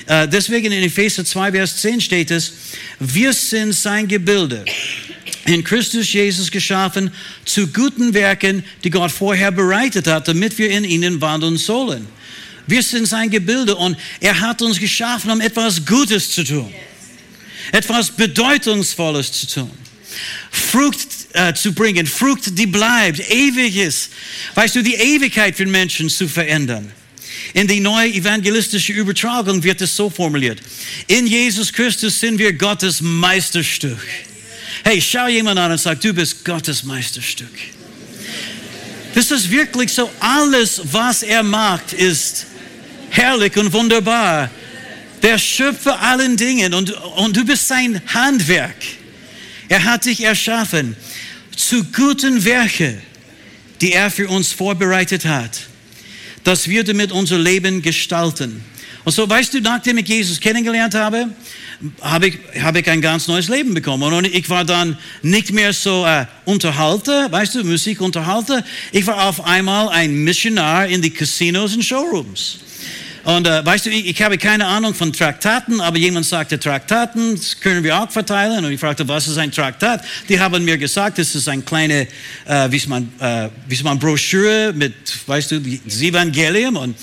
Äh, 0.07 0.27
deswegen 0.27 0.73
in 0.73 0.83
Epheser 0.83 1.25
2, 1.25 1.53
Vers 1.53 1.77
10 1.83 2.01
steht 2.01 2.31
es, 2.31 2.53
wir 2.99 3.33
sind 3.33 3.75
sein 3.75 4.09
Gebilde, 4.09 4.65
in 5.45 5.63
Christus 5.63 6.13
Jesus 6.13 6.51
geschaffen, 6.51 7.11
zu 7.45 7.67
guten 7.67 8.15
Werken, 8.15 8.65
die 8.85 8.91
Gott 8.91 9.11
vorher 9.11 9.51
bereitet 9.51 10.07
hat, 10.07 10.29
damit 10.29 10.57
wir 10.59 10.71
in 10.71 10.85
ihnen 10.85 11.21
wandeln 11.21 11.57
sollen. 11.57 12.07
Wir 12.67 12.83
sind 12.83 13.07
sein 13.07 13.29
Gebilde 13.29 13.77
und 13.77 13.97
er 14.21 14.41
hat 14.41 14.63
uns 14.63 14.79
geschaffen, 14.79 15.31
um 15.31 15.41
etwas 15.41 15.85
Gutes 15.85 16.31
zu 16.31 16.45
tun. 16.45 16.73
Etwas 17.73 18.11
Bedeutungsvolles 18.11 19.33
zu 19.33 19.47
tun. 19.47 19.71
Frucht 20.51 21.09
äh, 21.33 21.55
zu 21.55 21.73
bringen, 21.73 22.07
Frucht, 22.07 22.59
die 22.59 22.67
bleibt, 22.67 23.21
ewig 23.31 23.77
ist. 23.77 24.11
Weißt 24.55 24.75
du, 24.75 24.83
die 24.83 24.95
Ewigkeit 24.95 25.57
für 25.57 25.67
Menschen 25.67 26.09
zu 26.09 26.29
verändern. 26.29 26.93
In 27.55 27.67
die 27.67 27.81
neue 27.81 28.13
evangelistische 28.13 28.93
Übertragung 28.93 29.63
wird 29.63 29.81
es 29.81 29.95
so 29.95 30.11
formuliert. 30.11 30.61
In 31.07 31.27
Jesus 31.27 31.73
Christus 31.73 32.19
sind 32.19 32.39
wir 32.39 32.53
Gottes 32.53 33.01
Meisterstück. 33.01 34.01
Hey, 34.85 35.01
schau 35.01 35.29
jemand 35.29 35.59
an 35.59 35.73
und 35.73 35.79
sag, 35.79 36.01
du 36.01 36.13
bist 36.13 36.45
Gottes 36.45 36.83
Meisterstück. 36.83 37.53
Das 39.15 39.31
ist 39.31 39.51
wirklich 39.51 39.93
so. 39.93 40.11
Alles, 40.21 40.81
was 40.85 41.23
er 41.23 41.43
macht, 41.43 41.93
ist 41.93 42.47
herrlich 43.11 43.57
und 43.57 43.73
wunderbar. 43.73 44.51
Der 45.23 45.39
Schöpfer 45.39 46.01
allen 46.01 46.37
Dingen 46.37 46.75
und, 46.75 46.91
und 46.91 47.37
du 47.37 47.45
bist 47.45 47.69
sein 47.69 48.01
Handwerk. 48.07 48.75
Er 49.73 49.85
hat 49.85 50.05
dich 50.05 50.23
erschaffen 50.23 50.95
zu 51.57 51.83
guten 51.83 52.45
Werken, 52.45 53.01
die 53.81 53.95
er 53.95 54.11
für 54.11 54.29
uns 54.29 54.53
vorbereitet 54.53 55.25
hat, 55.25 55.61
dass 56.45 56.69
wir 56.69 56.85
damit 56.85 57.11
unser 57.11 57.39
Leben 57.39 57.81
gestalten. 57.81 58.63
Und 59.05 59.13
so, 59.13 59.27
weißt 59.27 59.55
du, 59.55 59.63
nachdem 59.63 59.97
ich 59.97 60.09
Jesus 60.09 60.41
kennengelernt 60.41 60.95
habe, 60.95 61.31
habe 62.03 62.29
ich, 62.29 62.39
habe 62.61 62.81
ich 62.81 62.91
ein 62.91 63.01
ganz 63.01 63.29
neues 63.29 63.49
Leben 63.49 63.73
bekommen. 63.73 64.13
Und 64.13 64.27
ich 64.27 64.51
war 64.51 64.67
dann 64.67 64.99
nicht 65.23 65.53
mehr 65.53 65.73
so 65.73 66.05
äh, 66.05 66.27
Unterhalter, 66.45 67.33
weißt 67.33 67.55
du, 67.55 67.65
Musikunterhalter. 67.65 68.63
Ich 68.93 69.07
war 69.07 69.27
auf 69.27 69.43
einmal 69.43 69.89
ein 69.89 70.23
Missionar 70.23 70.87
in 70.87 71.01
die 71.01 71.09
Casinos 71.09 71.75
und 71.75 71.83
Showrooms. 71.83 72.59
Und 73.25 73.47
äh, 73.47 73.65
weißt 73.65 73.87
du, 73.87 73.91
ich, 73.91 74.07
ich, 74.07 74.23
habe 74.23 74.37
keine 74.37 74.67
Ahnung 74.67 74.95
von 74.95 75.13
Traktaten, 75.13 75.81
aber 75.81 75.97
jemand 75.97 76.27
sagte, 76.27 76.59
Traktaten 76.59 77.41
können 77.61 77.85
wir 77.85 78.01
auch 78.01 78.11
verteilen. 78.11 78.65
Und 78.65 78.73
ich 78.73 78.81
fragte, 78.81 79.07
was 79.07 79.29
ist 79.29 79.39
ein 79.39 79.53
Traktat? 79.53 80.05
Die 80.29 80.41
haben 80.41 80.65
mir 80.65 80.77
gesagt, 80.77 81.19
das 81.19 81.35
ist 81.37 81.49
eine 81.49 81.63
kleine, 81.63 82.09
äh, 82.47 82.71
wie 82.71 82.83
man, 82.89 83.13
äh, 83.21 83.49
wie 83.69 83.81
man 83.83 83.99
Broschüre 83.99 84.73
mit, 84.73 84.95
weißt 85.27 85.53
du, 85.53 85.61
das 85.61 86.01
Evangelium. 86.01 86.77
Und, 86.77 86.97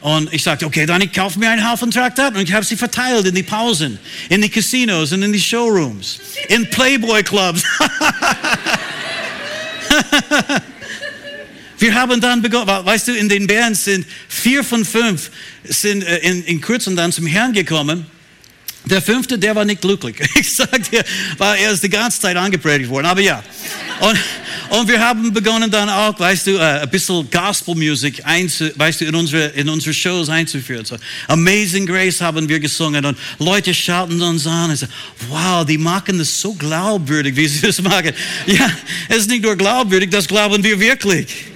und 0.00 0.32
ich 0.32 0.44
sagte, 0.44 0.64
okay, 0.64 0.86
dann 0.86 1.00
ich 1.00 1.12
kaufe 1.12 1.38
mir 1.40 1.50
einen 1.50 1.68
Haufen 1.68 1.90
Traktaten. 1.90 2.36
Und 2.36 2.48
ich 2.48 2.52
habe 2.52 2.64
sie 2.64 2.76
verteilt 2.76 3.26
in 3.26 3.34
die 3.34 3.42
Pausen, 3.42 3.98
in 4.28 4.42
die 4.42 4.48
Casinos 4.48 5.12
und 5.12 5.22
in 5.24 5.32
die 5.32 5.40
Showrooms, 5.40 6.20
in 6.48 6.70
Playboy-Clubs. 6.70 7.64
Wir 11.84 11.94
haben 11.94 12.18
dann 12.18 12.40
begonnen, 12.40 12.66
weißt 12.66 13.08
du, 13.08 13.12
in 13.12 13.28
den 13.28 13.46
Bären 13.46 13.74
sind 13.74 14.06
vier 14.26 14.64
von 14.64 14.86
fünf 14.86 15.30
sind 15.64 16.02
äh, 16.02 16.16
in, 16.20 16.42
in 16.44 16.62
Kürzung 16.62 16.96
dann 16.96 17.12
zum 17.12 17.26
Herrn 17.26 17.52
gekommen. 17.52 18.06
Der 18.86 19.02
fünfte, 19.02 19.38
der 19.38 19.54
war 19.54 19.66
nicht 19.66 19.82
glücklich. 19.82 20.16
Ich 20.34 20.54
sag 20.54 20.90
dir, 20.90 21.04
war 21.36 21.58
er 21.58 21.72
ist 21.72 21.82
die 21.82 21.90
ganze 21.90 22.22
Zeit 22.22 22.38
angepredigt 22.38 22.88
worden. 22.88 23.04
Aber 23.04 23.20
ja. 23.20 23.44
Und, 24.00 24.18
und 24.78 24.88
wir 24.88 24.98
haben 24.98 25.30
begonnen 25.30 25.70
dann 25.70 25.90
auch, 25.90 26.18
weißt 26.18 26.46
du, 26.46 26.52
äh, 26.52 26.80
ein 26.80 26.88
bisschen 26.88 27.28
Gospel-Musik 27.30 28.22
weißt 28.24 29.02
du, 29.02 29.04
in 29.04 29.14
unsere, 29.14 29.48
in 29.48 29.68
unsere 29.68 29.92
Shows 29.92 30.30
einzuführen. 30.30 30.86
So, 30.86 30.96
Amazing 31.28 31.84
Grace 31.84 32.18
haben 32.22 32.48
wir 32.48 32.60
gesungen 32.60 33.04
und 33.04 33.18
Leute 33.38 33.74
schauten 33.74 34.22
uns 34.22 34.46
an 34.46 34.70
und 34.70 34.76
sagen, 34.76 34.92
wow, 35.28 35.66
die 35.66 35.76
machen 35.76 36.16
das 36.16 36.40
so 36.40 36.54
glaubwürdig, 36.54 37.36
wie 37.36 37.46
sie 37.46 37.60
das 37.60 37.82
machen. 37.82 38.12
Ja, 38.46 38.70
es 39.10 39.18
ist 39.18 39.28
nicht 39.28 39.42
nur 39.42 39.54
glaubwürdig, 39.54 40.08
das 40.08 40.26
glauben 40.26 40.64
wir 40.64 40.80
wirklich. 40.80 41.53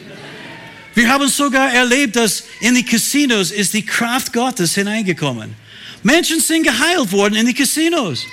Wir 0.99 1.09
haben 1.09 1.29
sogar 1.29 1.73
erlebt, 1.73 2.17
dass 2.17 2.43
in 2.59 2.75
die 2.75 2.85
Casinos 2.85 3.53
ist 3.53 3.73
die 3.73 3.87
Kraft 3.87 4.33
Gottes 4.33 4.75
hineingekommen. 4.75 5.55
Menschen 6.03 6.41
sind 6.41 6.63
geheilt 6.63 7.11
worden 7.13 7.35
in 7.35 7.47
die 7.47 7.55
Casinos. 7.55 8.25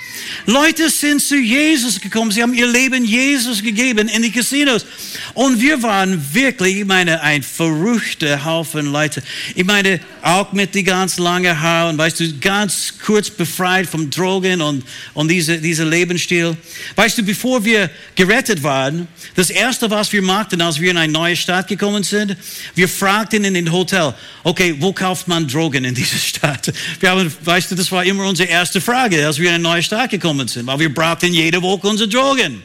Leute 0.46 0.88
sind 0.88 1.20
zu 1.20 1.36
Jesus 1.36 2.00
gekommen. 2.00 2.30
Sie 2.30 2.42
haben 2.42 2.54
ihr 2.54 2.66
Leben 2.66 3.04
Jesus 3.04 3.62
gegeben 3.62 4.08
in 4.08 4.22
die 4.22 4.30
Casinos. 4.30 4.86
Und 5.34 5.60
wir 5.60 5.82
waren 5.82 6.22
wirklich, 6.32 6.78
ich 6.78 6.84
meine, 6.84 7.20
ein 7.22 7.42
verrückter 7.42 8.44
Haufen 8.44 8.86
Leute. 8.86 9.22
Ich 9.54 9.64
meine, 9.64 10.00
auch 10.22 10.52
mit 10.52 10.74
die 10.74 10.84
ganz 10.84 11.18
langen 11.18 11.60
Haaren, 11.60 11.98
weißt 11.98 12.20
du, 12.20 12.38
ganz 12.38 12.94
kurz 13.04 13.30
befreit 13.30 13.86
vom 13.86 14.10
Drogen 14.10 14.60
und, 14.60 14.84
und 15.14 15.28
diese, 15.28 15.58
dieser 15.58 15.84
Lebensstil. 15.84 16.56
Weißt 16.94 17.18
du, 17.18 17.22
bevor 17.22 17.64
wir 17.64 17.90
gerettet 18.14 18.62
waren, 18.62 19.08
das 19.34 19.50
erste, 19.50 19.90
was 19.90 20.12
wir 20.12 20.22
machten, 20.22 20.60
als 20.60 20.80
wir 20.80 20.90
in 20.90 20.96
eine 20.96 21.12
neue 21.12 21.36
Stadt 21.36 21.68
gekommen 21.68 22.02
sind, 22.02 22.36
wir 22.74 22.88
fragten 22.88 23.44
in 23.44 23.54
den 23.54 23.70
Hotel, 23.70 24.14
okay, 24.44 24.74
wo 24.78 24.92
kauft 24.92 25.28
man 25.28 25.46
Drogen 25.46 25.84
in 25.84 25.94
dieser 25.94 26.18
Stadt? 26.18 26.72
Wir 27.00 27.10
haben, 27.10 27.32
weißt 27.56 27.70
du, 27.70 27.74
das 27.74 27.90
war 27.90 28.04
immer 28.04 28.28
unsere 28.28 28.50
erste 28.50 28.82
Frage, 28.82 29.26
als 29.26 29.38
wir 29.38 29.48
in 29.48 29.54
eine 29.54 29.62
neue 29.62 29.82
Stadt 29.82 30.10
gekommen 30.10 30.46
sind, 30.46 30.66
weil 30.66 30.78
wir 30.78 30.92
brauchten 30.92 31.32
jede 31.32 31.62
Woche 31.62 31.88
unsere 31.88 32.06
Drogen. 32.06 32.62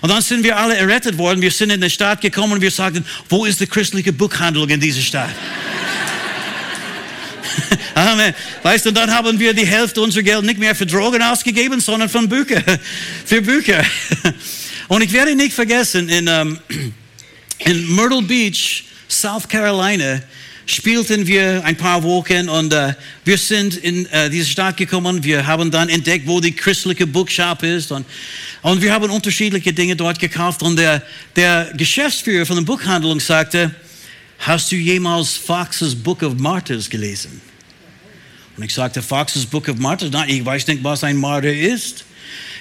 Und 0.00 0.10
dann 0.10 0.20
sind 0.20 0.42
wir 0.42 0.56
alle 0.56 0.76
errettet 0.76 1.16
worden. 1.16 1.40
Wir 1.40 1.52
sind 1.52 1.70
in 1.70 1.80
die 1.80 1.88
Stadt 1.88 2.20
gekommen 2.20 2.54
und 2.54 2.60
wir 2.60 2.72
sagten, 2.72 3.06
wo 3.28 3.44
ist 3.44 3.60
die 3.60 3.68
christliche 3.68 4.12
Buchhandlung 4.12 4.68
in 4.68 4.80
dieser 4.80 5.00
Stadt? 5.00 5.30
Amen. 7.94 8.34
Weißt 8.64 8.86
du, 8.86 8.90
dann 8.90 9.14
haben 9.14 9.38
wir 9.38 9.54
die 9.54 9.64
Hälfte 9.64 10.00
unserer 10.00 10.24
Geld 10.24 10.42
nicht 10.42 10.58
mehr 10.58 10.74
für 10.74 10.86
Drogen 10.86 11.22
ausgegeben, 11.22 11.80
sondern 11.80 12.08
von 12.08 12.28
Bücher, 12.28 12.64
für 13.24 13.40
Bücher. 13.40 13.84
Und 14.88 15.02
ich 15.02 15.12
werde 15.12 15.36
nicht 15.36 15.52
vergessen, 15.52 16.08
in, 16.08 16.26
um, 16.26 16.58
in 17.58 17.94
Myrtle 17.94 18.22
Beach, 18.22 18.86
South 19.08 19.46
Carolina, 19.46 20.20
spielten 20.66 21.26
wir 21.26 21.64
ein 21.64 21.76
paar 21.76 22.02
Wochen 22.02 22.48
und 22.48 22.74
uh, 22.74 22.92
wir 23.24 23.38
sind 23.38 23.76
in 23.76 24.06
uh, 24.06 24.28
diese 24.30 24.46
Stadt 24.46 24.76
gekommen. 24.76 25.22
Wir 25.22 25.46
haben 25.46 25.70
dann 25.70 25.88
entdeckt, 25.88 26.26
wo 26.26 26.40
die 26.40 26.52
christliche 26.52 27.06
Bookshop 27.06 27.62
ist 27.62 27.92
und, 27.92 28.04
und 28.62 28.82
wir 28.82 28.92
haben 28.92 29.08
unterschiedliche 29.10 29.72
Dinge 29.72 29.94
dort 29.94 30.18
gekauft. 30.18 30.62
Und 30.62 30.76
der, 30.76 31.02
der 31.36 31.72
Geschäftsführer 31.76 32.44
von 32.44 32.56
der 32.56 32.64
Buchhandlung 32.64 33.20
sagte, 33.20 33.74
hast 34.40 34.72
du 34.72 34.76
jemals 34.76 35.34
Fox's 35.34 35.94
Book 35.94 36.22
of 36.22 36.34
Martyrs 36.34 36.90
gelesen? 36.90 37.40
Und 38.56 38.64
ich 38.64 38.74
sagte, 38.74 39.02
Fox's 39.02 39.46
Book 39.46 39.68
of 39.68 39.76
Martyrs? 39.76 40.10
Nein, 40.10 40.28
ich 40.30 40.44
weiß 40.44 40.66
nicht, 40.66 40.82
was 40.82 41.04
ein 41.04 41.16
Martyr 41.16 41.56
ist. 41.56 42.04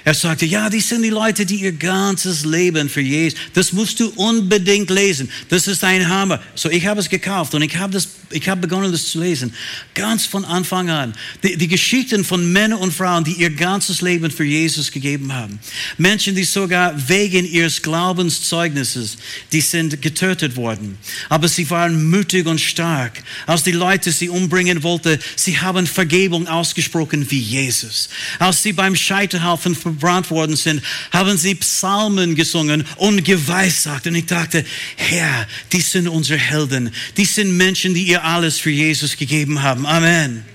Er 0.06 0.14
sagte, 0.14 0.46
ja, 0.46 0.70
die 0.70 0.82
sind 0.82 1.02
die 1.02 1.10
Leute, 1.10 1.48
die 1.48 1.56
ihr 1.56 1.72
ganzes 1.72 2.46
Leben 2.46 2.90
für 2.90 3.02
Jesus, 3.02 3.40
das 3.56 3.74
musst 3.74 4.00
du 4.00 4.10
unbedingt 4.16 4.92
lesen. 4.92 5.32
Das 5.50 5.68
ist 5.68 5.84
ein 5.84 6.08
Hammer. 6.08 6.40
So, 6.54 6.70
ich 6.70 6.86
habe 6.86 7.00
es 7.00 7.10
gekauft 7.10 7.56
und 7.56 7.64
ich 7.64 7.76
habe, 7.76 7.92
das, 7.92 8.08
ich 8.32 8.48
habe 8.50 8.62
begonnen, 8.62 8.92
das 8.92 9.08
zu 9.08 9.20
lesen. 9.20 9.54
Ganz 9.94 10.26
von 10.26 10.46
Anfang 10.46 10.90
an. 10.90 11.14
Die, 11.44 11.58
die 11.58 11.68
Geschichten 11.68 12.24
von 12.24 12.52
Männern 12.52 12.80
und 12.80 12.94
Frauen, 12.94 13.24
die 13.24 13.34
ihr 13.34 13.50
ganzes 13.50 14.02
Leben 14.02 14.32
für 14.32 14.44
Jesus 14.44 14.92
gegeben 14.92 15.34
haben. 15.34 15.60
Menschen, 15.98 16.36
die 16.36 16.44
sogar 16.44 16.94
wegen 17.10 17.46
ihres 17.46 17.82
Glaubenszeugnisses, 17.82 19.18
die 19.52 19.62
sind 19.62 20.02
getötet 20.02 20.56
worden. 20.56 20.98
Aber 21.30 21.48
sie 21.48 21.70
waren 21.70 22.10
mutig 22.10 22.46
und 22.46 22.62
stark. 22.62 23.24
Als 23.46 23.64
die 23.64 23.72
Leute 23.72 24.12
sie 24.12 24.30
umbringen 24.30 24.84
wollten, 24.84 25.20
sie 25.36 25.60
haben 25.60 25.88
Vergebung 25.88 26.48
ausgesprochen 26.48 27.30
wie 27.30 27.40
Jesus. 27.40 28.10
Als 28.40 28.64
sie 28.64 28.74
beim 28.74 28.96
Scheiterhaufen 28.96 29.76
verbrannt 29.76 30.30
worden 30.32 30.56
sind, 30.56 30.82
haben 31.12 31.38
sie 31.38 31.56
Psalmen 31.56 32.36
gesungen 32.36 32.86
und 32.98 33.24
geweissagt. 33.24 34.08
Und 34.08 34.16
ich 34.16 34.26
dachte, 34.26 34.66
Herr, 34.96 35.48
die 35.72 35.82
sind 35.82 36.08
unsere 36.08 36.40
Helden. 36.40 36.92
Die 37.18 37.26
sind 37.26 37.56
Menschen, 37.56 37.94
die 37.94 38.04
ihr 38.04 38.15
alles 38.24 38.58
für 38.60 38.70
Jesus 38.70 39.18
gegeben 39.18 39.62
haben. 39.62 39.86
Amen. 39.86 40.46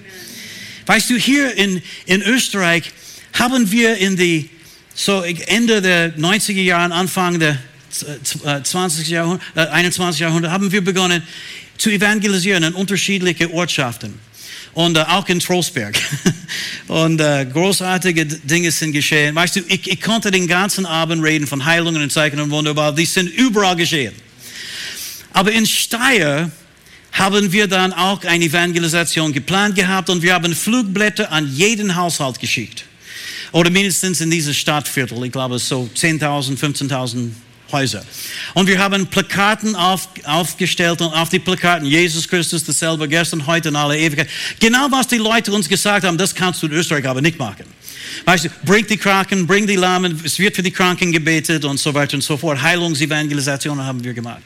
Weißt 0.87 1.11
du, 1.11 1.17
hier 1.17 1.55
in, 1.57 1.83
in 2.07 2.23
Österreich 2.23 2.93
haben 3.39 3.71
wir 3.71 3.97
in 3.97 4.17
die, 4.17 4.51
so 4.95 5.23
Ende 5.23 5.81
der 5.81 6.17
90er 6.17 6.63
Jahre, 6.63 6.93
Anfang 6.93 7.39
der 7.39 7.59
20. 8.63 9.09
Jahrhundert, 9.09 9.43
äh, 9.55 9.61
21. 9.61 10.21
Jahrhundert, 10.21 10.53
haben 10.53 10.71
wir 10.73 10.83
begonnen 10.83 11.23
zu 11.77 11.91
evangelisieren 11.91 12.63
in 12.63 12.75
unterschiedliche 12.75 13.53
Ortschaften 13.53 14.19
und 14.73 14.97
äh, 14.97 15.01
auch 15.01 15.29
in 15.29 15.41
Trostberg. 15.41 15.99
und 16.89 17.21
äh, 17.21 17.47
großartige 17.47 18.27
Dinge 18.27 18.71
sind 18.71 18.93
geschehen. 18.93 19.35
Weißt 19.35 19.57
du, 19.57 19.61
ich, 19.67 19.91
ich 19.91 20.01
konnte 20.01 20.31
den 20.31 20.47
ganzen 20.47 20.87
Abend 20.87 21.23
reden 21.23 21.47
von 21.47 21.65
Heilungen 21.65 22.03
und 22.03 22.13
Zeichen 22.13 22.41
und 22.41 22.51
Wunderbar. 22.51 22.95
Die 22.95 23.07
sind 23.07 23.29
überall 23.29 23.77
geschehen. 23.77 24.15
Aber 25.33 25.53
in 25.53 25.67
Steyr 25.67 26.51
haben 27.13 27.53
wir 27.53 27.67
dann 27.67 27.93
auch 27.93 28.25
eine 28.25 28.45
Evangelisation 28.45 29.33
geplant 29.33 29.75
gehabt 29.75 30.11
und 30.11 30.23
wir 30.23 30.35
haben 30.35 30.55
Flugblätter 30.55 31.31
an 31.33 31.53
jeden 31.53 31.97
Haushalt 31.97 32.39
geschickt. 32.39 32.85
Oder 33.53 33.71
mindestens 33.71 34.21
in 34.21 34.31
dieses 34.31 34.57
Stadtviertel. 34.57 35.25
Ich 35.25 35.33
glaube, 35.33 35.59
so 35.59 35.91
10.000, 35.95 36.57
15.000 36.57 37.31
Häuser. 37.73 38.05
Und 38.55 38.67
wir 38.67 38.79
haben 38.79 39.07
Plakaten 39.07 39.75
auf, 39.75 40.09
aufgestellt 40.25 41.01
und 41.01 41.13
auf 41.13 41.29
die 41.29 41.39
Plakaten 41.39 41.87
Jesus 41.87 42.27
Christus 42.27 42.65
dasselbe 42.65 43.09
gestern, 43.09 43.47
heute 43.47 43.69
und 43.69 43.77
alle 43.77 43.99
Ewigkeit. 43.99 44.29
Genau 44.59 44.89
was 44.91 45.07
die 45.07 45.19
Leute 45.19 45.53
uns 45.53 45.69
gesagt 45.69 46.05
haben, 46.05 46.19
das 46.19 46.35
kannst 46.35 46.63
du 46.63 46.67
in 46.67 46.73
Österreich 46.73 47.07
aber 47.07 47.21
nicht 47.21 47.39
machen. 47.39 47.65
Weißt 48.25 48.47
du, 48.47 48.49
bring 48.65 48.87
die 48.87 48.97
Kranken, 48.97 49.47
bring 49.47 49.67
die 49.67 49.77
Lahmen, 49.77 50.21
es 50.25 50.39
wird 50.39 50.57
für 50.57 50.63
die 50.63 50.71
Kranken 50.71 51.13
gebetet 51.13 51.65
und 51.65 51.79
so 51.79 51.95
weiter 51.95 52.15
und 52.15 52.23
so 52.23 52.37
fort. 52.37 52.61
Heilungsevangelisationen 52.61 53.85
haben 53.85 54.03
wir 54.03 54.15
gemacht. 54.15 54.43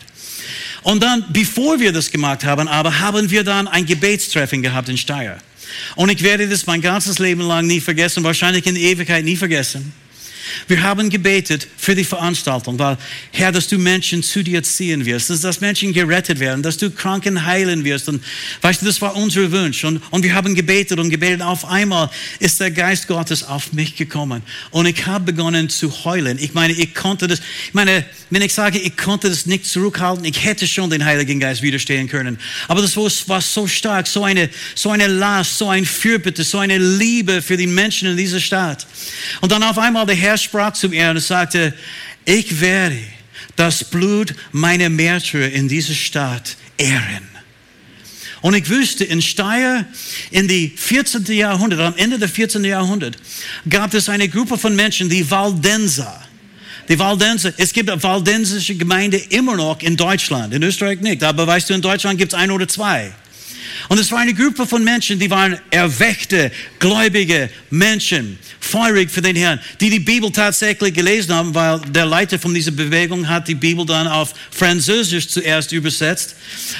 Und 0.84 1.02
dann, 1.02 1.24
bevor 1.30 1.80
wir 1.80 1.92
das 1.92 2.10
gemacht 2.10 2.44
haben, 2.44 2.68
aber 2.68 3.00
haben 3.00 3.30
wir 3.30 3.42
dann 3.42 3.66
ein 3.66 3.86
Gebetstreffen 3.86 4.62
gehabt 4.62 4.88
in 4.88 4.98
Steyr. 4.98 5.38
Und 5.96 6.10
ich 6.10 6.22
werde 6.22 6.48
das 6.48 6.66
mein 6.66 6.80
ganzes 6.80 7.18
Leben 7.18 7.40
lang 7.40 7.66
nie 7.66 7.80
vergessen, 7.80 8.22
wahrscheinlich 8.22 8.66
in 8.66 8.74
der 8.74 8.84
Ewigkeit 8.84 9.24
nie 9.24 9.36
vergessen. 9.36 9.92
Wir 10.68 10.82
haben 10.82 11.10
gebetet 11.10 11.66
für 11.76 11.94
die 11.94 12.04
Veranstaltung, 12.04 12.78
weil, 12.78 12.96
Herr, 13.32 13.52
dass 13.52 13.68
du 13.68 13.78
Menschen 13.78 14.22
zu 14.22 14.42
dir 14.42 14.62
ziehen 14.62 15.04
wirst, 15.04 15.30
dass, 15.30 15.60
Menschen 15.60 15.92
gerettet 15.92 16.40
werden, 16.40 16.62
dass 16.62 16.76
du 16.76 16.90
Kranken 16.90 17.44
heilen 17.44 17.84
wirst. 17.84 18.08
Und 18.08 18.22
weißt 18.62 18.82
du, 18.82 18.86
das 18.86 19.00
war 19.00 19.16
unser 19.16 19.50
Wunsch. 19.52 19.84
Und, 19.84 20.00
und 20.10 20.22
wir 20.22 20.34
haben 20.34 20.54
gebetet 20.54 20.98
und 20.98 21.10
gebetet. 21.10 21.42
Auf 21.42 21.64
einmal 21.64 22.10
ist 22.40 22.60
der 22.60 22.70
Geist 22.70 23.06
Gottes 23.08 23.42
auf 23.42 23.72
mich 23.72 23.96
gekommen. 23.96 24.42
Und 24.70 24.86
ich 24.86 25.06
habe 25.06 25.24
begonnen 25.24 25.68
zu 25.68 26.04
heulen. 26.04 26.38
Ich 26.38 26.54
meine, 26.54 26.72
ich 26.72 26.94
konnte 26.94 27.26
das, 27.26 27.40
ich 27.68 27.74
meine, 27.74 28.04
wenn 28.30 28.42
ich 28.42 28.52
sage, 28.52 28.78
ich 28.78 28.96
konnte 28.96 29.28
das 29.28 29.46
nicht 29.46 29.66
zurückhalten, 29.66 30.24
ich 30.24 30.44
hätte 30.44 30.66
schon 30.66 30.90
den 30.90 31.04
Heiligen 31.04 31.40
Geist 31.40 31.62
widerstehen 31.62 32.08
können. 32.08 32.38
Aber 32.68 32.82
das 32.82 32.96
war 32.96 33.40
so 33.40 33.66
stark, 33.66 34.06
so 34.06 34.24
eine, 34.24 34.50
so 34.74 34.90
eine 34.90 35.06
Last, 35.06 35.58
so 35.58 35.68
ein 35.68 35.84
Fürbitte, 35.84 36.44
so 36.44 36.58
eine 36.58 36.78
Liebe 36.78 37.42
für 37.42 37.56
die 37.56 37.66
Menschen 37.66 38.08
in 38.08 38.16
dieser 38.16 38.40
Stadt. 38.40 38.86
Und 39.40 39.52
dann 39.52 39.62
auf 39.62 39.78
einmal 39.78 40.06
der 40.06 40.16
Herr 40.16 40.38
sprach 40.44 40.72
zu 40.72 40.88
mir 40.88 41.10
und 41.10 41.20
sagte, 41.20 41.74
ich 42.24 42.60
werde 42.60 42.98
das 43.56 43.84
Blut 43.84 44.34
meiner 44.52 44.88
Märtyrer 44.88 45.50
in 45.50 45.68
dieser 45.68 45.94
Stadt 45.94 46.56
ehren. 46.76 47.28
Und 48.40 48.54
ich 48.54 48.68
wüsste, 48.68 49.04
in 49.04 49.22
Steyr, 49.22 49.86
in 50.30 50.48
die 50.48 50.68
14. 50.76 51.24
Jahrhundert, 51.26 51.80
am 51.80 51.96
Ende 51.96 52.18
des 52.18 52.30
14. 52.30 52.62
Jahrhundert, 52.64 53.16
gab 53.68 53.94
es 53.94 54.08
eine 54.10 54.28
Gruppe 54.28 54.58
von 54.58 54.76
Menschen, 54.76 55.08
die 55.08 55.30
Waldenser. 55.30 56.22
Die 56.88 56.98
Waldenser, 56.98 57.54
es 57.56 57.72
gibt 57.72 57.88
eine 57.88 58.02
waldensische 58.02 58.74
Gemeinde 58.74 59.16
immer 59.16 59.56
noch 59.56 59.80
in 59.80 59.96
Deutschland, 59.96 60.52
in 60.52 60.62
Österreich 60.62 61.00
nicht, 61.00 61.22
aber 61.22 61.46
weißt 61.46 61.70
du, 61.70 61.74
in 61.74 61.80
Deutschland 61.80 62.18
gibt 62.18 62.34
es 62.34 62.38
ein 62.38 62.50
oder 62.50 62.68
zwei. 62.68 63.12
Und 63.88 63.98
es 63.98 64.10
war 64.10 64.20
eine 64.20 64.34
Gruppe 64.34 64.66
von 64.66 64.82
Menschen, 64.82 65.18
die 65.18 65.30
waren 65.30 65.58
erweckte, 65.70 66.50
gläubige 66.78 67.50
Menschen, 67.70 68.38
feurig 68.60 69.10
für 69.10 69.20
den 69.20 69.36
Herrn, 69.36 69.60
die 69.80 69.90
die 69.90 70.00
Bibel 70.00 70.30
tatsächlich 70.32 70.94
gelesen 70.94 71.34
haben, 71.34 71.54
weil 71.54 71.80
der 71.80 72.06
Leiter 72.06 72.38
von 72.38 72.54
dieser 72.54 72.70
Bewegung 72.70 73.28
hat 73.28 73.46
die 73.46 73.54
Bibel 73.54 73.84
dann 73.84 74.08
auf 74.08 74.32
Französisch 74.50 75.28
zuerst 75.28 75.72
übersetzt. 75.72 76.36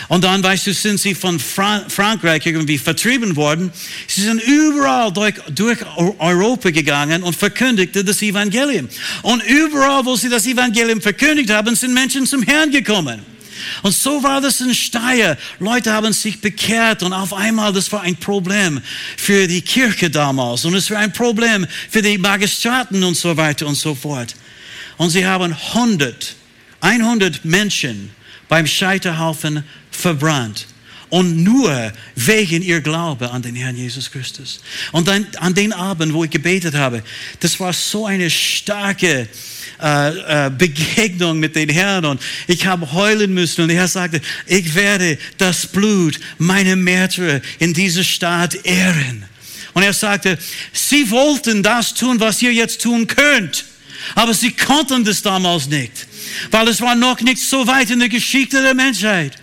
Und 0.09 0.25
dann, 0.25 0.43
weißt 0.43 0.67
du, 0.67 0.73
sind 0.73 0.99
sie 0.99 1.15
von 1.15 1.39
Fra 1.39 1.85
Frankreich 1.89 2.47
irgendwie 2.47 2.79
vertrieben 2.79 3.37
worden. 3.37 3.71
Sie 4.07 4.23
sind 4.23 4.43
überall 4.43 5.13
durch, 5.13 5.35
durch 5.55 5.79
Europa 6.19 6.71
gegangen 6.71 7.23
und 7.23 7.37
verkündigten 7.37 8.07
das 8.07 8.23
Evangelium. 8.23 8.89
Und 9.23 9.43
überall, 9.45 10.05
wo 10.05 10.17
sie 10.17 10.29
das 10.29 10.47
Evangelium 10.47 11.01
verkündigt 11.01 11.51
haben, 11.51 11.75
sind 11.77 11.93
Menschen 11.93 12.27
zum 12.27 12.43
Herrn 12.43 12.71
gekommen. 12.71 13.34
Und 13.83 13.95
so 13.95 14.23
war 14.23 14.41
das 14.41 14.61
in 14.61 14.75
Steyr. 14.75 15.37
Leute 15.59 15.93
haben 15.93 16.13
sich 16.13 16.41
bekehrt 16.41 17.03
und 17.03 17.13
auf 17.13 17.33
einmal, 17.33 17.73
das 17.73 17.91
war 17.93 18.03
ein 18.03 18.17
Problem 18.17 18.81
für 19.17 19.47
die 19.47 19.63
Kirche 19.63 20.11
damals 20.11 20.65
und 20.65 20.75
es 20.75 20.91
war 20.91 20.99
ein 20.99 21.13
Problem 21.13 21.67
für 21.91 22.03
die 22.03 22.19
Magistraten 22.19 23.03
und 23.03 23.17
so 23.17 23.37
weiter 23.37 23.67
und 23.67 23.75
so 23.75 23.95
fort. 23.95 24.35
Und 24.97 25.11
sie 25.11 25.27
haben 25.27 25.53
100, 25.75 26.37
100 26.81 27.45
Menschen 27.45 28.11
beim 28.49 28.67
Scheiterhaufen 28.67 29.65
verbrannt. 29.91 30.67
Und 31.11 31.45
nur 31.45 31.93
wegen 32.17 32.63
ihr 32.63 32.81
Glaube 32.81 33.31
an 33.31 33.43
den 33.43 33.55
Herrn 33.55 33.77
Jesus 33.77 34.11
Christus. 34.11 34.61
Und 34.91 35.07
dann 35.07 35.27
an 35.39 35.55
den 35.55 35.73
Abend, 35.73 36.13
wo 36.13 36.25
ich 36.25 36.31
gebetet 36.31 36.75
habe, 36.75 37.05
das 37.39 37.61
war 37.61 37.73
so 37.73 38.07
eine 38.07 38.29
starke 38.31 39.29
äh, 39.85 40.47
äh, 40.47 40.51
Begegnung 40.51 41.39
mit 41.39 41.57
den 41.57 41.69
Herrn 41.69 42.07
und 42.07 42.19
ich 42.47 42.65
habe 42.65 42.91
heulen 42.93 43.35
müssen 43.35 43.65
und 43.65 43.71
er 43.71 43.87
sagte, 43.87 44.23
ich 44.47 44.75
werde 44.75 45.19
das 45.37 45.67
Blut 45.67 46.19
meiner 46.39 46.75
Märtyrer 46.75 47.43
in 47.59 47.75
dieser 47.75 48.03
Stadt 48.03 48.55
ehren. 48.65 49.27
Und 49.75 49.83
er 49.83 49.93
sagte, 49.93 50.39
sie 50.73 51.11
wollten 51.11 51.63
das 51.63 51.93
tun, 51.93 52.19
was 52.19 52.41
ihr 52.41 52.55
jetzt 52.55 52.81
tun 52.81 53.07
könnt, 53.07 53.67
aber 54.15 54.33
sie 54.33 54.53
konnten 54.53 55.05
das 55.05 55.21
damals 55.21 55.67
nicht, 55.67 56.07
weil 56.51 56.69
es 56.69 56.81
war 56.81 56.95
noch 56.95 57.21
nicht 57.21 57.43
so 57.43 57.67
weit 57.67 57.91
in 57.91 57.99
der 57.99 58.09
Geschichte 58.09 58.63
der 58.63 58.75
Menschheit. 58.75 59.37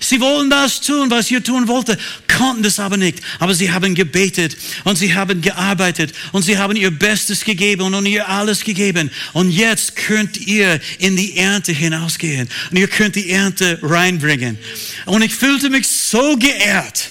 Sie 0.00 0.20
wollen 0.20 0.50
das 0.50 0.80
tun, 0.80 1.10
was 1.10 1.30
ihr 1.30 1.42
tun 1.42 1.68
wollte, 1.68 1.98
konnten 2.28 2.62
das 2.62 2.78
aber 2.78 2.96
nicht. 2.96 3.20
Aber 3.38 3.54
sie 3.54 3.72
haben 3.72 3.94
gebetet 3.94 4.56
und 4.84 4.96
sie 4.96 5.14
haben 5.14 5.40
gearbeitet 5.40 6.12
und 6.32 6.42
sie 6.42 6.58
haben 6.58 6.76
ihr 6.76 6.90
Bestes 6.90 7.44
gegeben 7.44 7.94
und 7.94 8.06
ihr 8.06 8.28
alles 8.28 8.64
gegeben. 8.64 9.10
Und 9.32 9.50
jetzt 9.50 9.96
könnt 9.96 10.36
ihr 10.36 10.80
in 10.98 11.16
die 11.16 11.36
Ernte 11.36 11.72
hinausgehen 11.72 12.48
und 12.70 12.76
ihr 12.76 12.88
könnt 12.88 13.16
die 13.16 13.30
Ernte 13.30 13.78
reinbringen. 13.82 14.58
Und 15.06 15.22
ich 15.22 15.34
fühlte 15.34 15.70
mich 15.70 15.88
so 15.88 16.36
geehrt 16.36 17.10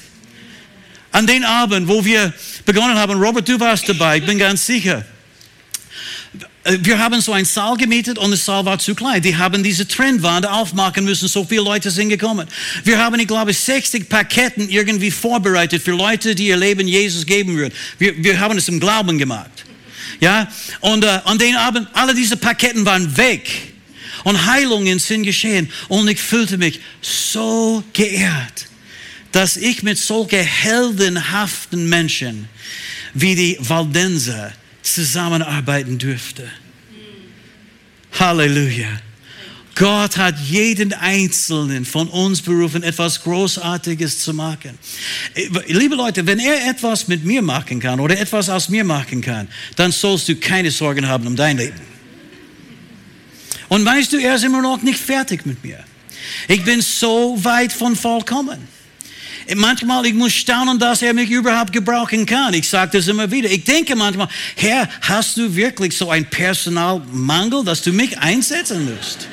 an 1.11 1.25
den 1.27 1.43
Abend, 1.43 1.87
wo 1.87 2.05
wir 2.05 2.33
begonnen 2.65 2.97
haben. 2.97 3.19
Robert, 3.21 3.47
du 3.47 3.59
warst 3.59 3.89
dabei, 3.89 4.17
ich 4.17 4.25
bin 4.25 4.37
ganz 4.37 4.65
sicher. 4.65 5.05
Äh, 6.67 6.79
wir 6.81 6.99
haben 6.99 7.21
so 7.21 7.33
einen 7.33 7.45
Saal 7.45 7.77
gemietet 7.77 8.17
und 8.17 8.29
der 8.29 8.37
Saal 8.37 8.65
war 8.65 8.77
zu 8.77 8.93
klein. 8.93 9.21
Die 9.21 9.35
haben 9.35 9.63
diese 9.63 9.87
Trennwand 9.87 10.45
aufmachen 10.45 11.05
müssen, 11.05 11.27
so 11.27 11.45
viele 11.45 11.61
Leute 11.61 11.89
sind 11.89 12.09
gekommen. 12.09 12.47
Wir 12.83 12.99
haben, 12.99 13.19
ich 13.19 13.27
glaube, 13.27 13.53
60 13.53 14.09
Paketen 14.09 14.69
irgendwie 14.69 15.11
vorbereitet 15.11 15.81
für 15.81 15.91
Leute, 15.91 16.35
die 16.35 16.47
ihr 16.47 16.57
Leben 16.57 16.87
Jesus 16.87 17.25
geben 17.25 17.55
würden. 17.55 17.73
Wir, 17.97 18.21
wir 18.23 18.39
haben 18.39 18.57
es 18.57 18.67
im 18.67 18.79
Glauben 18.79 19.17
gemacht. 19.17 19.49
Ja, 20.19 20.51
und 20.81 21.03
äh, 21.03 21.19
an 21.25 21.37
den 21.37 21.55
Abend, 21.55 21.87
alle 21.93 22.13
diese 22.13 22.37
Paketen 22.37 22.85
waren 22.85 23.15
weg. 23.17 23.49
Und 24.23 24.45
Heilungen 24.45 24.99
sind 24.99 25.23
geschehen. 25.23 25.71
Und 25.87 26.07
ich 26.07 26.19
fühlte 26.19 26.57
mich 26.57 26.81
so 27.01 27.83
geehrt, 27.93 28.65
dass 29.31 29.57
ich 29.57 29.83
mit 29.83 29.97
solchen 29.97 30.43
heldenhaften 30.43 31.87
Menschen 31.87 32.49
wie 33.13 33.35
die 33.35 33.57
Waldenser 33.59 34.51
zusammenarbeiten 34.93 35.97
dürfte. 35.97 36.49
Halleluja. 38.19 38.87
Gott 39.75 40.17
hat 40.17 40.39
jeden 40.39 40.91
Einzelnen 40.91 41.85
von 41.85 42.07
uns 42.07 42.41
berufen, 42.41 42.81
etwas 42.81 43.21
Großartiges 43.21 44.19
zu 44.19 44.33
machen. 44.33 44.71
Liebe 45.67 45.93
Leute, 45.93 46.25
wenn 46.25 46.39
er 46.39 46.67
etwas 46.67 47.07
mit 47.07 47.23
mir 47.23 47.43
machen 47.43 47.79
kann 47.79 47.99
oder 47.99 48.19
etwas 48.19 48.49
aus 48.49 48.69
mir 48.69 48.83
machen 48.83 49.21
kann, 49.21 49.47
dann 49.75 49.91
sollst 49.91 50.29
du 50.29 50.35
keine 50.35 50.71
Sorgen 50.71 51.07
haben 51.07 51.27
um 51.27 51.35
dein 51.35 51.57
Leben. 51.57 51.79
Und 53.67 53.85
weißt 53.85 54.13
du, 54.13 54.17
er 54.17 54.35
ist 54.35 54.45
immer 54.45 54.63
noch 54.63 54.81
nicht 54.81 54.99
fertig 54.99 55.45
mit 55.45 55.63
mir. 55.63 55.83
Ich 56.47 56.63
bin 56.63 56.81
so 56.81 57.37
weit 57.43 57.71
von 57.71 57.95
vollkommen. 57.95 58.76
Manchmal, 59.55 60.05
ich 60.05 60.13
muss 60.13 60.33
staunen, 60.33 60.77
dass 60.77 61.01
er 61.01 61.13
mich 61.13 61.29
überhaupt 61.29 61.71
gebrauchen 61.71 62.25
kann. 62.25 62.53
Ich 62.53 62.67
sage 62.67 62.97
das 62.97 63.07
immer 63.07 63.31
wieder. 63.31 63.49
Ich 63.49 63.63
denke 63.63 63.95
manchmal, 63.95 64.27
Herr, 64.55 64.89
hast 65.01 65.37
du 65.37 65.55
wirklich 65.55 65.95
so 65.95 66.09
einen 66.09 66.25
Personalmangel, 66.25 67.63
dass 67.63 67.81
du 67.81 67.93
mich 67.93 68.17
einsetzen 68.17 68.93
musst? 68.93 69.27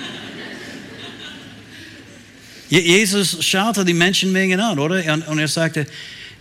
Jesus 2.68 3.44
schaute 3.44 3.84
die 3.84 3.94
Menschenmengen 3.94 4.60
an, 4.60 4.78
oder? 4.78 5.02
Und 5.28 5.38
er 5.38 5.48
sagte, 5.48 5.86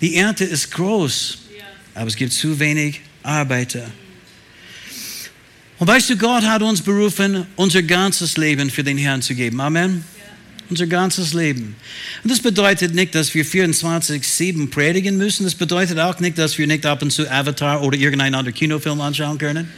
die 0.01 0.15
Ernte 0.15 0.45
ist 0.45 0.71
groß, 0.71 1.38
aber 1.95 2.07
es 2.07 2.15
gibt 2.15 2.33
zu 2.33 2.59
wenig 2.59 3.01
Arbeiter. 3.23 3.86
Und 5.79 5.88
weißt 5.88 6.12
du, 6.12 6.17
Gott 6.17 6.43
hat 6.43 6.62
uns 6.62 6.81
berufen, 6.81 7.45
unser 7.55 7.83
ganzes 7.83 8.38
Leben 8.38 8.69
für 8.69 8.83
den 8.83 8.97
Herrn 8.97 9.21
zu 9.21 9.36
geben. 9.36 9.59
Amen. 9.59 10.05
Unser 10.69 10.88
ganzes 10.88 11.34
Leben. 11.34 11.76
Und 12.23 12.32
das 12.32 12.39
bedeutet 12.39 12.95
nicht, 12.95 13.13
dass 13.15 13.34
wir 13.34 13.45
24-7 13.45 14.69
predigen 14.69 15.17
müssen. 15.17 15.43
Das 15.43 15.56
bedeutet 15.56 15.99
auch 15.99 16.19
nicht, 16.19 16.38
dass 16.38 16.58
wir 16.58 16.67
nicht 16.67 16.86
ab 16.86 17.02
und 17.02 17.12
zu 17.12 17.30
Avatar 17.30 17.84
oder 17.84 17.97
irgendeinen 17.97 18.34
anderen 18.34 18.56
Kinofilm 18.56 19.02
anschauen 19.02 19.38
können. 19.38 19.69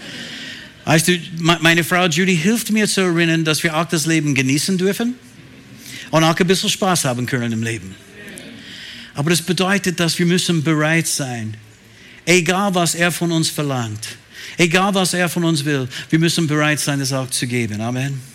Weißt 0.86 1.08
du, 1.08 1.20
meine 1.40 1.84
Frau 1.84 2.06
Judy 2.06 2.38
hilft 2.38 2.72
mir 2.72 2.88
zu 2.88 3.02
erinnern, 3.02 3.44
dass 3.44 3.64
wir 3.64 3.76
auch 3.76 3.86
das 3.86 4.06
Leben 4.06 4.36
genießen 4.36 4.78
dürfen 4.78 5.16
und 6.12 6.24
auch 6.24 6.40
ein 6.40 6.48
bisschen 6.48 6.70
Spaß 6.70 7.06
haben 7.06 7.26
können 7.26 7.52
im 7.52 7.64
Leben. 7.64 7.96
Aber 9.16 9.32
das 9.32 9.42
bedeutet, 9.42 10.00
dass 10.00 10.20
wir 10.20 10.28
müssen 10.28 10.64
bereit 10.64 11.08
sein, 11.08 11.58
egal 12.26 12.76
was 12.76 12.94
er 12.94 13.12
von 13.12 13.32
uns 13.32 13.50
verlangt, 13.50 14.18
egal 14.58 14.94
was 14.94 15.14
er 15.16 15.28
von 15.28 15.44
uns 15.44 15.66
will, 15.66 15.88
wir 16.10 16.20
müssen 16.20 16.46
bereit 16.46 16.80
sein, 16.80 17.00
das 17.00 17.12
auch 17.12 17.30
zu 17.32 17.48
geben. 17.48 17.82
Amen. 17.82 18.35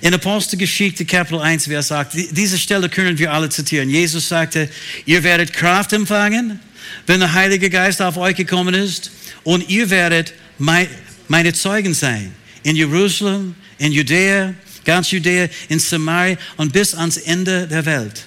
In 0.00 0.14
Apostelgeschichte 0.14 1.04
Kapitel 1.04 1.40
1, 1.40 1.68
wer 1.68 1.82
sagt, 1.82 2.12
diese 2.14 2.58
Stelle 2.58 2.88
können 2.88 3.18
wir 3.18 3.32
alle 3.32 3.48
zitieren. 3.48 3.90
Jesus 3.90 4.28
sagte, 4.28 4.68
ihr 5.06 5.22
werdet 5.22 5.52
Kraft 5.52 5.92
empfangen, 5.92 6.60
wenn 7.06 7.20
der 7.20 7.32
Heilige 7.32 7.68
Geist 7.68 8.00
auf 8.00 8.16
euch 8.16 8.36
gekommen 8.36 8.74
ist 8.74 9.10
und 9.44 9.68
ihr 9.68 9.90
werdet 9.90 10.34
meine 10.58 11.52
Zeugen 11.52 11.94
sein. 11.94 12.34
In 12.62 12.76
Jerusalem, 12.76 13.54
in 13.78 13.92
Judäa, 13.92 14.54
ganz 14.84 15.10
Judäa, 15.10 15.48
in 15.68 15.78
Samaria 15.78 16.36
und 16.56 16.72
bis 16.72 16.94
ans 16.94 17.16
Ende 17.16 17.66
der 17.66 17.84
Welt. 17.84 18.24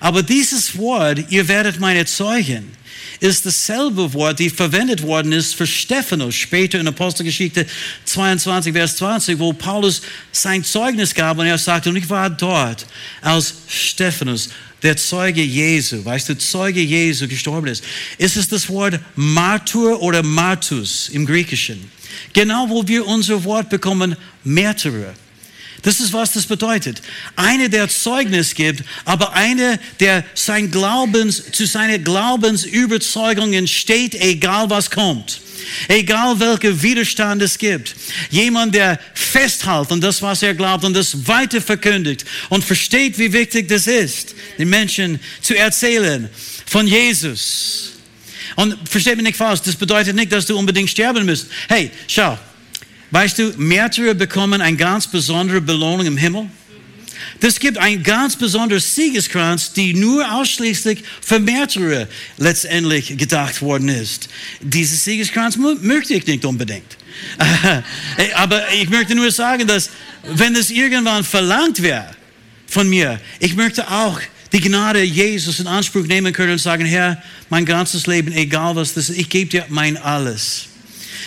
Aber 0.00 0.22
dieses 0.22 0.76
Wort, 0.76 1.30
ihr 1.30 1.46
werdet 1.48 1.80
meine 1.80 2.04
Zeugen, 2.04 2.70
ist 3.20 3.46
dasselbe 3.46 4.12
Wort, 4.14 4.38
die 4.38 4.50
verwendet 4.50 5.02
worden 5.02 5.32
ist 5.32 5.54
für 5.54 5.66
Stephanus, 5.66 6.34
später 6.34 6.78
in 6.80 6.88
Apostelgeschichte 6.88 7.66
22, 8.04 8.72
Vers 8.72 8.96
20, 8.96 9.38
wo 9.38 9.52
Paulus 9.52 10.02
sein 10.32 10.64
Zeugnis 10.64 11.14
gab 11.14 11.38
und 11.38 11.46
er 11.46 11.58
sagte, 11.58 11.90
und 11.90 11.96
ich 11.96 12.08
war 12.10 12.30
dort, 12.30 12.86
als 13.22 13.54
Stephanus, 13.68 14.50
der 14.82 14.96
Zeuge 14.96 15.42
Jesu, 15.42 16.04
weißt 16.04 16.28
du, 16.28 16.38
Zeuge 16.38 16.80
Jesu 16.80 17.26
gestorben 17.26 17.68
ist. 17.68 17.82
Ist 18.18 18.36
es 18.36 18.48
das 18.48 18.68
Wort 18.68 19.00
Martyr 19.14 20.00
oder 20.00 20.22
Martus 20.22 21.08
im 21.08 21.26
Griechischen? 21.26 21.90
Genau, 22.32 22.68
wo 22.68 22.86
wir 22.86 23.06
unser 23.06 23.42
Wort 23.44 23.68
bekommen, 23.68 24.16
Märtyrer. 24.44 25.14
Das 25.86 26.00
ist, 26.00 26.12
was 26.12 26.32
das 26.32 26.46
bedeutet. 26.46 27.00
Eine, 27.36 27.70
der 27.70 27.88
Zeugnis 27.88 28.56
gibt, 28.56 28.82
aber 29.04 29.34
eine, 29.34 29.78
der 30.00 30.24
sein 30.34 30.72
Glaubens, 30.72 31.52
zu 31.52 31.64
seiner 31.64 32.00
Glaubensüberzeugungen 32.00 33.68
steht, 33.68 34.16
egal 34.16 34.68
was 34.68 34.90
kommt. 34.90 35.40
Egal 35.86 36.40
welcher 36.40 36.82
Widerstand 36.82 37.40
es 37.40 37.56
gibt. 37.56 37.94
Jemand, 38.30 38.74
der 38.74 38.98
festhält 39.14 39.92
an 39.92 40.00
das, 40.00 40.20
was 40.22 40.42
er 40.42 40.54
glaubt 40.54 40.82
und 40.82 40.92
das 40.92 41.28
weiter 41.28 41.60
verkündigt 41.60 42.24
und 42.48 42.64
versteht, 42.64 43.16
wie 43.16 43.32
wichtig 43.32 43.68
das 43.68 43.86
ist, 43.86 44.34
den 44.58 44.68
Menschen 44.68 45.20
zu 45.40 45.56
erzählen 45.56 46.28
von 46.66 46.88
Jesus. 46.88 47.92
Und 48.56 48.76
versteht 48.88 49.14
mich 49.14 49.26
nicht 49.26 49.36
falsch, 49.36 49.60
das 49.60 49.76
bedeutet 49.76 50.16
nicht, 50.16 50.32
dass 50.32 50.46
du 50.46 50.58
unbedingt 50.58 50.90
sterben 50.90 51.26
musst. 51.26 51.46
Hey, 51.68 51.92
schau, 52.08 52.36
Weißt 53.10 53.38
du, 53.38 53.52
Märtyrer 53.56 54.14
bekommen 54.14 54.60
eine 54.60 54.76
ganz 54.76 55.06
besondere 55.06 55.60
Belohnung 55.60 56.06
im 56.06 56.16
Himmel. 56.16 56.50
Das 57.40 57.58
gibt 57.58 57.78
ein 57.78 58.02
ganz 58.02 58.36
besonderes 58.36 58.94
Siegeskranz, 58.94 59.72
die 59.72 59.94
nur 59.94 60.30
ausschließlich 60.32 61.02
für 61.20 61.38
Märtyrer 61.38 62.08
letztendlich 62.38 63.16
gedacht 63.16 63.60
worden 63.62 63.88
ist. 63.88 64.28
Dieses 64.60 65.04
Siegeskranz 65.04 65.56
möchte 65.56 66.14
ich 66.14 66.26
nicht 66.26 66.44
unbedingt. 66.44 66.96
Aber 68.34 68.72
ich 68.72 68.88
möchte 68.88 69.14
nur 69.14 69.30
sagen, 69.30 69.66
dass 69.66 69.90
wenn 70.24 70.54
es 70.56 70.70
irgendwann 70.70 71.24
verlangt 71.24 71.82
wäre 71.82 72.10
von 72.66 72.88
mir, 72.88 73.20
ich 73.38 73.54
möchte 73.54 73.90
auch 73.90 74.20
die 74.52 74.60
Gnade 74.60 75.02
Jesus 75.02 75.60
in 75.60 75.66
Anspruch 75.66 76.06
nehmen 76.06 76.32
können 76.32 76.52
und 76.52 76.58
sagen, 76.58 76.86
Herr, 76.86 77.22
mein 77.50 77.64
ganzes 77.64 78.06
Leben, 78.06 78.32
egal 78.32 78.76
was 78.76 78.94
das 78.94 79.10
ist, 79.10 79.18
ich 79.18 79.28
gebe 79.28 79.50
dir 79.50 79.66
mein 79.68 79.96
alles. 79.96 80.68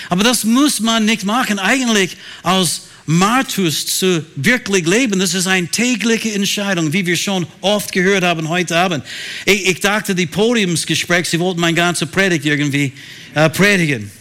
Aber 0.10 0.24
das 0.24 0.44
muss 0.44 0.80
man 0.80 1.06
nicht 1.06 1.24
machen. 1.24 1.60
Eigentlich 1.60 2.18
als 2.44 2.88
Martus 3.06 3.86
zu 3.86 4.24
wirklich 4.36 4.86
leben, 4.86 5.20
das 5.20 5.34
ist 5.34 5.48
eine 5.48 5.68
tägliche 5.68 6.32
Entscheidung, 6.32 6.94
wie 6.94 7.06
wir 7.06 7.16
schon 7.16 7.48
oft 7.62 7.92
gehört 7.92 8.24
haben 8.24 8.50
heute 8.50 8.78
Abend. 8.78 9.04
Ich, 9.46 9.68
ich 9.68 9.80
dachte, 9.80 10.14
die 10.14 10.28
Podiumsgespräche, 10.28 11.32
sie 11.32 11.40
wollten 11.40 11.60
mein 11.60 11.74
ganze 11.74 12.06
Predigt 12.06 12.46
irgendwie 12.46 12.92
äh, 13.34 13.50
predigen. 13.50 14.12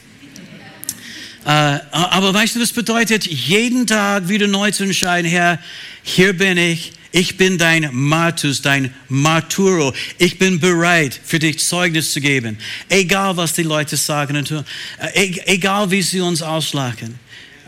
Äh, 1.45 1.51
aber 1.91 2.33
weißt 2.33 2.57
du, 2.57 2.61
das 2.61 2.73
bedeutet, 2.73 3.27
jeden 3.27 3.87
Tag 3.87 4.29
wieder 4.29 4.47
neu 4.47 4.71
zu 4.71 4.85
entscheiden, 4.85 5.31
Herr, 5.31 5.59
hier 6.03 6.33
bin 6.33 6.57
ich, 6.57 6.93
Ich 7.11 7.37
bin 7.37 7.57
dein 7.57 7.89
Martus, 7.93 8.61
dein 8.61 8.95
Marturo. 9.09 9.95
Ich 10.19 10.39
bin 10.39 10.61
bereit, 10.61 11.19
für 11.25 11.39
dich 11.39 11.59
Zeugnis 11.59 12.13
zu 12.13 12.21
geben. 12.21 12.59
Egal, 12.89 13.37
was 13.37 13.55
die 13.55 13.63
Leute 13.63 13.97
sagen 13.97 14.37
und 14.37 14.49
tun. 14.49 14.65
Äh, 14.99 15.33
egal, 15.47 15.91
wie 15.91 16.03
sie 16.03 16.21
uns 16.21 16.43
auslachen. 16.43 17.19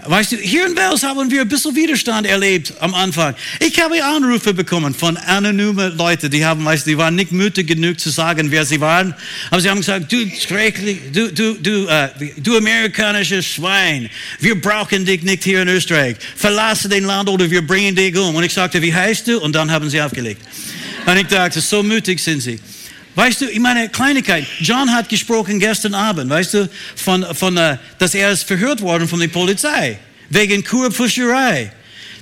Weißt 0.06 0.32
du, 0.32 0.36
hier 0.36 0.66
in 0.66 0.76
Wels 0.76 1.02
haben 1.02 1.30
wir 1.30 1.42
ein 1.42 1.48
bisschen 1.48 1.74
Widerstand 1.76 2.26
erlebt 2.26 2.72
am 2.80 2.94
Anfang. 2.94 3.34
Ich 3.60 3.80
habe 3.80 4.02
Anrufe 4.02 4.54
bekommen 4.54 4.94
von 4.94 5.16
anonymen 5.16 5.96
Leuten, 5.96 6.30
die 6.30 6.44
haben, 6.44 6.64
weißt 6.64 6.86
du, 6.86 6.90
die 6.90 6.98
waren 6.98 7.14
nicht 7.14 7.32
mutig 7.32 7.66
genug 7.66 8.00
zu 8.00 8.10
sagen, 8.10 8.50
wer 8.50 8.64
sie 8.64 8.80
waren. 8.80 9.14
Aber 9.50 9.60
sie 9.60 9.68
haben 9.68 9.78
gesagt, 9.78 10.10
du 10.10 10.26
schrecklich, 10.30 10.98
du, 11.12 11.32
du, 11.32 11.54
du, 11.54 11.84
uh, 11.84 12.08
du 12.36 12.56
amerikanisches 12.56 13.46
Schwein, 13.46 14.08
wir 14.38 14.60
brauchen 14.60 15.04
dich 15.04 15.22
nicht 15.22 15.44
hier 15.44 15.62
in 15.62 15.68
Österreich. 15.68 16.16
Verlasse 16.36 16.88
den 16.88 17.04
Land 17.04 17.28
oder 17.28 17.50
wir 17.50 17.66
bringen 17.66 17.94
dich 17.94 18.16
um. 18.16 18.34
Und 18.34 18.44
ich 18.44 18.54
sagte, 18.54 18.80
wie 18.80 18.94
heißt 18.94 19.26
du? 19.26 19.40
Und 19.40 19.54
dann 19.54 19.70
haben 19.70 19.90
sie 19.90 20.00
aufgelegt. 20.00 20.40
Und 21.04 21.16
ich 21.16 21.26
dachte, 21.26 21.60
so 21.60 21.82
mutig 21.82 22.20
sind 22.20 22.40
sie. 22.40 22.58
Weißt 23.14 23.40
du, 23.40 23.46
ich 23.46 23.58
meine, 23.58 23.88
Kleinigkeit. 23.88 24.46
John 24.60 24.92
hat 24.92 25.08
gesprochen 25.08 25.58
gestern 25.58 25.94
Abend, 25.94 26.30
weißt 26.30 26.54
du, 26.54 26.68
von, 26.96 27.26
von, 27.34 27.56
uh, 27.56 27.76
dass 27.98 28.14
er 28.14 28.30
ist 28.30 28.44
verhört 28.44 28.80
worden 28.80 29.08
von 29.08 29.18
der 29.18 29.28
Polizei 29.28 29.98
wegen 30.28 30.62
Kurpfuscherei. 30.64 31.72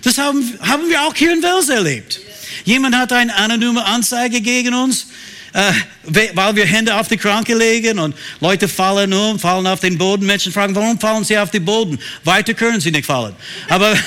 Das 0.03 0.17
haben, 0.17 0.43
haben 0.61 0.89
wir 0.89 1.03
auch 1.03 1.15
hier 1.15 1.33
in 1.33 1.43
Wels 1.43 1.69
erlebt. 1.69 2.21
Jemand 2.65 2.97
hat 2.97 3.13
eine 3.13 3.35
anonyme 3.37 3.85
Anzeige 3.85 4.41
gegen 4.41 4.73
uns, 4.75 5.09
äh, 5.53 5.73
weil 6.05 6.57
wir 6.57 6.65
Hände 6.65 6.95
auf 6.95 7.09
die 7.09 7.19
Kranke 7.19 7.55
legen 7.55 7.99
und 7.99 8.17
Leute 8.41 8.67
fallen 8.69 9.13
um, 9.13 9.39
fallen 9.39 9.67
auf 9.67 9.81
den 9.81 9.99
Boden. 9.99 10.25
Menschen 10.25 10.53
fragen, 10.53 10.75
warum 10.75 10.99
fallen 10.99 11.25
sie 11.25 11.39
auf 11.39 11.51
den 11.51 11.65
Boden? 11.65 11.99
Weiter 12.25 12.55
können 12.55 12.81
sie 12.81 12.91
nicht 12.91 13.07
fallen. 13.07 13.35
Aber 13.69 13.95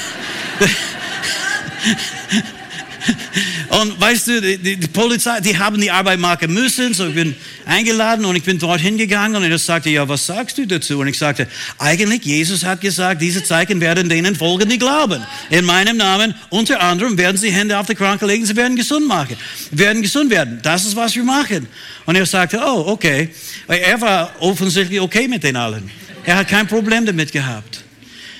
Und 3.69 3.99
weißt 3.99 4.27
du, 4.27 4.41
die, 4.41 4.77
die, 4.77 4.87
Polizei, 4.87 5.39
die 5.39 5.57
haben 5.57 5.79
die 5.79 5.89
Arbeit 5.89 6.19
machen 6.19 6.53
müssen. 6.53 6.93
So, 6.93 7.07
ich 7.07 7.15
bin 7.15 7.35
eingeladen 7.65 8.25
und 8.25 8.35
ich 8.35 8.43
bin 8.43 8.59
dorthin 8.59 8.97
gegangen 8.97 9.35
und 9.35 9.43
er 9.43 9.57
sagte, 9.57 9.89
ja, 9.89 10.07
was 10.07 10.25
sagst 10.25 10.57
du 10.57 10.67
dazu? 10.67 10.99
Und 10.99 11.07
ich 11.07 11.17
sagte, 11.17 11.47
eigentlich, 11.77 12.23
Jesus 12.25 12.65
hat 12.65 12.81
gesagt, 12.81 13.21
diese 13.21 13.43
Zeichen 13.43 13.79
werden 13.79 14.09
denen 14.09 14.35
folgen, 14.35 14.69
die 14.69 14.77
glauben. 14.77 15.23
In 15.49 15.65
meinem 15.65 15.97
Namen, 15.97 16.35
unter 16.49 16.81
anderem, 16.81 17.17
werden 17.17 17.37
sie 17.37 17.51
Hände 17.51 17.77
auf 17.77 17.87
die 17.87 17.95
Kranke 17.95 18.25
legen, 18.25 18.45
sie 18.45 18.55
werden 18.55 18.75
gesund 18.75 19.07
machen, 19.07 19.37
werden 19.71 20.01
gesund 20.01 20.29
werden. 20.29 20.59
Das 20.61 20.85
ist, 20.85 20.95
was 20.95 21.15
wir 21.15 21.23
machen. 21.23 21.67
Und 22.05 22.15
er 22.15 22.25
sagte, 22.25 22.59
oh, 22.63 22.87
okay. 22.87 23.29
Er 23.67 23.99
war 24.01 24.35
offensichtlich 24.39 24.99
okay 24.99 25.27
mit 25.27 25.43
den 25.43 25.55
allen. 25.55 25.89
Er 26.23 26.37
hat 26.37 26.47
kein 26.47 26.67
Problem 26.67 27.05
damit 27.05 27.31
gehabt. 27.31 27.83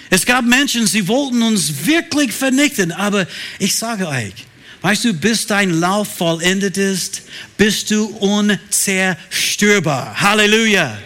Es 0.09 0.25
gab 0.25 0.43
Menschen, 0.43 0.85
sie 0.87 1.07
wollten 1.07 1.41
uns 1.41 1.85
wirklich 1.85 2.33
vernichten, 2.33 2.91
aber 2.91 3.25
ich 3.59 3.75
sage 3.75 4.09
euch, 4.09 4.33
Weißt 4.81 5.05
du, 5.05 5.13
bis 5.13 5.45
dein 5.45 5.79
Lauf 5.79 6.17
vollendet 6.17 6.77
ist, 6.77 7.21
bist 7.55 7.91
du 7.91 8.05
unzerstörbar. 8.05 10.19
Halleluja. 10.19 10.97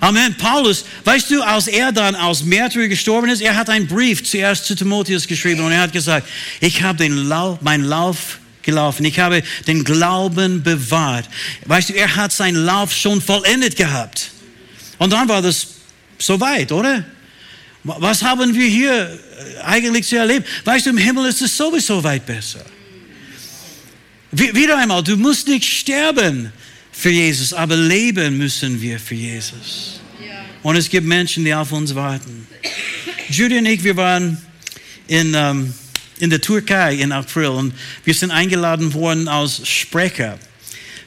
Amen. 0.00 0.36
Paulus, 0.36 0.84
weißt 1.04 1.30
du, 1.30 1.42
als 1.42 1.68
er 1.68 1.92
dann 1.92 2.14
als 2.14 2.42
Märtyrer 2.42 2.88
gestorben 2.88 3.30
ist, 3.30 3.40
er 3.40 3.56
hat 3.56 3.70
einen 3.70 3.86
Brief 3.86 4.24
zuerst 4.24 4.66
zu 4.66 4.74
Timotheus 4.74 5.26
geschrieben 5.26 5.62
und 5.62 5.72
er 5.72 5.80
hat 5.80 5.92
gesagt, 5.92 6.28
ich 6.60 6.82
habe 6.82 6.98
den 6.98 7.28
Lauf, 7.28 7.62
meinen 7.62 7.84
Lauf 7.84 8.40
gelaufen, 8.62 9.06
ich 9.06 9.18
habe 9.20 9.42
den 9.66 9.84
Glauben 9.84 10.62
bewahrt. 10.62 11.28
Weißt 11.66 11.90
du, 11.90 11.94
er 11.94 12.16
hat 12.16 12.32
seinen 12.32 12.64
Lauf 12.64 12.92
schon 12.92 13.22
vollendet 13.22 13.76
gehabt. 13.76 14.30
Und 14.98 15.12
dann 15.12 15.28
war 15.28 15.40
das 15.40 15.68
soweit, 16.18 16.72
oder? 16.72 17.04
Was 17.84 18.22
haben 18.22 18.54
wir 18.54 18.66
hier 18.66 19.18
eigentlich 19.64 20.06
zu 20.06 20.16
erleben? 20.16 20.44
Weißt 20.64 20.86
du, 20.86 20.90
im 20.90 20.98
Himmel 20.98 21.26
ist 21.26 21.42
es 21.42 21.56
sowieso 21.56 22.02
weit 22.04 22.26
besser. 22.26 22.64
Wieder 24.34 24.78
einmal, 24.78 25.02
du 25.02 25.18
musst 25.18 25.46
nicht 25.46 25.66
sterben 25.66 26.50
für 26.90 27.10
Jesus, 27.10 27.52
aber 27.52 27.76
leben 27.76 28.38
müssen 28.38 28.80
wir 28.80 28.98
für 28.98 29.14
Jesus. 29.14 30.00
Und 30.62 30.76
es 30.76 30.88
gibt 30.88 31.06
Menschen, 31.06 31.44
die 31.44 31.52
auf 31.54 31.70
uns 31.70 31.94
warten. 31.94 32.46
Judy 33.28 33.58
und 33.58 33.66
ich, 33.66 33.84
wir 33.84 33.96
waren 33.96 34.38
in, 35.06 35.34
um, 35.34 35.74
in 36.18 36.30
der 36.30 36.40
Türkei 36.40 36.94
im 36.94 37.12
April 37.12 37.48
und 37.48 37.74
wir 38.04 38.14
sind 38.14 38.30
eingeladen 38.30 38.94
worden 38.94 39.28
als 39.28 39.68
Sprecher 39.68 40.38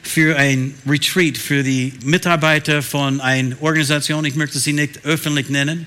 für 0.02 0.36
ein 0.36 0.74
Retreat 0.86 1.36
für 1.36 1.64
die 1.64 1.94
Mitarbeiter 2.04 2.80
von 2.80 3.20
einer 3.20 3.60
Organisation, 3.60 4.24
ich 4.24 4.36
möchte 4.36 4.60
sie 4.60 4.72
nicht 4.72 5.04
öffentlich 5.04 5.48
nennen, 5.48 5.86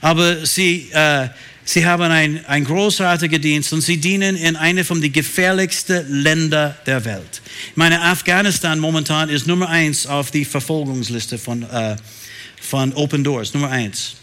aber 0.00 0.44
sie 0.44 0.88
äh, 0.92 1.28
Sie 1.64 1.86
haben 1.86 2.10
ein, 2.10 2.44
ein 2.46 2.64
großartiger 2.64 3.38
Dienst 3.38 3.72
und 3.72 3.82
sie 3.82 3.96
dienen 3.96 4.36
in 4.36 4.56
einem 4.56 4.84
von 4.84 5.00
den 5.00 5.12
gefährlichsten 5.12 6.22
Ländern 6.22 6.74
der 6.86 7.04
Welt. 7.04 7.40
Ich 7.70 7.76
meine, 7.76 8.02
Afghanistan 8.02 8.78
momentan 8.80 9.28
ist 9.28 9.46
Nummer 9.46 9.68
eins 9.68 10.06
auf 10.06 10.32
die 10.32 10.44
Verfolgungsliste 10.44 11.38
von, 11.38 11.62
äh, 11.62 11.96
von 12.60 12.92
Open 12.94 13.22
Doors, 13.22 13.54
Nummer 13.54 13.70
eins. 13.70 14.16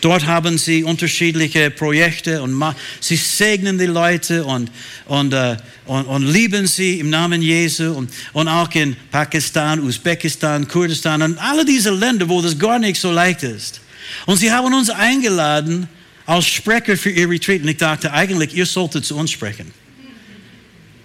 Dort 0.00 0.26
haben 0.26 0.56
sie 0.56 0.84
unterschiedliche 0.84 1.70
Projekte 1.70 2.42
und 2.42 2.62
sie 3.00 3.16
segnen 3.16 3.76
die 3.76 3.86
Leute 3.86 4.44
und, 4.44 4.70
und, 5.06 5.34
uh, 5.34 5.56
und, 5.86 6.04
und, 6.04 6.26
lieben 6.26 6.68
sie 6.68 7.00
im 7.00 7.10
Namen 7.10 7.42
Jesu 7.42 7.92
und, 7.92 8.10
und 8.32 8.46
auch 8.46 8.70
in 8.74 8.96
Pakistan, 9.10 9.80
Usbekistan, 9.80 10.68
Kurdistan 10.68 11.22
und 11.22 11.38
alle 11.38 11.64
diese 11.64 11.90
Länder, 11.90 12.28
wo 12.28 12.40
das 12.40 12.56
gar 12.56 12.78
nicht 12.78 13.00
so 13.00 13.10
leicht 13.10 13.42
ist. 13.42 13.80
Und 14.26 14.36
sie 14.36 14.52
haben 14.52 14.72
uns 14.72 14.90
eingeladen, 14.90 15.88
als 16.26 16.46
Sprecher 16.46 16.96
für 16.96 17.10
ihr 17.10 17.28
Retreat. 17.28 17.62
Und 17.62 17.68
ich 17.68 17.76
dachte, 17.76 18.12
eigentlich, 18.12 18.54
ihr 18.54 18.66
solltet 18.66 19.04
zu 19.04 19.16
uns 19.16 19.30
sprechen. 19.30 19.70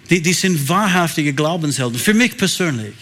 Die, 0.08 0.20
die 0.20 0.32
sind 0.32 0.68
wahrhaftige 0.68 1.32
Glaubenshelden, 1.32 1.98
für 1.98 2.14
mich 2.14 2.36
persönlich. 2.36 2.94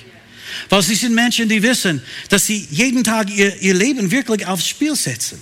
Weil 0.69 0.83
sie 0.83 0.95
sind 0.95 1.15
Menschen, 1.15 1.49
die 1.49 1.63
wissen, 1.63 2.03
dass 2.29 2.47
sie 2.47 2.67
jeden 2.71 3.05
Tag 3.05 3.31
ihr, 3.31 3.55
ihr 3.63 3.75
Leben 3.75 4.11
wirklich 4.11 4.47
aufs 4.47 4.67
Spiel 4.67 4.95
setzen. 4.95 5.39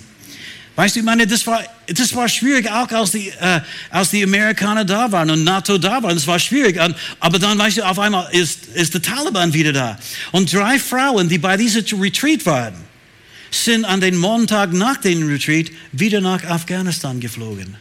Weißt 0.75 0.95
du, 0.95 0.99
ich 0.99 1.05
meine, 1.05 1.25
das 1.25 1.47
war, 1.47 1.63
das 1.87 2.15
war 2.15 2.29
schwierig, 2.29 2.69
auch 2.69 2.89
als 2.91 3.11
die, 3.11 3.29
äh, 3.29 3.61
als 3.89 4.11
die 4.11 4.23
Amerikaner 4.23 4.85
da 4.85 5.11
waren 5.11 5.31
und 5.31 5.43
NATO 5.43 5.79
da 5.79 6.03
waren. 6.03 6.13
Das 6.13 6.27
war 6.27 6.37
schwierig. 6.37 6.79
Aber 7.19 7.39
dann, 7.39 7.57
weißt 7.57 7.77
du, 7.77 7.83
auf 7.83 7.97
einmal 7.97 8.31
ist, 8.31 8.67
ist 8.75 8.93
der 8.93 9.01
Taliban 9.01 9.51
wieder 9.53 9.73
da. 9.73 9.97
Und 10.31 10.53
drei 10.53 10.77
Frauen, 10.77 11.27
die 11.29 11.39
bei 11.39 11.57
diesem 11.57 11.99
Retreat 11.99 12.45
waren, 12.45 12.75
sind 13.51 13.85
an 13.85 14.01
den 14.01 14.17
Montag 14.17 14.73
nach 14.73 14.97
dem 14.97 15.27
Retreat 15.27 15.71
wieder 15.91 16.21
nach 16.21 16.43
Afghanistan 16.43 17.19
geflogen. 17.19 17.75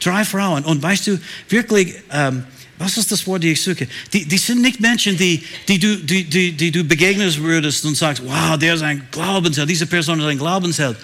Drei 0.00 0.24
Frauen. 0.24 0.64
Und 0.64 0.82
weißt 0.82 1.06
du, 1.06 1.20
wirklich, 1.48 1.94
ähm, 2.10 2.44
was 2.78 2.98
ist 2.98 3.12
das 3.12 3.26
Wort, 3.26 3.42
die 3.42 3.52
ich 3.52 3.62
suche? 3.62 3.86
Die, 4.12 4.26
die 4.26 4.38
sind 4.38 4.60
nicht 4.60 4.80
Menschen, 4.80 5.16
die, 5.16 5.42
die, 5.68 5.78
du, 5.78 5.96
die, 5.96 6.24
die, 6.24 6.52
die 6.52 6.70
du 6.70 6.82
begegnen 6.82 7.32
würdest 7.36 7.84
und 7.84 7.96
sagst, 7.96 8.22
wow, 8.24 8.58
der 8.58 8.74
ist 8.74 8.82
ein 8.82 9.06
Glaubensheld, 9.10 9.70
diese 9.70 9.86
Person 9.86 10.18
ist 10.20 10.26
ein 10.26 10.38
Glaubensheld. 10.38 10.96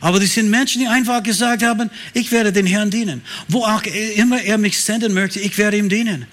Aber 0.00 0.18
die 0.20 0.26
sind 0.26 0.48
Menschen, 0.48 0.80
die 0.80 0.88
einfach 0.88 1.22
gesagt 1.22 1.62
haben, 1.62 1.90
ich 2.14 2.32
werde 2.32 2.52
den 2.52 2.66
Herrn 2.66 2.90
dienen. 2.90 3.22
Wo 3.48 3.64
auch 3.64 3.82
immer 4.16 4.40
er 4.40 4.56
mich 4.56 4.80
senden 4.80 5.12
möchte, 5.12 5.40
ich 5.40 5.58
werde 5.58 5.76
ihm 5.76 5.88
dienen. 5.88 6.26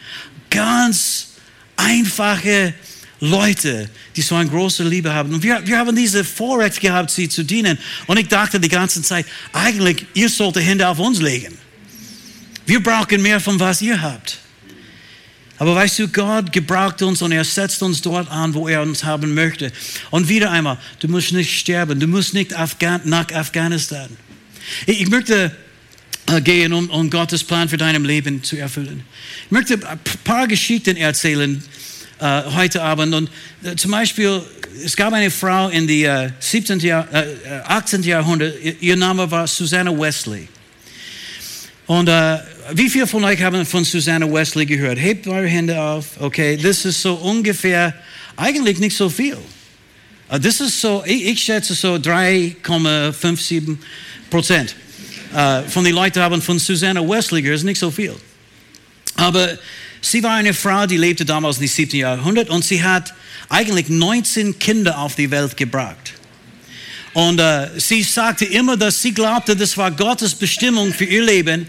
Ganz 0.49 1.27
einfache 1.75 2.73
Leute, 3.25 3.89
die 4.15 4.21
so 4.21 4.35
eine 4.35 4.49
große 4.49 4.83
Liebe 4.83 5.13
haben. 5.13 5.33
Und 5.33 5.43
wir, 5.43 5.65
wir 5.65 5.77
haben 5.77 5.95
diese 5.95 6.23
Vorrecht 6.23 6.79
gehabt, 6.79 7.11
sie 7.11 7.29
zu 7.29 7.43
dienen. 7.43 7.77
Und 8.07 8.17
ich 8.17 8.27
dachte 8.27 8.59
die 8.59 8.69
ganze 8.69 9.01
Zeit, 9.01 9.25
eigentlich, 9.53 10.05
ihr 10.13 10.29
solltet 10.29 10.63
Hände 10.63 10.87
auf 10.87 10.99
uns 10.99 11.21
legen. 11.21 11.57
Wir 12.65 12.81
brauchen 12.81 13.21
mehr 13.21 13.39
von 13.39 13.59
was 13.59 13.81
ihr 13.81 14.01
habt. 14.01 14.39
Aber 15.57 15.75
weißt 15.75 15.99
du, 15.99 16.07
Gott 16.09 16.51
gebraucht 16.51 17.01
uns 17.01 17.21
und 17.21 17.31
er 17.31 17.45
setzt 17.45 17.81
uns 17.81 18.01
dort 18.01 18.29
an, 18.29 18.53
wo 18.53 18.67
er 18.67 18.81
uns 18.81 19.03
haben 19.03 19.33
möchte. 19.33 19.71
Und 20.11 20.27
wieder 20.27 20.51
einmal, 20.51 20.77
du 20.99 21.07
musst 21.07 21.31
nicht 21.31 21.57
sterben, 21.57 21.99
du 21.99 22.07
musst 22.07 22.33
nicht 22.33 22.53
Afghan 22.53 23.01
nach 23.05 23.31
Afghanistan. 23.31 24.09
Ich, 24.85 25.01
ich 25.01 25.09
möchte 25.09 25.55
äh, 26.27 26.41
gehen, 26.41 26.73
um, 26.73 26.89
um 26.89 27.09
Gottes 27.09 27.43
Plan 27.43 27.69
für 27.69 27.77
dein 27.77 28.03
Leben 28.03 28.43
zu 28.43 28.57
erfüllen. 28.57 29.03
Ich 29.45 29.51
möchte 29.51 29.75
ein 29.87 29.99
paar 30.23 30.47
Geschichten 30.47 30.97
erzählen, 30.97 31.63
äh, 32.19 32.43
heute 32.55 32.81
Abend. 32.81 33.13
Und 33.13 33.29
äh, 33.63 33.75
zum 33.75 33.91
Beispiel, 33.91 34.41
es 34.83 34.95
gab 34.95 35.13
eine 35.13 35.29
Frau 35.29 35.69
in 35.69 35.87
die 35.87 36.03
äh, 36.03 36.29
17. 36.39 36.79
Jahr, 36.79 37.07
18. 37.65 38.03
Äh, 38.03 38.07
Jahrhundert, 38.07 38.55
ihr 38.79 38.95
Name 38.95 39.29
war 39.29 39.47
Susanna 39.47 39.91
Wesley. 39.91 40.47
Und 41.87 42.07
äh, 42.07 42.39
wie 42.73 42.89
viele 42.89 43.05
von 43.05 43.23
euch 43.23 43.41
haben 43.41 43.65
von 43.65 43.83
Susanna 43.83 44.31
Wesley 44.31 44.65
gehört? 44.65 44.97
Hebt 44.97 45.27
eure 45.27 45.47
Hände 45.47 45.79
auf. 45.79 46.05
Okay, 46.19 46.57
das 46.57 46.85
ist 46.85 47.01
so 47.01 47.15
ungefähr, 47.15 47.93
eigentlich 48.37 48.79
nicht 48.79 48.95
so 48.95 49.09
viel. 49.09 49.37
Das 50.29 50.59
ist 50.59 50.81
so, 50.81 51.03
ich, 51.05 51.25
ich 51.25 51.43
schätze 51.43 51.75
so 51.75 51.95
3,57 51.95 53.77
Prozent 54.29 54.75
von 55.67 55.83
den 55.83 55.93
Leuten 55.93 56.19
haben 56.21 56.41
von 56.41 56.57
Susanna 56.57 57.01
Wesley 57.01 57.41
gehört, 57.41 57.59
ist 57.59 57.65
nicht 57.65 57.79
so 57.79 57.91
viel. 57.91 58.15
Aber 59.17 59.57
Sie 60.05 60.21
war 60.21 60.35
eine 60.35 60.53
Frau, 60.53 60.85
die 60.85 60.97
lebte 60.97 61.25
damals 61.25 61.57
im 61.57 61.65
7. 61.65 61.97
Jahrhundert 61.97 62.51
und 62.51 62.63
sie 62.63 62.83
hat 62.83 63.11
eigentlich 63.49 63.89
19 63.89 64.59
Kinder 64.59 64.99
auf 64.99 65.15
die 65.15 65.31
Welt 65.31 65.57
gebracht. 65.57 66.13
Und 67.13 67.39
äh, 67.39 67.69
sie 67.77 68.03
sagte 68.03 68.45
immer, 68.45 68.77
dass 68.77 69.01
sie 69.01 69.13
glaubte, 69.15 69.55
das 69.55 69.75
war 69.77 69.89
Gottes 69.89 70.35
Bestimmung 70.35 70.93
für 70.93 71.05
ihr 71.05 71.23
Leben, 71.23 71.65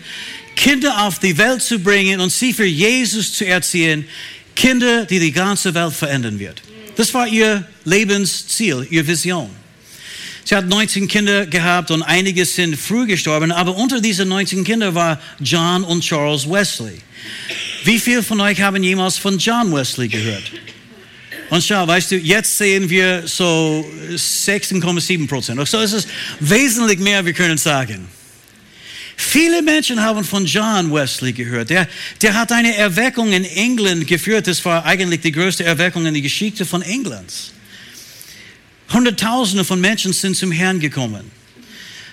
Kinder 0.54 1.06
auf 1.06 1.18
die 1.18 1.38
Welt 1.38 1.62
zu 1.62 1.78
bringen 1.78 2.20
und 2.20 2.30
sie 2.30 2.52
für 2.52 2.66
Jesus 2.66 3.32
zu 3.32 3.46
erziehen. 3.46 4.06
Kinder, 4.54 5.06
die 5.06 5.18
die 5.18 5.32
ganze 5.32 5.72
Welt 5.72 5.94
verändern 5.94 6.38
wird. 6.38 6.60
Das 6.96 7.14
war 7.14 7.26
ihr 7.26 7.66
Lebensziel, 7.84 8.86
ihre 8.90 9.06
Vision. 9.06 9.48
Sie 10.44 10.54
hat 10.54 10.68
19 10.68 11.08
Kinder 11.08 11.46
gehabt 11.46 11.90
und 11.90 12.02
einige 12.02 12.44
sind 12.44 12.76
früh 12.76 13.06
gestorben, 13.06 13.50
aber 13.50 13.74
unter 13.74 13.98
diesen 13.98 14.28
19 14.28 14.62
Kindern 14.62 14.94
war 14.94 15.18
John 15.40 15.84
und 15.84 16.02
Charles 16.02 16.46
Wesley. 16.46 17.00
Wie 17.86 18.00
viele 18.00 18.24
von 18.24 18.40
euch 18.40 18.60
haben 18.60 18.82
jemals 18.82 19.16
von 19.16 19.38
John 19.38 19.72
Wesley 19.72 20.08
gehört? 20.08 20.42
Und 21.50 21.62
schau, 21.62 21.86
weißt 21.86 22.10
du, 22.10 22.16
jetzt 22.16 22.58
sehen 22.58 22.90
wir 22.90 23.28
so 23.28 23.88
16,7 24.10 25.28
Prozent. 25.28 25.68
So 25.68 25.78
ist 25.78 25.92
es 25.92 26.08
wesentlich 26.40 26.98
mehr, 26.98 27.24
wir 27.24 27.32
können 27.32 27.56
sagen. 27.56 28.08
Viele 29.16 29.62
Menschen 29.62 30.02
haben 30.02 30.24
von 30.24 30.46
John 30.46 30.92
Wesley 30.92 31.32
gehört. 31.32 31.70
Der, 31.70 31.88
der 32.22 32.34
hat 32.34 32.50
eine 32.50 32.74
Erweckung 32.74 33.32
in 33.32 33.44
England 33.44 34.08
geführt. 34.08 34.48
Das 34.48 34.64
war 34.64 34.84
eigentlich 34.84 35.20
die 35.20 35.30
größte 35.30 35.62
Erweckung 35.62 36.06
in 36.06 36.14
der 36.14 36.22
Geschichte 36.24 36.66
von 36.66 36.82
Englands. 36.82 37.52
Hunderttausende 38.92 39.64
von 39.64 39.80
Menschen 39.80 40.12
sind 40.12 40.36
zum 40.36 40.50
Herrn 40.50 40.80
gekommen. 40.80 41.30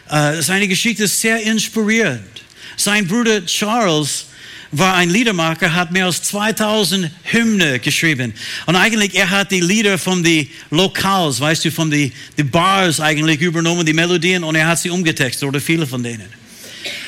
Uh, 0.08 0.40
seine 0.40 0.68
Geschichte 0.68 1.06
ist 1.06 1.20
sehr 1.20 1.42
inspirierend. 1.42 2.44
Sein 2.78 3.08
Bruder 3.08 3.44
Charles 3.48 4.28
war 4.74 4.96
ein 4.96 5.10
Liedermacher, 5.10 5.74
hat 5.74 5.92
mehr 5.92 6.06
als 6.06 6.24
2000 6.24 7.10
Hymne 7.24 7.80
geschrieben. 7.80 8.34
Und 8.66 8.76
eigentlich, 8.76 9.16
er 9.16 9.30
hat 9.30 9.52
die 9.52 9.62
Lieder 9.62 9.98
von 9.98 10.24
den 10.24 10.48
Lokals, 10.72 11.40
weißt 11.40 11.66
du, 11.66 11.72
von 11.72 11.90
den 11.90 12.12
Bars 12.52 13.00
eigentlich 13.00 13.40
übernommen, 13.42 13.86
die 13.86 13.94
Melodien, 13.94 14.44
und 14.44 14.56
er 14.56 14.68
hat 14.68 14.80
sie 14.80 14.90
umgetextet, 14.90 15.48
oder 15.48 15.62
viele 15.62 15.88
von 15.88 16.04
denen. 16.04 16.43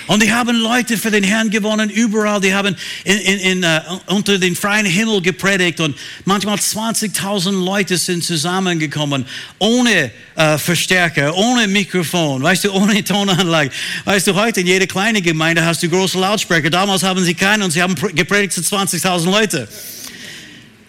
Und 0.07 0.21
die 0.21 0.31
haben 0.31 0.55
Leute 0.55 0.97
für 0.97 1.09
den 1.09 1.23
Herrn 1.23 1.49
gewonnen, 1.49 1.89
überall. 1.89 2.39
Die 2.39 2.53
haben 2.53 2.75
in, 3.03 3.17
in, 3.17 3.39
in, 3.39 3.63
uh, 3.63 3.79
unter 4.07 4.37
den 4.37 4.55
freien 4.55 4.85
Himmel 4.85 5.21
gepredigt 5.21 5.79
und 5.79 5.97
manchmal 6.25 6.57
20.000 6.57 7.51
Leute 7.63 7.97
sind 7.97 8.23
zusammengekommen, 8.23 9.25
ohne 9.57 10.11
uh, 10.37 10.57
Verstärker, 10.59 11.35
ohne 11.35 11.67
Mikrofon, 11.67 12.43
weißt 12.43 12.65
du, 12.65 12.71
ohne 12.71 13.03
Tonanlage. 13.03 13.71
Weißt 14.03 14.27
du, 14.27 14.35
heute 14.35 14.61
in 14.61 14.67
jeder 14.67 14.85
kleinen 14.85 15.23
Gemeinde 15.23 15.65
hast 15.65 15.81
du 15.81 15.89
große 15.89 16.19
Lautsprecher. 16.19 16.69
Damals 16.69 17.01
haben 17.01 17.23
sie 17.23 17.33
keinen 17.33 17.63
und 17.63 17.71
sie 17.71 17.81
haben 17.81 17.95
gepredigt 17.95 18.53
zu 18.53 18.61
20.000 18.61 19.25
Leute. 19.25 19.67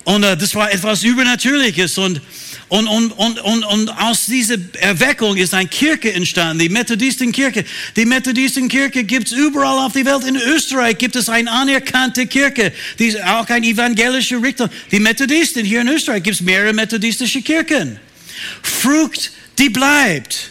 Und 0.04 0.24
uh, 0.24 0.36
das 0.36 0.54
war 0.54 0.70
etwas 0.70 1.02
Übernatürliches 1.02 1.96
und 1.96 2.20
und, 2.68 2.88
und, 2.88 3.12
und, 3.12 3.38
und, 3.38 3.64
und 3.64 3.90
aus 3.90 4.26
dieser 4.26 4.56
Erweckung 4.80 5.36
ist 5.36 5.54
eine 5.54 5.68
Kirche 5.68 6.12
entstanden, 6.12 6.58
die 6.58 6.68
Methodistenkirche. 6.68 7.64
Die 7.94 8.04
Methodistenkirche 8.04 9.04
gibt 9.04 9.28
es 9.28 9.32
überall 9.32 9.86
auf 9.86 9.92
der 9.92 10.04
Welt. 10.04 10.24
In 10.24 10.34
Österreich 10.34 10.98
gibt 10.98 11.14
es 11.14 11.28
eine 11.28 11.48
anerkannte 11.48 12.26
Kirche, 12.26 12.72
die 12.98 13.06
ist 13.06 13.22
auch 13.22 13.48
eine 13.48 13.66
evangelische 13.66 14.42
Richtung. 14.42 14.68
Die 14.90 14.98
Methodisten 14.98 15.64
hier 15.64 15.82
in 15.82 15.88
Österreich 15.88 16.24
gibt 16.24 16.36
es 16.36 16.42
mehrere 16.42 16.72
methodistische 16.72 17.40
Kirchen. 17.40 18.00
Frucht, 18.62 19.30
die 19.58 19.70
bleibt. 19.70 20.50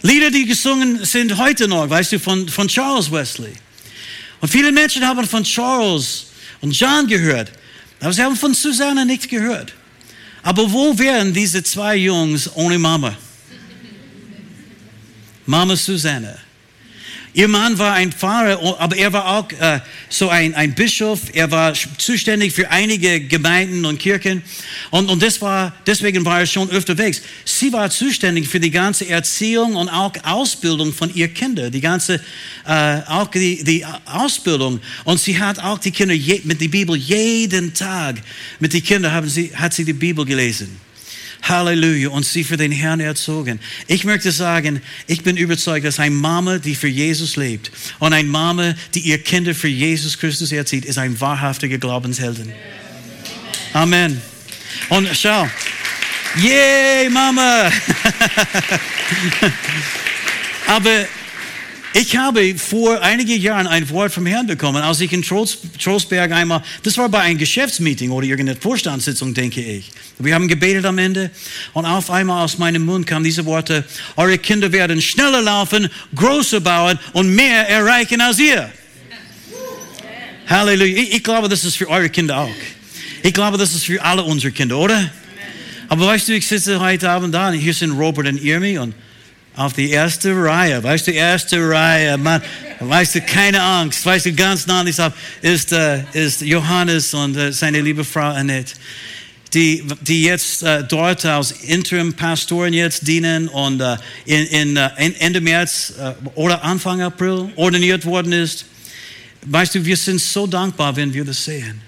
Lieder, 0.00 0.30
die 0.30 0.46
gesungen 0.46 1.04
sind 1.04 1.36
heute 1.36 1.68
noch, 1.68 1.88
weißt 1.88 2.12
du, 2.12 2.18
von, 2.18 2.48
von 2.48 2.66
Charles 2.66 3.12
Wesley. 3.12 3.52
Und 4.40 4.48
viele 4.48 4.72
Menschen 4.72 5.06
haben 5.06 5.28
von 5.28 5.44
Charles 5.44 6.28
und 6.62 6.72
John 6.72 7.06
gehört, 7.06 7.52
aber 8.00 8.12
sie 8.12 8.22
haben 8.22 8.36
von 8.36 8.54
Susanne 8.54 9.04
nichts 9.04 9.28
gehört. 9.28 9.74
Aber 10.42 10.70
wo 10.72 10.98
wären 10.98 11.32
diese 11.32 11.62
zwei 11.62 11.96
Jungs 11.96 12.50
ohne 12.54 12.78
Mama? 12.78 13.16
Mama 15.46 15.76
Susanne. 15.76 16.38
Ihr 17.34 17.48
Mann 17.48 17.78
war 17.78 17.94
ein 17.94 18.12
Pfarrer, 18.12 18.78
aber 18.78 18.94
er 18.94 19.10
war 19.14 19.38
auch 19.38 19.50
äh, 19.52 19.80
so 20.10 20.28
ein, 20.28 20.54
ein 20.54 20.74
Bischof. 20.74 21.20
Er 21.32 21.50
war 21.50 21.72
zuständig 21.96 22.52
für 22.52 22.70
einige 22.70 23.22
Gemeinden 23.22 23.86
und 23.86 23.98
Kirchen. 23.98 24.42
Und, 24.90 25.08
und 25.08 25.22
das 25.22 25.40
war, 25.40 25.74
deswegen 25.86 26.26
war 26.26 26.40
er 26.40 26.46
schon 26.46 26.68
öfter 26.70 26.98
weg. 26.98 27.18
Sie 27.46 27.72
war 27.72 27.88
zuständig 27.88 28.48
für 28.48 28.60
die 28.60 28.70
ganze 28.70 29.08
Erziehung 29.08 29.76
und 29.76 29.88
auch 29.88 30.12
Ausbildung 30.24 30.92
von 30.92 31.14
ihr 31.14 31.28
Kindern. 31.28 31.72
Die 31.72 31.80
ganze, 31.80 32.20
äh, 32.66 33.00
auch 33.06 33.28
die, 33.28 33.64
die 33.64 33.82
Ausbildung. 34.04 34.80
Und 35.04 35.18
sie 35.18 35.38
hat 35.38 35.58
auch 35.58 35.78
die 35.78 35.90
Kinder 35.90 36.14
je, 36.14 36.42
mit 36.44 36.60
der 36.60 36.68
Bibel 36.68 36.96
jeden 36.96 37.72
Tag, 37.72 38.16
mit 38.60 38.74
den 38.74 38.84
Kindern 38.84 39.10
haben 39.10 39.28
sie, 39.28 39.56
hat 39.56 39.72
sie 39.72 39.86
die 39.86 39.94
Bibel 39.94 40.26
gelesen. 40.26 40.78
Halleluja. 41.42 42.08
Und 42.10 42.24
sie 42.24 42.44
für 42.44 42.56
den 42.56 42.72
Herrn 42.72 43.00
erzogen. 43.00 43.60
Ich 43.86 44.04
möchte 44.04 44.32
sagen, 44.32 44.80
ich 45.06 45.22
bin 45.22 45.36
überzeugt, 45.36 45.84
dass 45.84 45.98
eine 45.98 46.14
Mama, 46.14 46.58
die 46.58 46.74
für 46.74 46.88
Jesus 46.88 47.36
lebt 47.36 47.70
und 47.98 48.12
eine 48.12 48.28
Mama, 48.28 48.74
die 48.94 49.00
ihr 49.00 49.18
Kinder 49.18 49.54
für 49.54 49.68
Jesus 49.68 50.18
Christus 50.18 50.52
erzieht, 50.52 50.84
ist 50.84 50.98
ein 50.98 51.20
wahrhaftiger 51.20 51.78
Glaubenshelden. 51.78 52.52
Amen. 53.72 54.20
Und 54.88 55.08
schau. 55.14 55.48
Yay, 56.36 57.10
Mama! 57.10 57.70
Aber 60.66 61.06
ich 61.94 62.16
habe 62.16 62.56
vor 62.56 63.00
einigen 63.02 63.40
Jahren 63.40 63.66
ein 63.66 63.88
Wort 63.90 64.12
vom 64.12 64.26
Herrn 64.26 64.46
bekommen, 64.46 64.82
als 64.82 65.00
ich 65.00 65.12
in 65.12 65.22
Trolls, 65.22 65.58
einmal, 66.10 66.62
das 66.82 66.96
war 66.96 67.08
bei 67.08 67.20
einem 67.20 67.38
Geschäftsmeeting 67.38 68.10
oder 68.10 68.26
irgendeiner 68.26 68.60
Vorstandssitzung, 68.60 69.34
denke 69.34 69.62
ich. 69.62 69.90
Wir 70.18 70.34
haben 70.34 70.48
gebetet 70.48 70.84
am 70.84 70.98
Ende 70.98 71.30
und 71.72 71.84
auf 71.84 72.10
einmal 72.10 72.44
aus 72.44 72.58
meinem 72.58 72.84
Mund 72.84 73.06
kamen 73.06 73.24
diese 73.24 73.44
Worte, 73.44 73.84
eure 74.16 74.38
Kinder 74.38 74.72
werden 74.72 75.02
schneller 75.02 75.42
laufen, 75.42 75.88
größer 76.14 76.60
bauen 76.60 76.98
und 77.12 77.34
mehr 77.34 77.68
erreichen 77.68 78.20
als 78.20 78.38
ihr. 78.38 78.70
Halleluja. 80.48 81.02
Ich, 81.02 81.12
ich 81.14 81.22
glaube, 81.22 81.48
das 81.48 81.64
ist 81.64 81.76
für 81.76 81.88
eure 81.88 82.10
Kinder 82.10 82.38
auch. 82.38 82.50
Ich 83.22 83.32
glaube, 83.32 83.56
das 83.58 83.74
ist 83.74 83.84
für 83.84 84.02
alle 84.02 84.22
unsere 84.24 84.52
Kinder, 84.52 84.78
oder? 84.78 85.10
Aber 85.88 86.06
weißt 86.06 86.28
du, 86.28 86.32
ich 86.32 86.46
sitze 86.46 86.80
heute 86.80 87.10
Abend 87.10 87.34
da 87.34 87.48
und 87.48 87.54
hier 87.54 87.74
sind 87.74 87.92
Robert 87.92 88.26
und 88.26 88.42
Irmi 88.42 88.78
und 88.78 88.94
auf 89.54 89.74
die 89.74 89.90
erste 89.90 90.34
Reihe, 90.34 90.82
weißt 90.82 91.06
du, 91.06 91.10
erste 91.10 91.68
Reihe, 91.68 92.16
man, 92.16 92.40
weißt 92.80 93.16
du, 93.16 93.20
keine 93.20 93.62
Angst, 93.62 94.04
weißt 94.04 94.26
du, 94.26 94.32
ganz 94.32 94.66
nah 94.66 94.82
ist, 94.82 95.72
uh, 95.72 96.02
ist 96.12 96.40
Johannes 96.40 97.12
und 97.12 97.36
uh, 97.36 97.52
seine 97.52 97.80
liebe 97.80 98.04
Frau 98.04 98.30
Annette, 98.30 98.72
die, 99.52 99.84
die 100.00 100.24
jetzt 100.24 100.62
uh, 100.62 100.82
dort 100.88 101.24
als 101.26 101.52
Interim-Pastoren 101.52 102.72
jetzt 102.72 103.06
dienen 103.06 103.48
und 103.48 103.82
in, 104.24 104.46
in, 104.46 104.76
in, 104.96 105.14
Ende 105.16 105.40
März 105.40 105.92
oder 106.34 106.62
Anfang 106.64 107.02
April 107.02 107.50
ordiniert 107.56 108.06
worden 108.06 108.32
ist. 108.32 108.64
Weißt 109.44 109.74
du, 109.74 109.84
wir 109.84 109.96
sind 109.96 110.20
so 110.20 110.46
dankbar, 110.46 110.96
wenn 110.96 111.12
wir 111.12 111.24
das 111.24 111.44
sehen. 111.44 111.80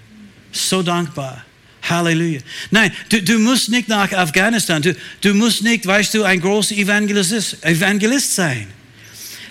So 0.53 0.83
dankbar. 0.83 1.45
Halleluja. 1.89 2.41
Nein, 2.71 2.93
du, 3.09 3.23
du 3.23 3.39
musst 3.39 3.69
nicht 3.69 3.89
nach 3.89 4.13
Afghanistan. 4.13 4.81
Du, 4.83 4.95
du 5.21 5.35
musst 5.35 5.63
nicht, 5.63 5.87
weißt 5.87 6.15
du, 6.15 6.25
ein 6.25 6.41
großer 6.41 6.75
Evangelist, 6.75 7.59
Evangelist 7.63 8.35
sein. 8.35 8.67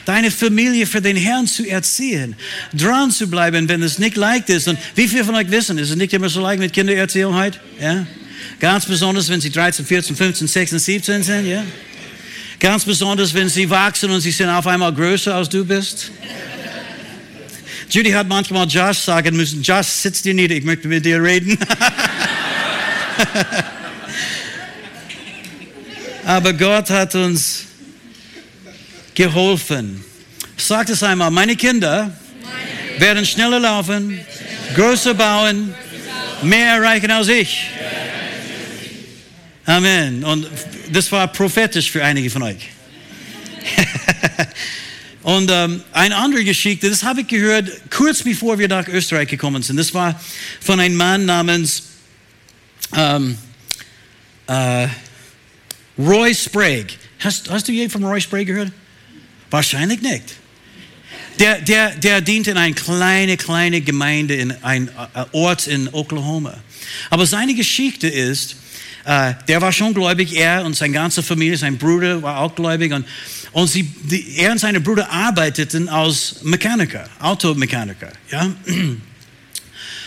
Deine 0.06 0.32
Familie 0.32 0.86
für 0.86 1.02
den 1.02 1.16
Herrn 1.16 1.48
zu 1.48 1.66
erziehen, 1.66 2.36
dran 2.74 3.10
zu 3.10 3.28
bleiben, 3.28 3.70
wenn 3.70 3.82
es 3.82 4.00
nicht 4.00 4.18
leicht 4.18 4.50
ist. 4.50 4.68
Und 4.68 4.78
wie 4.96 5.08
viele 5.08 5.24
von 5.24 5.36
euch 5.36 5.50
wissen, 5.50 5.78
ist 5.78 5.92
es 5.92 5.96
nicht 5.96 6.12
immer 6.14 6.28
so 6.28 6.42
leicht 6.42 6.60
mit 6.60 6.74
Kindererziehung 6.74 7.34
heute? 7.36 7.60
Ja? 7.80 8.06
Ganz 8.60 8.86
besonders, 8.86 9.30
wenn 9.30 9.40
sie 9.40 9.50
13, 9.50 9.86
14, 9.86 10.16
15, 10.16 10.48
16, 10.48 10.80
17 10.80 11.24
sind. 11.24 11.48
Ja? 11.48 11.64
Ganz 12.60 12.84
besonders, 12.84 13.34
wenn 13.34 13.48
sie 13.48 13.70
wachsen 13.70 14.12
und 14.12 14.20
sie 14.22 14.32
sind 14.32 14.50
auf 14.50 14.68
einmal 14.68 14.94
größer 14.94 15.34
als 15.34 15.48
du 15.48 15.64
bist. 15.64 16.12
Judy 17.94 18.10
hat 18.10 18.28
manchmal 18.28 18.68
Josh 18.68 18.98
sagen 18.98 19.36
müssen, 19.36 19.62
Josh, 19.62 19.86
sitz 19.86 20.24
dir 20.24 20.34
nieder, 20.34 20.56
ich 20.56 20.64
möchte 20.64 20.88
mit 20.88 21.06
dir 21.06 21.22
reden. 21.22 21.56
Aber 26.26 26.54
Gott 26.54 26.90
hat 26.90 27.14
uns 27.14 27.66
geholfen. 29.14 30.04
Sagt 30.58 30.90
es 30.90 31.04
einmal, 31.04 31.30
meine 31.30 31.56
Kinder 31.56 32.12
werden 32.98 33.28
schneller 33.28 33.60
laufen, 33.60 34.20
größer 34.74 35.14
bauen, 35.14 35.76
mehr 36.42 36.78
erreichen 36.78 37.12
als 37.12 37.28
ich. 37.28 37.68
Amen. 39.68 40.24
Und 40.24 40.48
das 40.92 41.12
war 41.12 41.28
prophetisch 41.28 41.92
für 41.92 42.04
einige 42.04 42.32
von 42.32 42.42
euch. 42.42 42.70
Und 45.24 45.50
ähm, 45.52 45.82
eine 45.94 46.18
andere 46.18 46.44
Geschichte, 46.44 46.90
das 46.90 47.04
habe 47.04 47.22
ich 47.22 47.28
gehört, 47.28 47.72
kurz 47.90 48.24
bevor 48.24 48.60
wir 48.60 48.68
nach 48.68 48.88
Österreich 48.90 49.30
gekommen 49.30 49.64
sind. 49.64 49.78
Das 49.78 49.94
war 49.94 50.20
von 50.60 50.82
einem 50.82 50.96
Mann 50.96 51.26
namens 51.26 51.84
ähm, 52.94 53.38
äh, 54.48 54.88
Roy 55.98 56.36
Sprague. 56.36 56.88
Hast, 57.20 57.50
hast 57.50 57.68
du 57.70 57.72
je 57.72 57.88
von 57.88 58.04
Roy 58.04 58.20
Sprague 58.20 58.46
gehört? 58.46 58.72
Wahrscheinlich 59.50 60.02
nicht. 60.02 60.24
Der, 61.40 61.60
der, 61.62 61.92
der 61.92 62.20
dient 62.20 62.48
in 62.48 62.58
eine 62.58 62.74
kleine, 62.74 63.38
kleine 63.38 63.80
Gemeinde 63.80 64.36
in 64.36 64.52
einem 64.64 64.90
äh, 64.90 65.24
Ort 65.32 65.68
in 65.68 65.88
Oklahoma. 65.94 66.56
Aber 67.10 67.26
seine 67.26 67.56
Geschichte 67.56 68.08
ist, 68.08 68.58
äh, 69.06 69.34
der 69.48 69.62
war 69.62 69.72
schon 69.72 69.94
gläubig, 69.94 70.36
er 70.36 70.66
und 70.66 70.76
seine 70.76 70.94
ganze 70.94 71.24
Familie, 71.24 71.58
sein 71.58 71.78
Bruder 71.78 72.22
war 72.22 72.40
auch 72.40 72.56
gläubig. 72.56 72.92
Und, 72.92 73.06
Und 73.54 73.68
sie, 73.68 73.84
die, 73.84 74.38
er 74.38 74.52
und 74.52 74.58
seine 74.58 74.82
Brüder 74.82 75.10
arbeiteten 75.10 75.88
als 75.88 76.44
Mechaniker, 76.44 77.08
Automechaniker. 77.20 78.12
Ja? 78.32 78.52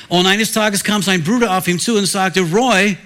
Und 0.09 0.26
eines 0.26 0.53
Tages 0.53 0.84
kam 0.84 1.03
sein 1.03 1.22
Bruder 1.22 1.57
auf 1.57 1.66
ihn 1.66 1.80
zu 1.80 1.97
und 1.97 2.07
sagte, 2.07 2.40
Roy, 2.40 2.97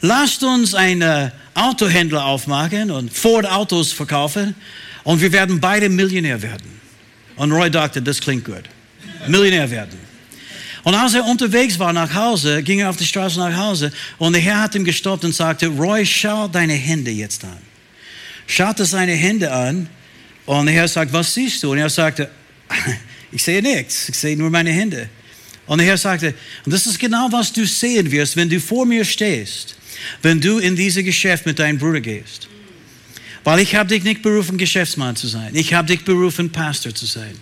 lasst 0.00 0.42
uns 0.42 0.74
einen 0.74 1.30
Autohändler 1.54 2.24
aufmachen 2.24 2.90
und 2.90 3.12
Ford 3.12 3.46
Autos 3.46 3.92
verkaufen 3.92 4.54
und 5.04 5.20
wir 5.20 5.30
werden 5.30 5.60
beide 5.60 5.88
Millionär 5.88 6.42
werden. 6.42 6.80
Und 7.36 7.52
Roy 7.52 7.70
dachte, 7.70 8.02
das 8.02 8.20
klingt 8.20 8.44
gut. 8.44 8.64
Millionär 9.28 9.70
werden. 9.70 9.98
Und 10.82 10.94
als 10.94 11.14
er 11.14 11.24
unterwegs 11.24 11.78
war 11.78 11.92
nach 11.92 12.12
Hause, 12.12 12.62
ging 12.62 12.80
er 12.80 12.90
auf 12.90 12.96
die 12.96 13.06
Straße 13.06 13.38
nach 13.38 13.56
Hause 13.56 13.92
und 14.18 14.32
der 14.32 14.42
Herr 14.42 14.62
hat 14.62 14.74
ihm 14.74 14.84
gestoppt 14.84 15.24
und 15.24 15.34
sagte, 15.34 15.68
Roy, 15.68 16.04
schau 16.04 16.48
deine 16.48 16.74
Hände 16.74 17.10
jetzt 17.10 17.44
an. 17.44 17.73
Schaute 18.46 18.84
seine 18.84 19.12
Hände 19.12 19.52
an 19.52 19.88
und 20.46 20.66
der 20.66 20.74
Herr 20.74 20.88
sagt, 20.88 21.12
was 21.12 21.34
siehst 21.34 21.62
du? 21.62 21.72
Und 21.72 21.78
er 21.78 21.90
sagte, 21.90 22.30
ich 23.32 23.42
sehe 23.42 23.62
nichts, 23.62 24.08
ich 24.08 24.16
sehe 24.16 24.36
nur 24.36 24.50
meine 24.50 24.70
Hände. 24.70 25.08
Und 25.66 25.78
der 25.78 25.86
Herr 25.86 25.96
sagte, 25.96 26.34
und 26.64 26.72
das 26.72 26.86
ist 26.86 26.98
genau, 26.98 27.28
was 27.30 27.52
du 27.52 27.64
sehen 27.66 28.10
wirst, 28.10 28.36
wenn 28.36 28.50
du 28.50 28.60
vor 28.60 28.84
mir 28.84 29.04
stehst, 29.04 29.76
wenn 30.22 30.40
du 30.40 30.58
in 30.58 30.76
dieses 30.76 31.04
Geschäft 31.04 31.46
mit 31.46 31.58
deinem 31.58 31.78
Bruder 31.78 32.00
gehst. 32.00 32.48
Weil 33.44 33.60
ich 33.60 33.74
habe 33.74 33.88
dich 33.90 34.04
nicht 34.04 34.22
berufen, 34.22 34.56
Geschäftsmann 34.56 35.16
zu 35.16 35.26
sein. 35.26 35.54
Ich 35.54 35.74
habe 35.74 35.88
dich 35.88 36.04
berufen, 36.04 36.50
Pastor 36.50 36.94
zu 36.94 37.06
sein. 37.06 37.34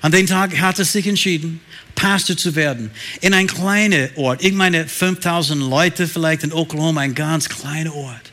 An 0.00 0.12
dem 0.12 0.26
Tag 0.26 0.60
hat 0.60 0.78
er 0.78 0.84
sich 0.84 1.06
entschieden, 1.06 1.60
Pastor 1.94 2.36
zu 2.36 2.54
werden. 2.54 2.90
In 3.20 3.32
ein 3.32 3.46
kleiner 3.46 4.08
Ort. 4.16 4.42
Ich 4.42 4.52
meine, 4.52 4.86
5000 4.86 5.60
Leute 5.62 6.06
vielleicht 6.06 6.42
in 6.44 6.52
Oklahoma, 6.52 7.00
ein 7.00 7.14
ganz 7.14 7.48
kleiner 7.48 7.94
Ort. 7.94 8.23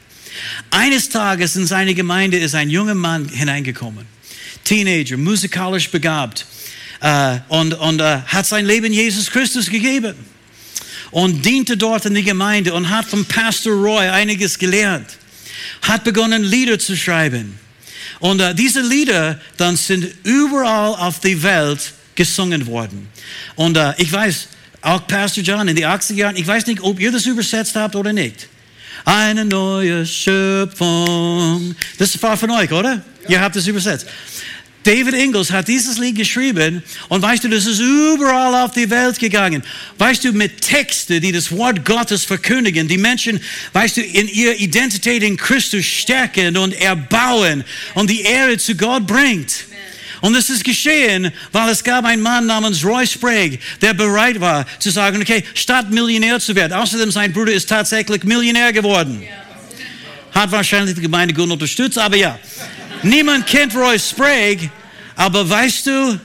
Eines 0.69 1.09
Tages 1.09 1.55
in 1.55 1.65
seine 1.65 1.93
Gemeinde 1.93 2.38
ist 2.38 2.55
ein 2.55 2.69
junger 2.69 2.95
Mann 2.95 3.27
hineingekommen. 3.29 4.05
Teenager, 4.63 5.17
musikalisch 5.17 5.89
begabt. 5.89 6.45
Äh, 7.01 7.39
und 7.49 7.73
und 7.73 7.99
äh, 7.99 8.19
hat 8.27 8.45
sein 8.45 8.65
Leben 8.65 8.93
Jesus 8.93 9.29
Christus 9.29 9.69
gegeben. 9.69 10.15
Und 11.09 11.45
diente 11.45 11.75
dort 11.75 12.05
in 12.05 12.13
der 12.13 12.23
Gemeinde 12.23 12.73
und 12.73 12.89
hat 12.89 13.05
vom 13.05 13.25
Pastor 13.25 13.73
Roy 13.73 14.07
einiges 14.07 14.57
gelernt. 14.57 15.17
Hat 15.82 16.03
begonnen, 16.03 16.43
Lieder 16.43 16.79
zu 16.79 16.95
schreiben. 16.95 17.59
Und 18.19 18.39
äh, 18.39 18.55
diese 18.55 18.82
Lieder 18.82 19.39
dann 19.57 19.75
sind 19.75 20.07
überall 20.23 20.95
auf 20.95 21.19
der 21.19 21.41
Welt 21.43 21.93
gesungen 22.15 22.67
worden. 22.67 23.09
Und 23.55 23.77
äh, 23.77 23.93
ich 23.97 24.11
weiß, 24.11 24.47
auch 24.82 25.05
Pastor 25.07 25.43
John 25.43 25.67
in 25.67 25.75
den 25.75 25.86
80er 25.86 26.13
Jahren, 26.13 26.36
ich 26.36 26.47
weiß 26.47 26.67
nicht, 26.67 26.82
ob 26.82 26.99
ihr 26.99 27.11
das 27.11 27.25
übersetzt 27.25 27.75
habt 27.75 27.95
oder 27.95 28.13
nicht. 28.13 28.47
Eine 29.06 29.45
neue 29.45 30.06
Schöpfung. 30.06 31.76
Das 31.97 32.22
war 32.22 32.38
von 32.38 32.52
euch, 32.52 32.72
oder? 32.72 33.02
Ja. 33.24 33.30
Ihr 33.30 33.41
habt 33.41 33.56
es 33.56 33.68
übersetzt. 33.68 34.08
David 34.84 35.14
Ingalls 35.14 35.52
hat 35.52 35.68
dieses 35.68 35.99
Lied 35.99 36.16
geschrieben 36.16 36.82
und 37.08 37.22
weißt 37.22 37.43
du, 37.43 37.49
das 37.49 37.68
ist 37.68 37.80
überall 37.80 38.66
auf 38.66 38.72
die 38.72 38.89
Welt 38.89 39.20
gegangen. 39.20 39.64
Weißt 39.99 40.24
du, 40.24 40.32
mit 40.32 40.60
Texten, 40.62 41.22
die 41.22 41.32
das 41.32 41.52
Wort 41.52 41.86
Gottes 41.86 42.24
verkündigen, 42.24 42.88
die 42.88 42.97
Menschen, 42.97 43.39
weißt 43.74 43.97
du, 43.97 44.02
in 44.02 44.28
ihrer 44.28 44.56
Identität 44.56 45.22
in 45.22 45.38
Christus 45.38 45.86
stärken 45.86 46.58
und 46.58 46.74
erbauen 46.74 47.64
und 47.93 48.10
die 48.10 48.22
Ehre 48.22 48.58
zu 48.58 48.76
Gott 48.76 49.06
bringt. 49.06 49.66
Und 50.22 50.34
das 50.34 50.49
ist 50.49 50.63
geschehen, 50.63 51.32
weil 51.51 51.69
es 51.69 51.84
gab 51.84 52.05
einen 52.05 52.22
Mann 52.22 52.45
namens 52.45 52.86
Roy 52.86 53.05
Sprague, 53.05 53.57
der 53.82 53.93
bereit 53.93 54.39
war 54.39 54.65
zu 54.80 54.91
sagen, 54.91 55.22
okay, 55.22 55.43
statt 55.55 55.89
Millionär 55.89 56.39
zu 56.39 56.55
werden. 56.55 56.74
Außerdem 56.74 57.11
sein 57.11 57.34
Bruder 57.34 57.51
ist 57.51 57.67
tatsächlich 57.67 58.24
Millionär 58.24 58.72
geworden. 58.72 59.24
Hat 60.32 60.51
wahrscheinlich 60.51 60.95
die 60.95 61.01
Gemeinde 61.01 61.34
gut 61.34 61.49
unterstützt, 61.49 61.97
aber 61.97 62.15
ja. 62.15 62.39
Niemand 63.03 63.47
kennt 63.47 63.76
Roy 63.76 63.97
Sprague, 63.97 64.69
aber 65.15 65.49
weißt 65.49 65.88
du, 65.88 66.19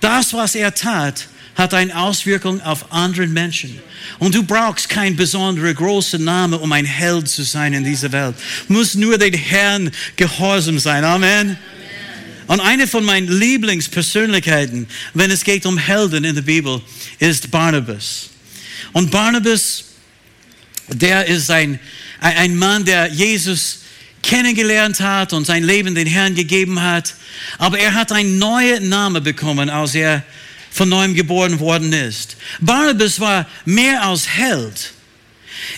das, 0.00 0.34
was 0.34 0.56
er 0.56 0.74
tat, 0.74 1.28
hat 1.54 1.74
eine 1.74 1.96
Auswirkung 1.96 2.60
auf 2.62 2.92
andere 2.92 3.26
Menschen. 3.26 3.80
Und 4.18 4.34
du 4.34 4.42
brauchst 4.42 4.88
keinen 4.88 5.16
besonderen 5.16 5.74
großen 5.74 6.22
Namen, 6.22 6.58
um 6.58 6.72
ein 6.72 6.84
Held 6.84 7.28
zu 7.28 7.42
sein 7.42 7.72
in 7.72 7.84
dieser 7.84 8.10
Welt. 8.10 8.34
Du 8.66 8.74
musst 8.74 8.96
nur 8.96 9.18
den 9.18 9.34
Herrn 9.34 9.90
gehorsam 10.16 10.78
sein. 10.78 11.04
Amen. 11.04 11.58
Und 12.46 12.60
eine 12.60 12.86
von 12.86 13.04
meinen 13.04 13.28
Lieblingspersönlichkeiten, 13.28 14.86
wenn 15.14 15.30
es 15.30 15.44
geht 15.44 15.66
um 15.66 15.78
Helden 15.78 16.24
in 16.24 16.34
der 16.34 16.42
Bibel, 16.42 16.80
ist 17.18 17.50
Barnabas. 17.50 18.30
Und 18.92 19.10
Barnabas, 19.10 19.84
der 20.88 21.26
ist 21.26 21.50
ein, 21.50 21.78
ein 22.20 22.56
Mann, 22.56 22.84
der 22.84 23.08
Jesus 23.08 23.80
kennengelernt 24.22 25.00
hat 25.00 25.32
und 25.32 25.46
sein 25.46 25.64
Leben 25.64 25.94
den 25.94 26.06
Herrn 26.06 26.34
gegeben 26.34 26.80
hat. 26.80 27.14
Aber 27.58 27.78
er 27.78 27.94
hat 27.94 28.12
einen 28.12 28.38
neuen 28.38 28.88
Namen 28.88 29.22
bekommen, 29.22 29.68
als 29.68 29.94
er 29.94 30.22
von 30.70 30.88
neuem 30.88 31.14
geboren 31.14 31.60
worden 31.60 31.92
ist. 31.92 32.36
Barnabas 32.60 33.20
war 33.20 33.46
mehr 33.64 34.02
als 34.02 34.28
Held. 34.28 34.92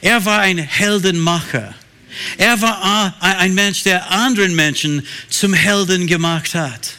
Er 0.01 0.25
war 0.25 0.41
ein 0.41 0.59
Heldenmacher. 0.59 1.75
Er 2.39 2.61
war 2.61 3.15
ein 3.21 3.55
Mensch, 3.55 3.83
der 3.83 4.11
anderen 4.11 4.55
Menschen 4.55 5.07
zum 5.29 5.55
Helden 5.55 6.07
gemacht 6.07 6.55
hat. 6.55 6.95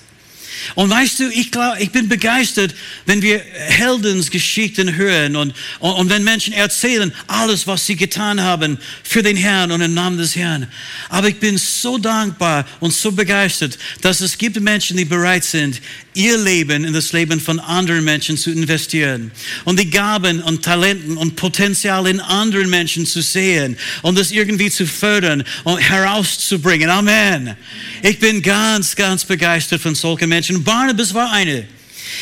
Und 0.73 0.89
weißt 0.89 1.19
du, 1.19 1.29
ich 1.29 1.51
glaube, 1.51 1.77
ich 1.79 1.91
bin 1.91 2.09
begeistert, 2.09 2.73
wenn 3.05 3.21
wir 3.21 3.39
Heldensgeschichten 3.39 4.95
hören 4.95 5.35
und, 5.35 5.53
und, 5.79 5.91
und, 5.91 6.09
wenn 6.09 6.23
Menschen 6.23 6.53
erzählen 6.53 7.13
alles, 7.27 7.67
was 7.67 7.85
sie 7.85 7.95
getan 7.95 8.41
haben 8.41 8.79
für 9.03 9.21
den 9.21 9.37
Herrn 9.37 9.71
und 9.71 9.81
im 9.81 9.93
Namen 9.93 10.17
des 10.17 10.35
Herrn. 10.35 10.67
Aber 11.09 11.27
ich 11.27 11.39
bin 11.39 11.57
so 11.57 11.97
dankbar 11.97 12.65
und 12.79 12.93
so 12.93 13.11
begeistert, 13.11 13.77
dass 14.01 14.21
es 14.21 14.37
gibt 14.37 14.59
Menschen, 14.59 14.97
die 14.97 15.05
bereit 15.05 15.43
sind, 15.43 15.81
ihr 16.15 16.37
Leben 16.37 16.83
in 16.83 16.93
das 16.93 17.13
Leben 17.13 17.39
von 17.39 17.59
anderen 17.59 18.03
Menschen 18.03 18.37
zu 18.37 18.51
investieren 18.51 19.31
und 19.65 19.79
die 19.79 19.89
Gaben 19.89 20.41
und 20.41 20.63
Talenten 20.63 21.17
und 21.17 21.35
Potenzial 21.35 22.07
in 22.07 22.19
anderen 22.19 22.69
Menschen 22.69 23.05
zu 23.05 23.21
sehen 23.21 23.77
und 24.01 24.17
das 24.17 24.31
irgendwie 24.31 24.71
zu 24.71 24.87
fördern 24.87 25.43
und 25.63 25.77
herauszubringen. 25.77 26.89
Amen. 26.89 27.55
Ich 28.01 28.19
bin 28.19 28.41
ganz, 28.41 28.95
ganz 28.95 29.25
begeistert 29.25 29.81
von 29.81 29.95
solchen 29.95 30.29
Menschen. 30.29 30.63
Barnabas 30.63 31.13
war 31.13 31.31
eine. 31.31 31.67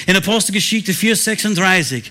In 0.08 0.16
Apostelgeschichte 0.16 0.94
4,36. 0.94 2.04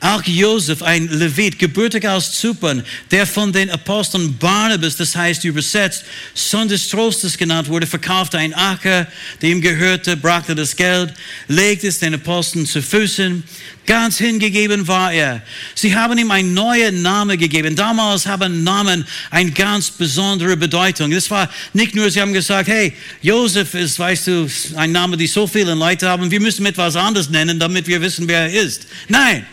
Auch 0.00 0.22
Josef, 0.24 0.82
ein 0.82 1.08
Levit, 1.08 1.58
gebürtig 1.58 2.08
aus 2.08 2.32
Zypern, 2.32 2.82
der 3.10 3.26
von 3.26 3.52
den 3.52 3.70
Aposteln 3.70 4.38
Barnabas, 4.38 4.96
das 4.96 5.14
heißt 5.14 5.44
übersetzt, 5.44 6.04
Sohn 6.32 6.68
des 6.68 6.88
Trostes 6.88 7.36
genannt 7.36 7.68
wurde, 7.68 7.86
verkaufte 7.86 8.38
ein 8.38 8.54
Acker, 8.54 9.06
dem 9.42 9.60
gehörte, 9.60 10.16
brachte 10.16 10.54
das 10.54 10.74
Geld, 10.74 11.12
legte 11.48 11.86
es 11.86 11.98
den 11.98 12.14
Aposteln 12.14 12.64
zu 12.64 12.80
Füßen. 12.80 13.44
Ganz 13.86 14.16
hingegeben 14.18 14.88
war 14.88 15.12
er. 15.12 15.42
Sie 15.74 15.94
haben 15.94 16.16
ihm 16.16 16.30
einen 16.30 16.54
neuen 16.54 17.02
Namen 17.02 17.36
gegeben. 17.36 17.76
Damals 17.76 18.26
haben 18.26 18.62
Namen 18.62 19.06
eine 19.30 19.50
ganz 19.50 19.90
besondere 19.90 20.56
Bedeutung. 20.56 21.10
Das 21.10 21.30
war 21.30 21.50
nicht 21.74 21.94
nur, 21.94 22.10
sie 22.10 22.22
haben 22.22 22.32
gesagt, 22.32 22.68
hey, 22.68 22.94
Josef 23.20 23.74
ist, 23.74 23.98
weißt 23.98 24.28
du, 24.28 24.48
ein 24.76 24.92
Name, 24.92 25.18
die 25.18 25.26
so 25.26 25.46
viele 25.46 25.74
Leute 25.74 26.08
haben, 26.08 26.30
wir 26.30 26.40
müssen 26.40 26.64
etwas 26.64 26.96
anderes 26.96 27.28
nennen, 27.28 27.58
damit 27.58 27.86
wir 27.86 28.00
wissen, 28.00 28.26
wer 28.28 28.42
er 28.42 28.52
ist. 28.52 28.86
Nein, 29.08 29.44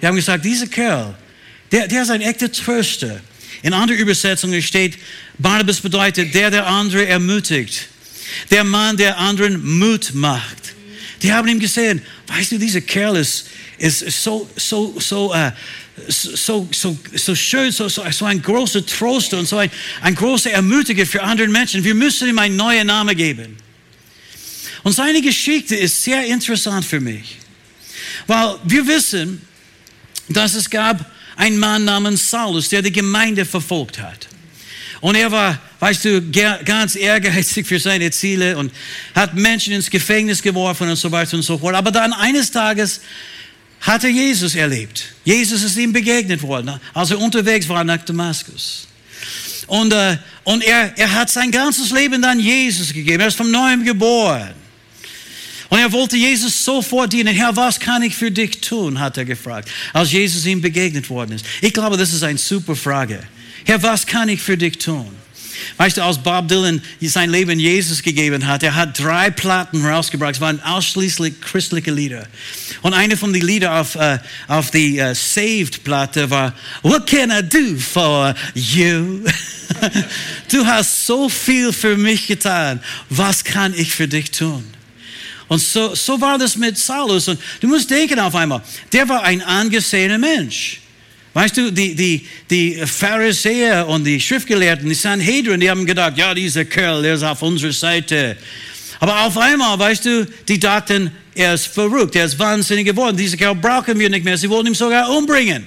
wir 0.00 0.08
haben 0.08 0.16
gesagt, 0.16 0.44
dieser 0.44 0.66
Kerl, 0.66 1.16
der, 1.72 1.88
der 1.88 2.02
ist 2.02 2.10
ein 2.10 2.20
echter 2.20 2.50
Tröster. 2.50 3.20
In 3.62 3.72
anderen 3.72 4.00
Übersetzungen 4.00 4.62
steht, 4.62 4.98
Barnabas 5.38 5.80
bedeutet, 5.80 6.34
der 6.34 6.50
der 6.50 6.66
andere 6.66 7.06
ermutigt. 7.06 7.88
Der 8.50 8.64
Mann, 8.64 8.96
der 8.96 9.18
anderen 9.18 9.78
Mut 9.78 10.12
macht. 10.14 10.74
Die 11.22 11.32
haben 11.32 11.48
ihm 11.48 11.58
gesehen, 11.58 12.02
weißt 12.26 12.52
du, 12.52 12.58
dieser 12.58 12.80
Kerl 12.80 13.16
ist, 13.16 13.46
ist 13.78 14.22
so, 14.22 14.48
so, 14.56 14.94
so, 14.98 15.34
uh, 15.34 15.50
so, 16.08 16.68
so, 16.72 16.98
so 17.14 17.34
schön, 17.34 17.72
so, 17.72 17.88
so, 17.88 18.04
so 18.10 18.24
ein 18.26 18.42
großer 18.42 18.84
Trost 18.84 19.32
und 19.32 19.46
so 19.46 19.56
ein, 19.58 19.70
ein 20.02 20.14
großer 20.14 20.50
Ermutiger 20.50 21.06
für 21.06 21.22
andere 21.22 21.48
Menschen. 21.48 21.82
Wir 21.82 21.94
müssen 21.94 22.28
ihm 22.28 22.38
einen 22.38 22.56
neuen 22.56 22.86
Namen 22.86 23.16
geben. 23.16 23.56
Und 24.82 24.92
seine 24.92 25.20
Geschichte 25.22 25.74
ist 25.74 26.04
sehr 26.04 26.24
interessant 26.26 26.84
für 26.84 27.00
mich. 27.00 27.38
Weil 28.26 28.56
wir 28.64 28.86
wissen, 28.86 29.40
dass 30.28 30.54
es 30.54 30.68
gab 30.70 31.04
einen 31.36 31.58
Mann 31.58 31.84
namens 31.84 32.30
Saulus, 32.30 32.68
der 32.68 32.82
die 32.82 32.92
Gemeinde 32.92 33.44
verfolgt 33.44 34.00
hat. 34.00 34.28
Und 35.00 35.14
er 35.14 35.30
war, 35.30 35.58
weißt 35.80 36.04
du, 36.06 36.30
ganz 36.64 36.96
ehrgeizig 36.96 37.66
für 37.66 37.78
seine 37.78 38.10
Ziele 38.10 38.56
und 38.56 38.72
hat 39.14 39.34
Menschen 39.34 39.74
ins 39.74 39.90
Gefängnis 39.90 40.42
geworfen 40.42 40.88
und 40.88 40.96
so 40.96 41.12
weiter 41.12 41.36
und 41.36 41.42
so 41.42 41.58
fort. 41.58 41.74
Aber 41.74 41.90
dann 41.90 42.12
eines 42.12 42.50
Tages 42.50 43.00
hat 43.80 44.04
er 44.04 44.10
Jesus 44.10 44.54
erlebt. 44.54 45.04
Jesus 45.24 45.62
ist 45.62 45.76
ihm 45.76 45.92
begegnet 45.92 46.42
worden, 46.42 46.80
als 46.94 47.10
er 47.10 47.20
unterwegs 47.20 47.68
war 47.68 47.84
nach 47.84 48.02
Damaskus. 48.04 48.88
Und, 49.66 49.92
äh, 49.92 50.16
und 50.44 50.64
er, 50.64 50.96
er 50.96 51.12
hat 51.12 51.30
sein 51.30 51.50
ganzes 51.50 51.90
Leben 51.90 52.22
dann 52.22 52.40
Jesus 52.40 52.92
gegeben. 52.92 53.20
Er 53.20 53.28
ist 53.28 53.36
vom 53.36 53.50
Neuem 53.50 53.84
geboren. 53.84 54.54
Und 55.68 55.78
er 55.78 55.90
wollte 55.92 56.16
Jesus 56.16 56.64
sofort 56.64 57.12
dienen. 57.12 57.34
Herr, 57.34 57.56
was 57.56 57.80
kann 57.80 58.02
ich 58.02 58.14
für 58.14 58.30
dich 58.30 58.60
tun? 58.60 59.00
hat 59.00 59.16
er 59.16 59.24
gefragt, 59.24 59.68
als 59.92 60.12
Jesus 60.12 60.46
ihm 60.46 60.60
begegnet 60.60 61.08
worden 61.10 61.32
ist. 61.32 61.44
Ich 61.60 61.72
glaube, 61.72 61.96
das 61.96 62.12
ist 62.12 62.22
eine 62.22 62.38
super 62.38 62.76
Frage. 62.76 63.20
Herr, 63.64 63.82
was 63.82 64.06
kann 64.06 64.28
ich 64.28 64.40
für 64.40 64.56
dich 64.56 64.78
tun? 64.78 65.10
Weißt 65.76 65.96
du, 65.96 66.02
als 66.02 66.18
Bob 66.18 66.48
Dylan 66.48 66.82
sein 67.00 67.30
Leben 67.30 67.58
Jesus 67.58 68.02
gegeben 68.02 68.46
hat, 68.46 68.62
er 68.62 68.74
hat 68.74 68.98
drei 68.98 69.30
Platten 69.30 69.84
rausgebracht. 69.84 70.36
Es 70.36 70.40
waren 70.40 70.60
ausschließlich 70.62 71.40
christliche 71.40 71.90
Lieder. 71.90 72.26
Und 72.82 72.94
eine 72.94 73.16
von 73.16 73.32
den 73.32 73.42
Liedern 73.42 73.72
auf, 73.78 73.96
uh, 73.96 74.18
auf 74.48 74.70
die 74.70 75.00
uh, 75.00 75.14
Saved-Platte 75.14 76.30
war 76.30 76.54
What 76.82 77.06
can 77.06 77.30
I 77.30 77.42
do 77.42 77.78
for 77.78 78.34
you? 78.54 79.24
du 80.52 80.66
hast 80.66 81.06
so 81.06 81.28
viel 81.28 81.72
für 81.72 81.96
mich 81.96 82.26
getan. 82.26 82.80
Was 83.10 83.44
kann 83.44 83.74
ich 83.74 83.92
für 83.92 84.08
dich 84.08 84.30
tun? 84.30 84.64
Und 85.48 85.60
so, 85.60 85.94
so 85.94 86.20
war 86.20 86.38
das 86.38 86.56
mit 86.56 86.76
Saulus. 86.76 87.28
Und 87.28 87.40
du 87.60 87.68
musst 87.68 87.90
denken 87.90 88.18
auf 88.18 88.34
einmal, 88.34 88.62
der 88.92 89.08
war 89.08 89.22
ein 89.22 89.42
angesehener 89.42 90.18
Mensch. 90.18 90.80
Weißt 91.34 91.56
du, 91.56 91.70
die, 91.70 91.94
die, 91.94 92.26
die 92.48 92.86
Pharisäer 92.86 93.86
und 93.86 94.04
die 94.04 94.18
Schriftgelehrten, 94.18 94.88
die 94.88 94.94
Sanhedrin, 94.94 95.60
die 95.60 95.70
haben 95.70 95.84
gedacht, 95.84 96.16
ja, 96.16 96.32
dieser 96.32 96.64
Kerl, 96.64 97.02
der 97.02 97.14
ist 97.14 97.22
auf 97.22 97.42
unserer 97.42 97.72
Seite. 97.72 98.36
Aber 99.00 99.26
auf 99.26 99.36
einmal, 99.36 99.78
weißt 99.78 100.06
du, 100.06 100.26
die 100.48 100.58
dachten, 100.58 101.12
er 101.34 101.54
ist 101.54 101.66
verrückt, 101.66 102.16
er 102.16 102.24
ist 102.24 102.38
wahnsinnig 102.38 102.86
geworden. 102.86 103.16
Dieser 103.16 103.36
Kerl 103.36 103.54
brauchen 103.54 103.98
wir 103.98 104.08
nicht 104.08 104.24
mehr. 104.24 104.38
Sie 104.38 104.48
wollten 104.48 104.68
ihn 104.68 104.74
sogar 104.74 105.10
umbringen. 105.10 105.66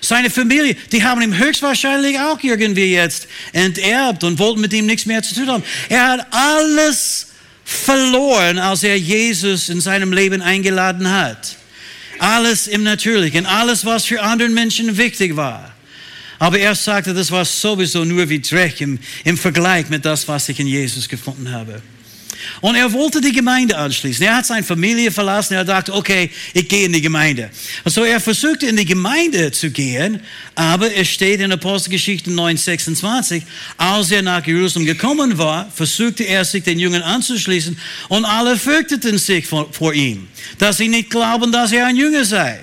Seine 0.00 0.30
Familie, 0.30 0.74
die 0.90 1.04
haben 1.04 1.20
ihm 1.22 1.36
höchstwahrscheinlich 1.36 2.18
auch 2.18 2.42
irgendwie 2.42 2.92
jetzt 2.92 3.28
enterbt 3.52 4.24
und 4.24 4.38
wollten 4.38 4.60
mit 4.60 4.72
ihm 4.72 4.86
nichts 4.86 5.06
mehr 5.06 5.22
zu 5.22 5.34
tun 5.34 5.48
haben. 5.48 5.64
Er 5.88 6.08
hat 6.08 6.26
alles 6.30 7.31
verloren, 7.64 8.58
als 8.58 8.82
er 8.82 8.98
Jesus 8.98 9.68
in 9.68 9.80
seinem 9.80 10.12
Leben 10.12 10.42
eingeladen 10.42 11.10
hat. 11.10 11.56
Alles 12.18 12.66
im 12.66 12.82
Natürlichen, 12.82 13.46
alles, 13.46 13.84
was 13.84 14.04
für 14.04 14.22
anderen 14.22 14.54
Menschen 14.54 14.96
wichtig 14.96 15.36
war. 15.36 15.72
Aber 16.38 16.58
er 16.58 16.74
sagte, 16.74 17.14
das 17.14 17.30
war 17.30 17.44
sowieso 17.44 18.04
nur 18.04 18.28
wie 18.28 18.40
Dreck 18.40 18.80
im, 18.80 18.98
im 19.24 19.38
Vergleich 19.38 19.88
mit 19.88 20.04
das, 20.04 20.26
was 20.26 20.48
ich 20.48 20.58
in 20.58 20.66
Jesus 20.66 21.08
gefunden 21.08 21.50
habe. 21.52 21.80
Und 22.60 22.74
er 22.74 22.92
wollte 22.92 23.20
die 23.20 23.32
Gemeinde 23.32 23.76
anschließen. 23.76 24.24
Er 24.24 24.36
hat 24.36 24.46
seine 24.46 24.62
Familie 24.62 25.10
verlassen. 25.10 25.54
Er 25.54 25.64
dachte, 25.64 25.94
okay, 25.94 26.30
ich 26.54 26.68
gehe 26.68 26.86
in 26.86 26.92
die 26.92 27.00
Gemeinde. 27.00 27.50
Und 27.84 27.90
so 27.90 28.04
er 28.04 28.20
versuchte 28.20 28.66
in 28.66 28.76
die 28.76 28.84
Gemeinde 28.84 29.52
zu 29.52 29.70
gehen, 29.70 30.20
aber 30.54 30.94
es 30.94 31.08
steht 31.08 31.40
in 31.40 31.52
Apostelgeschichte 31.52 32.30
9,26, 32.30 33.42
als 33.76 34.10
er 34.10 34.22
nach 34.22 34.46
Jerusalem 34.46 34.86
gekommen 34.86 35.38
war, 35.38 35.70
versuchte 35.74 36.24
er 36.24 36.44
sich 36.44 36.62
den 36.62 36.78
Jüngern 36.78 37.02
anzuschließen 37.02 37.78
und 38.08 38.24
alle 38.24 38.56
fürchteten 38.56 39.18
sich 39.18 39.46
vor, 39.46 39.72
vor 39.72 39.94
ihm, 39.94 40.28
dass 40.58 40.78
sie 40.78 40.88
nicht 40.88 41.10
glauben, 41.10 41.52
dass 41.52 41.72
er 41.72 41.86
ein 41.86 41.96
Jünger 41.96 42.24
sei. 42.24 42.60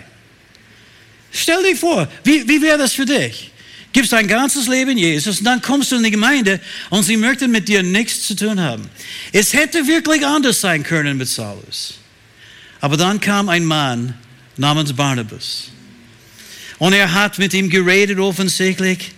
Stell 1.31 1.63
dir 1.63 1.75
vor, 1.75 2.07
wie, 2.23 2.47
wie 2.47 2.61
wäre 2.61 2.77
das 2.77 2.93
für 2.93 3.05
dich? 3.05 3.51
Gibst 3.93 4.11
dein 4.11 4.27
ganzes 4.27 4.67
Leben 4.67 4.97
Jesus 4.97 5.39
und 5.39 5.45
dann 5.45 5.61
kommst 5.61 5.91
du 5.91 5.95
in 5.95 6.03
die 6.03 6.11
Gemeinde 6.11 6.59
und 6.89 7.03
sie 7.03 7.17
möchten 7.17 7.51
mit 7.51 7.67
dir 7.67 7.83
nichts 7.83 8.27
zu 8.27 8.35
tun 8.35 8.59
haben. 8.59 8.89
Es 9.31 9.53
hätte 9.53 9.87
wirklich 9.87 10.25
anders 10.25 10.61
sein 10.61 10.83
können 10.83 11.17
mit 11.17 11.27
Saulus. 11.27 11.95
Aber 12.81 12.97
dann 12.97 13.19
kam 13.19 13.49
ein 13.49 13.65
Mann 13.65 14.13
namens 14.57 14.93
Barnabas. 14.93 15.69
Und 16.77 16.93
er 16.93 17.13
hat 17.13 17.39
mit 17.39 17.53
ihm 17.53 17.69
geredet 17.69 18.19
offensichtlich. 18.19 19.11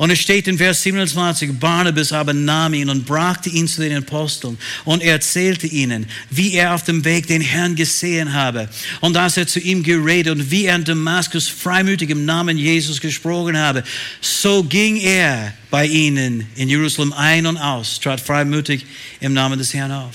Und 0.00 0.08
es 0.08 0.18
steht 0.18 0.48
in 0.48 0.56
Vers 0.56 0.82
27, 0.82 1.60
Barnabas 1.60 2.10
aber 2.10 2.32
nahm 2.32 2.72
ihn 2.72 2.88
und 2.88 3.04
brachte 3.04 3.50
ihn 3.50 3.68
zu 3.68 3.82
den 3.82 3.98
Aposteln 3.98 4.56
und 4.86 5.02
erzählte 5.02 5.66
ihnen, 5.66 6.06
wie 6.30 6.54
er 6.54 6.74
auf 6.74 6.84
dem 6.84 7.04
Weg 7.04 7.26
den 7.26 7.42
Herrn 7.42 7.76
gesehen 7.76 8.32
habe 8.32 8.70
und 9.02 9.12
dass 9.12 9.36
er 9.36 9.46
zu 9.46 9.60
ihm 9.60 9.82
geredet 9.82 10.34
und 10.34 10.50
wie 10.50 10.64
er 10.64 10.76
in 10.76 10.84
Damaskus 10.84 11.48
freimütig 11.50 12.08
im 12.08 12.24
Namen 12.24 12.56
Jesus 12.56 12.98
gesprochen 12.98 13.58
habe. 13.58 13.84
So 14.22 14.64
ging 14.64 14.96
er 14.96 15.52
bei 15.68 15.84
ihnen 15.84 16.46
in 16.56 16.70
Jerusalem 16.70 17.12
ein 17.12 17.44
und 17.44 17.58
aus, 17.58 18.00
trat 18.00 18.22
freimütig 18.22 18.86
im 19.20 19.34
Namen 19.34 19.58
des 19.58 19.74
Herrn 19.74 19.92
auf. 19.92 20.14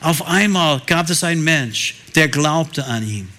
Auf 0.00 0.26
einmal 0.26 0.82
gab 0.84 1.08
es 1.08 1.24
einen 1.24 1.42
Mensch, 1.42 1.94
der 2.14 2.28
glaubte 2.28 2.84
an 2.84 3.08
ihn. 3.08 3.33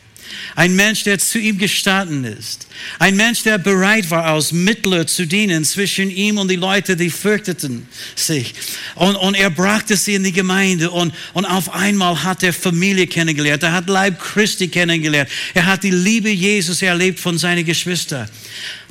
Ein 0.55 0.75
Mensch, 0.75 1.03
der 1.03 1.19
zu 1.19 1.39
ihm 1.39 1.57
gestanden 1.57 2.23
ist. 2.23 2.67
Ein 2.99 3.15
Mensch, 3.15 3.43
der 3.43 3.57
bereit 3.57 4.09
war, 4.09 4.25
als 4.25 4.51
Mittler 4.51 5.07
zu 5.07 5.25
dienen 5.25 5.63
zwischen 5.65 6.09
ihm 6.09 6.37
und 6.37 6.49
die 6.49 6.55
Leute, 6.55 6.95
die 6.95 7.09
fürchteten 7.09 7.87
sich. 8.15 8.53
Und, 8.95 9.15
und 9.15 9.35
er 9.35 9.49
brachte 9.49 9.97
sie 9.97 10.15
in 10.15 10.23
die 10.23 10.31
Gemeinde 10.31 10.91
und, 10.91 11.13
und 11.33 11.45
auf 11.45 11.73
einmal 11.73 12.23
hat 12.23 12.43
er 12.43 12.53
Familie 12.53 13.07
kennengelernt. 13.07 13.63
Er 13.63 13.73
hat 13.73 13.89
Leib 13.89 14.19
Christi 14.19 14.67
kennengelernt. 14.67 15.29
Er 15.53 15.65
hat 15.65 15.83
die 15.83 15.91
Liebe 15.91 16.29
Jesus 16.29 16.81
erlebt 16.81 17.19
von 17.19 17.37
seinen 17.37 17.65
Geschwistern. 17.65 18.29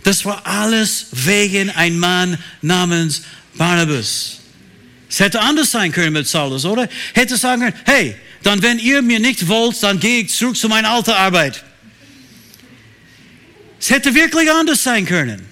Das 0.03 0.25
war 0.25 0.47
alles 0.47 1.07
wegen 1.13 1.71
ein 1.71 1.99
Mann 1.99 2.39
namens 2.61 3.23
Barnabas. 3.55 4.39
Es 5.09 5.21
hätte 5.21 5.41
anders 5.41 5.71
sein 5.71 5.93
können 5.93 6.13
mit 6.13 6.27
Saulus, 6.27 6.65
oder? 6.65 6.89
Hätte 7.15 7.37
sagen 7.37 7.63
können, 7.63 7.77
hey, 7.85 8.17
dann 8.45 8.63
wenn 8.63 8.79
ihr 8.79 9.03
mir 9.03 9.21
nicht 9.21 9.49
wollt, 9.49 9.83
dann 9.83 9.99
gehe 9.99 10.21
ich 10.21 10.31
zurück 10.31 10.57
zu 10.57 10.69
meiner 10.69 10.91
alten 10.91 11.11
Arbeit. 11.11 11.65
Es 13.81 13.91
hätte 13.91 14.15
wirklich 14.15 14.51
anders 14.51 14.83
sein 14.83 15.05
können. 15.05 15.47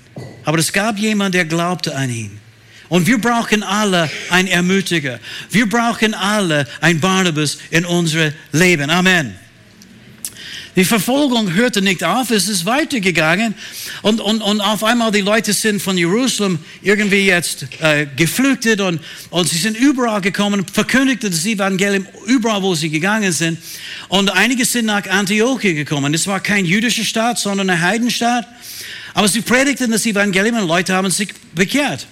Aber 0.45 0.59
es 0.59 0.73
gab 0.73 0.99
jemand, 0.99 1.35
der 1.35 1.45
glaubte 1.45 1.95
an 1.95 2.11
ihn. 2.11 2.39
Und 2.89 3.07
wir 3.07 3.19
brauchen 3.19 3.63
alle 3.63 4.11
ein 4.29 4.47
Ermutiger. 4.47 5.19
Wir 5.51 5.69
brauchen 5.69 6.15
alle 6.15 6.67
ein 6.81 7.01
Barnabas 7.01 7.59
in 7.71 7.87
unserem 7.87 8.33
Leben. 8.53 8.91
Amen. 8.91 9.39
Die 10.75 10.87
Verfolgung 10.87 11.53
hörte 11.53 11.83
nicht 11.83 12.03
auf, 12.03 12.31
es 12.31 12.49
ist 12.49 12.65
weitergegangen. 12.65 13.55
Und, 14.01 14.23
und, 14.23 14.41
und 14.41 14.63
auf 14.63 14.83
einmal 14.83 15.13
die 15.13 15.21
Leute 15.21 15.53
sind 15.53 15.83
von 15.83 15.99
Jerusalem 15.99 16.59
irgendwie 16.81 17.27
jetzt 17.27 17.67
äh, 17.81 18.07
geflüchtet 18.17 18.81
und, 18.81 18.99
und 19.29 19.49
sie 19.49 19.59
sind 19.59 19.77
überall 19.77 20.23
gekommen, 20.23 20.65
verkündigten 20.73 21.31
das 21.31 21.45
Evangelium 21.45 22.07
überall, 22.27 22.63
wo 22.63 22.75
sie 22.75 22.89
gegangen 22.89 23.33
sind. 23.33 23.59
Und 24.09 24.31
einige 24.31 24.65
sind 24.65 24.87
nach 24.87 25.07
Antiochia 25.07 25.75
gekommen. 25.75 26.15
Es 26.15 26.27
war 26.27 26.41
kein 26.41 26.65
jüdischer 26.65 27.05
Staat, 27.05 27.39
sondern 27.39 27.69
ein 27.69 27.81
Heidenstaat. 27.81 28.47
Aber 29.13 29.29
sie 29.29 29.43
predigten 29.43 29.91
das 29.91 30.07
Evangelium 30.07 30.57
und 30.57 30.69
Leute 30.69 30.95
haben 30.95 31.11
sich 31.11 31.29
bekehrt. 31.55 32.07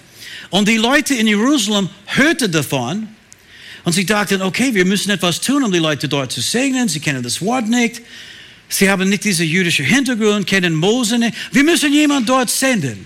Und 0.51 0.67
die 0.67 0.77
Leute 0.77 1.15
in 1.15 1.25
Jerusalem 1.25 1.89
hörten 2.05 2.51
davon. 2.51 3.07
Und 3.83 3.93
sie 3.93 4.05
dachten, 4.05 4.43
okay, 4.43 4.75
wir 4.75 4.85
müssen 4.85 5.09
etwas 5.09 5.41
tun, 5.41 5.63
um 5.63 5.71
die 5.71 5.79
Leute 5.79 6.07
dort 6.07 6.31
zu 6.31 6.41
segnen. 6.41 6.87
Sie 6.87 6.99
kennen 6.99 7.23
das 7.23 7.41
Wort 7.41 7.67
nicht. 7.67 8.01
Sie 8.71 8.89
haben 8.89 9.09
nicht 9.09 9.25
diesen 9.25 9.45
jüdischen 9.45 9.85
Hintergrund, 9.85 10.47
kennen 10.47 10.73
Mose 10.73 11.19
nicht. 11.19 11.35
Wir 11.51 11.63
müssen 11.63 11.91
jemanden 11.91 12.25
dort 12.25 12.49
senden. 12.49 13.05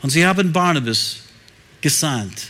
Und 0.00 0.08
sie 0.08 0.24
haben 0.24 0.52
Barnabas 0.52 1.18
gesandt. 1.82 2.46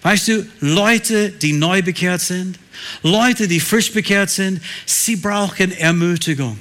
Weißt 0.00 0.28
du, 0.28 0.46
Leute, 0.60 1.30
die 1.30 1.52
neu 1.52 1.82
bekehrt 1.82 2.20
sind, 2.20 2.56
Leute, 3.02 3.48
die 3.48 3.58
frisch 3.58 3.90
bekehrt 3.90 4.30
sind, 4.30 4.60
sie 4.84 5.16
brauchen 5.16 5.72
Ermutigung. 5.72 6.56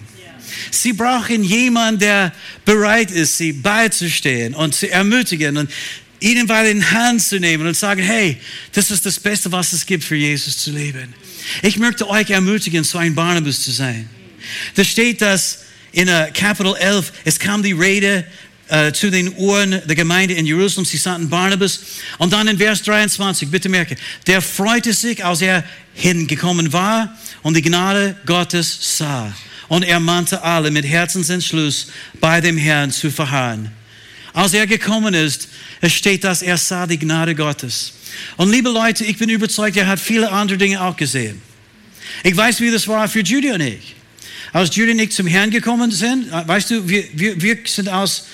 Sie 0.72 0.94
brauchen 0.94 1.44
jemanden, 1.44 2.00
der 2.00 2.34
bereit 2.64 3.12
ist, 3.12 3.38
sie 3.38 3.54
beizustehen 3.54 4.56
und 4.56 4.74
zu 4.74 4.90
ermutigen 4.90 5.58
und 5.58 5.70
ihnen 6.20 6.48
bei 6.48 6.64
den 6.64 6.90
Hand 6.92 7.22
zu 7.22 7.40
nehmen 7.40 7.68
und 7.68 7.78
sagen, 7.78 8.02
hey, 8.02 8.38
das 8.72 8.90
ist 8.90 9.06
das 9.06 9.20
Beste, 9.20 9.52
was 9.52 9.72
es 9.74 9.86
gibt, 9.86 10.04
für 10.04 10.16
Jesus 10.16 10.58
zu 10.58 10.72
leben. 10.72 11.14
Ich 11.62 11.78
möchte 11.78 12.10
euch 12.10 12.32
ermutigen, 12.32 12.84
so 12.84 12.98
ein 12.98 13.14
Barnabas 13.14 13.62
zu 13.62 13.70
sein. 13.70 14.10
Da 14.76 14.84
steht 14.84 15.22
das 15.22 15.66
in 15.92 16.08
Kapitel 16.34 16.76
11, 16.76 17.12
es 17.24 17.40
kam 17.40 17.64
die 17.64 17.72
Rede 17.72 18.26
uh, 18.72 18.92
zu 18.92 19.10
den 19.10 19.34
Ohren 19.36 19.82
der 19.86 19.96
Gemeinde 19.96 20.34
in 20.34 20.46
Jerusalem, 20.46 20.86
sie 20.86 20.98
sandten 20.98 21.30
Barnabas. 21.30 21.80
Und 22.18 22.34
dann 22.34 22.48
in 22.48 22.58
Vers 22.58 22.84
23, 22.84 23.50
bitte 23.50 23.70
merke, 23.70 23.96
der 24.28 24.42
freute 24.42 24.94
sich, 24.94 25.24
als 25.24 25.42
er 25.42 25.64
hingekommen 25.94 26.74
war 26.74 27.18
und 27.44 27.56
die 27.56 27.62
Gnade 27.62 28.16
Gottes 28.26 28.98
sah. 28.98 29.34
Und 29.68 29.84
er 29.84 30.00
mahnte 30.00 30.44
alle 30.44 30.70
mit 30.70 30.86
Herzensentschluss 30.86 31.88
bei 32.20 32.42
dem 32.42 32.58
Herrn 32.58 32.92
zu 32.92 33.10
verharren. 33.10 33.72
Als 34.34 34.54
er 34.54 34.68
gekommen 34.68 35.14
ist, 35.14 35.48
es 35.82 35.94
steht, 35.94 36.24
dass 36.24 36.42
er 36.42 36.58
sah 36.58 36.86
die 36.86 37.00
Gnade 37.00 37.34
Gottes. 37.36 37.94
Und 38.38 38.52
liebe 38.52 38.70
Leute, 38.70 39.06
ich 39.06 39.18
bin 39.18 39.30
überzeugt, 39.30 39.78
er 39.78 39.88
hat 39.88 40.00
viele 40.00 40.32
andere 40.32 40.58
Dinge 40.58 40.82
auch 40.82 40.96
gesehen. 40.96 41.42
Ich 42.24 42.36
weiß, 42.36 42.60
wie 42.60 42.70
das 42.70 42.88
war 42.88 43.08
für 43.08 43.22
Judy 43.22 43.52
und 43.52 43.62
ich. 43.62 43.95
Als 44.56 44.74
Judy 44.74 44.94
und 44.94 45.00
ich 45.00 45.12
zum 45.12 45.28
Herrn 45.28 45.52
gekommen 45.52 45.92
sind, 45.92 46.32
äh, 46.32 46.48
weißt 46.48 46.72
du, 46.72 46.88
wir, 46.88 47.04
wir, 47.12 47.42
wir 47.42 47.58
sind 47.66 47.90
aus, 47.90 48.26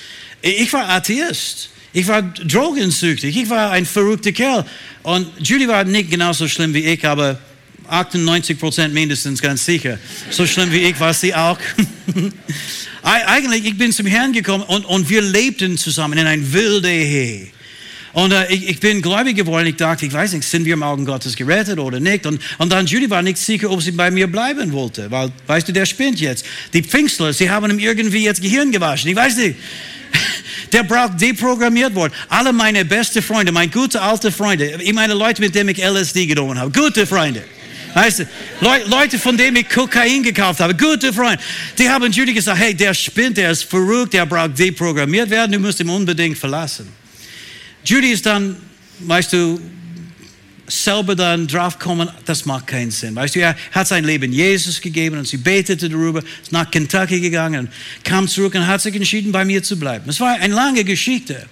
ich 0.44 0.72
war 0.72 0.88
Atheist. 0.88 1.70
Ich 1.94 2.08
war 2.08 2.22
drogensüchtig. 2.22 3.36
Ich 3.36 3.50
war 3.50 3.72
ein 3.72 3.88
verrückter 3.88 4.32
Kerl. 4.32 4.64
Und 5.02 5.28
Judy 5.40 5.68
war 5.68 5.84
nicht 5.84 6.12
genauso 6.12 6.48
schlimm 6.48 6.76
wie 6.76 6.86
ich, 6.86 7.08
aber 7.08 7.40
98 7.88 8.60
Prozent 8.60 8.94
mindestens 8.94 9.42
ganz 9.42 9.66
sicher. 9.66 9.98
So 10.30 10.46
schlimm 10.46 10.72
wie 10.72 10.82
ich 10.82 11.00
war 11.00 11.16
sie 11.16 11.34
auch. 11.34 11.58
Eigentlich, 13.02 13.66
ich 13.66 13.76
bin 13.76 13.92
zum 13.92 14.06
Herrn 14.06 14.32
gekommen 14.32 14.64
und, 14.66 14.86
und 14.86 15.10
wir 15.10 15.24
lebten 15.24 15.76
zusammen 15.76 16.20
in 16.20 16.28
ein 16.28 16.54
wilde 16.54 16.92
Ehe. 16.92 17.48
Und 18.14 18.32
äh, 18.32 18.52
ich, 18.52 18.68
ich, 18.70 18.80
bin 18.80 19.02
gläubig 19.02 19.36
geworden. 19.36 19.68
Ich 19.68 19.78
dachte, 19.78 20.06
ich 20.06 20.14
weiß 20.14 20.34
nicht, 20.34 20.48
sind 20.48 20.66
wir 20.66 20.74
im 20.74 20.84
Augen 20.84 21.06
Gottes 21.06 21.36
gerettet 21.36 21.80
oder 21.80 22.00
nicht? 22.00 22.26
Und, 22.26 22.42
und 22.58 22.72
dann 22.72 22.86
Judy 22.86 23.10
war 23.10 23.22
nicht 23.22 23.38
sicher, 23.38 23.70
ob 23.70 23.82
sie 23.82 23.92
bei 23.92 24.12
mir 24.12 24.28
bleiben 24.28 24.72
wollte. 24.74 25.10
Weil, 25.10 25.32
weißt 25.48 25.68
du, 25.68 25.72
der 25.72 25.86
spinnt 25.86 26.20
jetzt. 26.20 26.46
Die 26.74 26.84
Pfingstler, 26.84 27.32
sie 27.34 27.50
haben 27.50 27.72
ihm 27.72 27.80
irgendwie 27.80 28.24
jetzt 28.24 28.42
Gehirn 28.42 28.72
gewaschen. 28.72 29.10
Ich 29.10 29.16
weiß 29.16 29.38
nicht. 29.38 29.56
der 30.74 30.84
braucht 30.84 31.22
deprogrammiert 31.22 31.96
worden. 31.96 32.14
Alle 32.30 32.52
meine 32.52 32.86
beste 32.86 33.22
Freunde, 33.22 33.52
meine 33.52 33.72
gute 33.72 34.02
alte 34.02 34.32
Freunde, 34.32 34.80
ich 34.82 34.94
meine 34.94 35.14
Leute, 35.14 35.42
mit 35.42 35.56
denen 35.56 35.70
ich 35.70 35.78
LSD 35.78 36.26
genommen 36.26 36.60
habe, 36.60 36.72
gute 36.72 37.08
Freunde. 37.08 37.44
Weißt 37.94 38.20
du, 38.20 38.28
Leute, 38.88 39.20
von 39.20 39.36
denen 39.36 39.58
ich 39.58 39.70
Kokain 39.70 40.24
gekauft 40.24 40.62
habe, 40.62 40.76
gute 40.76 41.12
Freunde, 41.12 41.40
die 41.78 41.90
haben 41.90 42.12
Judy 42.12 42.34
gesagt, 42.34 42.60
hey, 42.60 42.74
der 42.74 42.94
spinnt, 42.94 43.38
der 43.38 43.52
ist 43.52 43.64
verrückt, 43.64 44.14
der 44.14 44.26
braucht 44.26 44.58
deprogrammiert 44.58 45.30
werden, 45.30 45.52
du 45.52 45.60
musst 45.60 45.80
ihn 45.82 45.90
unbedingt 45.90 46.38
verlassen. 46.38 47.01
Judy 47.84 48.12
ist 48.12 48.26
dann, 48.26 48.56
weißt 49.00 49.34
du, 49.34 49.60
selber 50.72 51.16
dann 51.16 51.48
draufkommen, 51.48 52.10
das 52.26 52.46
macht 52.46 52.68
keinen 52.68 52.92
Sinn. 52.92 53.16
Weißt 53.16 53.36
du, 53.36 53.42
er 53.42 53.56
hat 53.72 53.88
sein 53.88 54.06
Leben 54.06 54.32
Jesus 54.32 54.80
gegeben 54.80 55.18
und 55.18 55.28
sie 55.28 55.38
betete 55.38 55.90
darüber, 55.90 56.24
ist 56.42 56.52
nach 56.52 56.70
Kentucky 56.72 57.20
gegangen, 57.20 57.68
kam 58.04 58.28
zurück 58.28 58.56
und 58.56 58.66
hat 58.66 58.82
sich 58.82 58.96
entschieden, 58.96 59.32
bei 59.32 59.44
mir 59.44 59.62
zu 59.62 59.78
bleiben. 59.78 60.10
Es 60.10 60.20
war 60.20 60.36
eine 60.36 60.54
lange 60.54 60.84
Geschichte. 60.84 61.46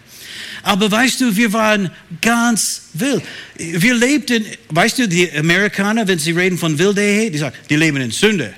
Aber 0.64 0.92
weißt 0.92 1.22
du, 1.22 1.36
wir 1.36 1.52
waren 1.54 1.90
ganz 2.22 2.90
wild. 2.94 3.24
Wir 3.56 3.94
lebten, 3.94 4.46
weißt 4.70 5.00
du, 5.00 5.08
die 5.08 5.32
Amerikaner, 5.32 6.08
wenn 6.08 6.20
sie 6.20 6.32
reden 6.32 6.58
von 6.58 6.78
Wilde, 6.78 7.30
die 7.32 7.38
sagen, 7.38 7.56
die 7.70 7.76
leben 7.76 7.98
in 7.98 8.12
Sünde. 8.12 8.54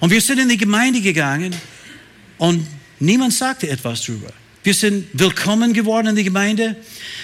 Und 0.00 0.10
wir 0.10 0.20
sind 0.20 0.38
in 0.38 0.48
die 0.48 0.56
Gemeinde 0.56 1.00
gegangen 1.00 1.54
und 2.38 2.66
niemand 2.98 3.34
sagte 3.34 3.68
etwas 3.68 4.04
darüber. 4.04 4.32
Wir 4.64 4.74
sind 4.74 5.08
willkommen 5.12 5.72
geworden 5.72 6.06
in 6.08 6.14
die 6.16 6.22
Gemeinde 6.22 6.76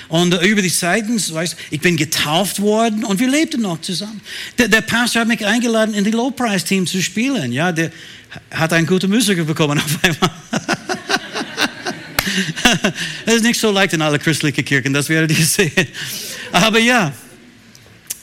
und 0.09 0.35
über 0.43 0.61
die 0.61 0.73
Zeiten, 0.73 1.23
ich 1.71 1.81
bin 1.81 1.97
getauft 1.97 2.61
worden 2.61 3.05
und 3.05 3.21
wir 3.21 3.29
lebten 3.29 3.63
noch 3.63 3.81
zusammen. 3.81 4.21
Der, 4.59 4.67
der 4.67 4.81
Pastor 4.81 5.21
hat 5.21 5.29
mich 5.29 5.47
eingeladen, 5.47 5.95
in 5.95 6.03
die 6.03 6.11
Lowpreis-Team 6.11 6.89
zu 6.89 7.01
spielen. 7.01 7.53
Ja, 7.53 7.71
der 7.71 7.93
hat 8.51 8.73
einen 8.73 8.89
guten 8.89 9.09
Musiker 9.09 9.45
bekommen 9.45 9.79
auf 9.79 9.99
einmal. 10.03 10.31
das 13.25 13.35
ist 13.37 13.45
nicht 13.45 13.61
so 13.61 13.71
leicht 13.71 13.93
in 13.93 14.03
alle 14.03 14.19
christlichen 14.19 14.65
Kirchen, 14.65 14.93
das 14.93 15.09
werdet 15.09 15.39
ihr 15.39 15.47
sehen. 15.47 15.87
Aber 16.51 16.81
ja, 16.81 17.13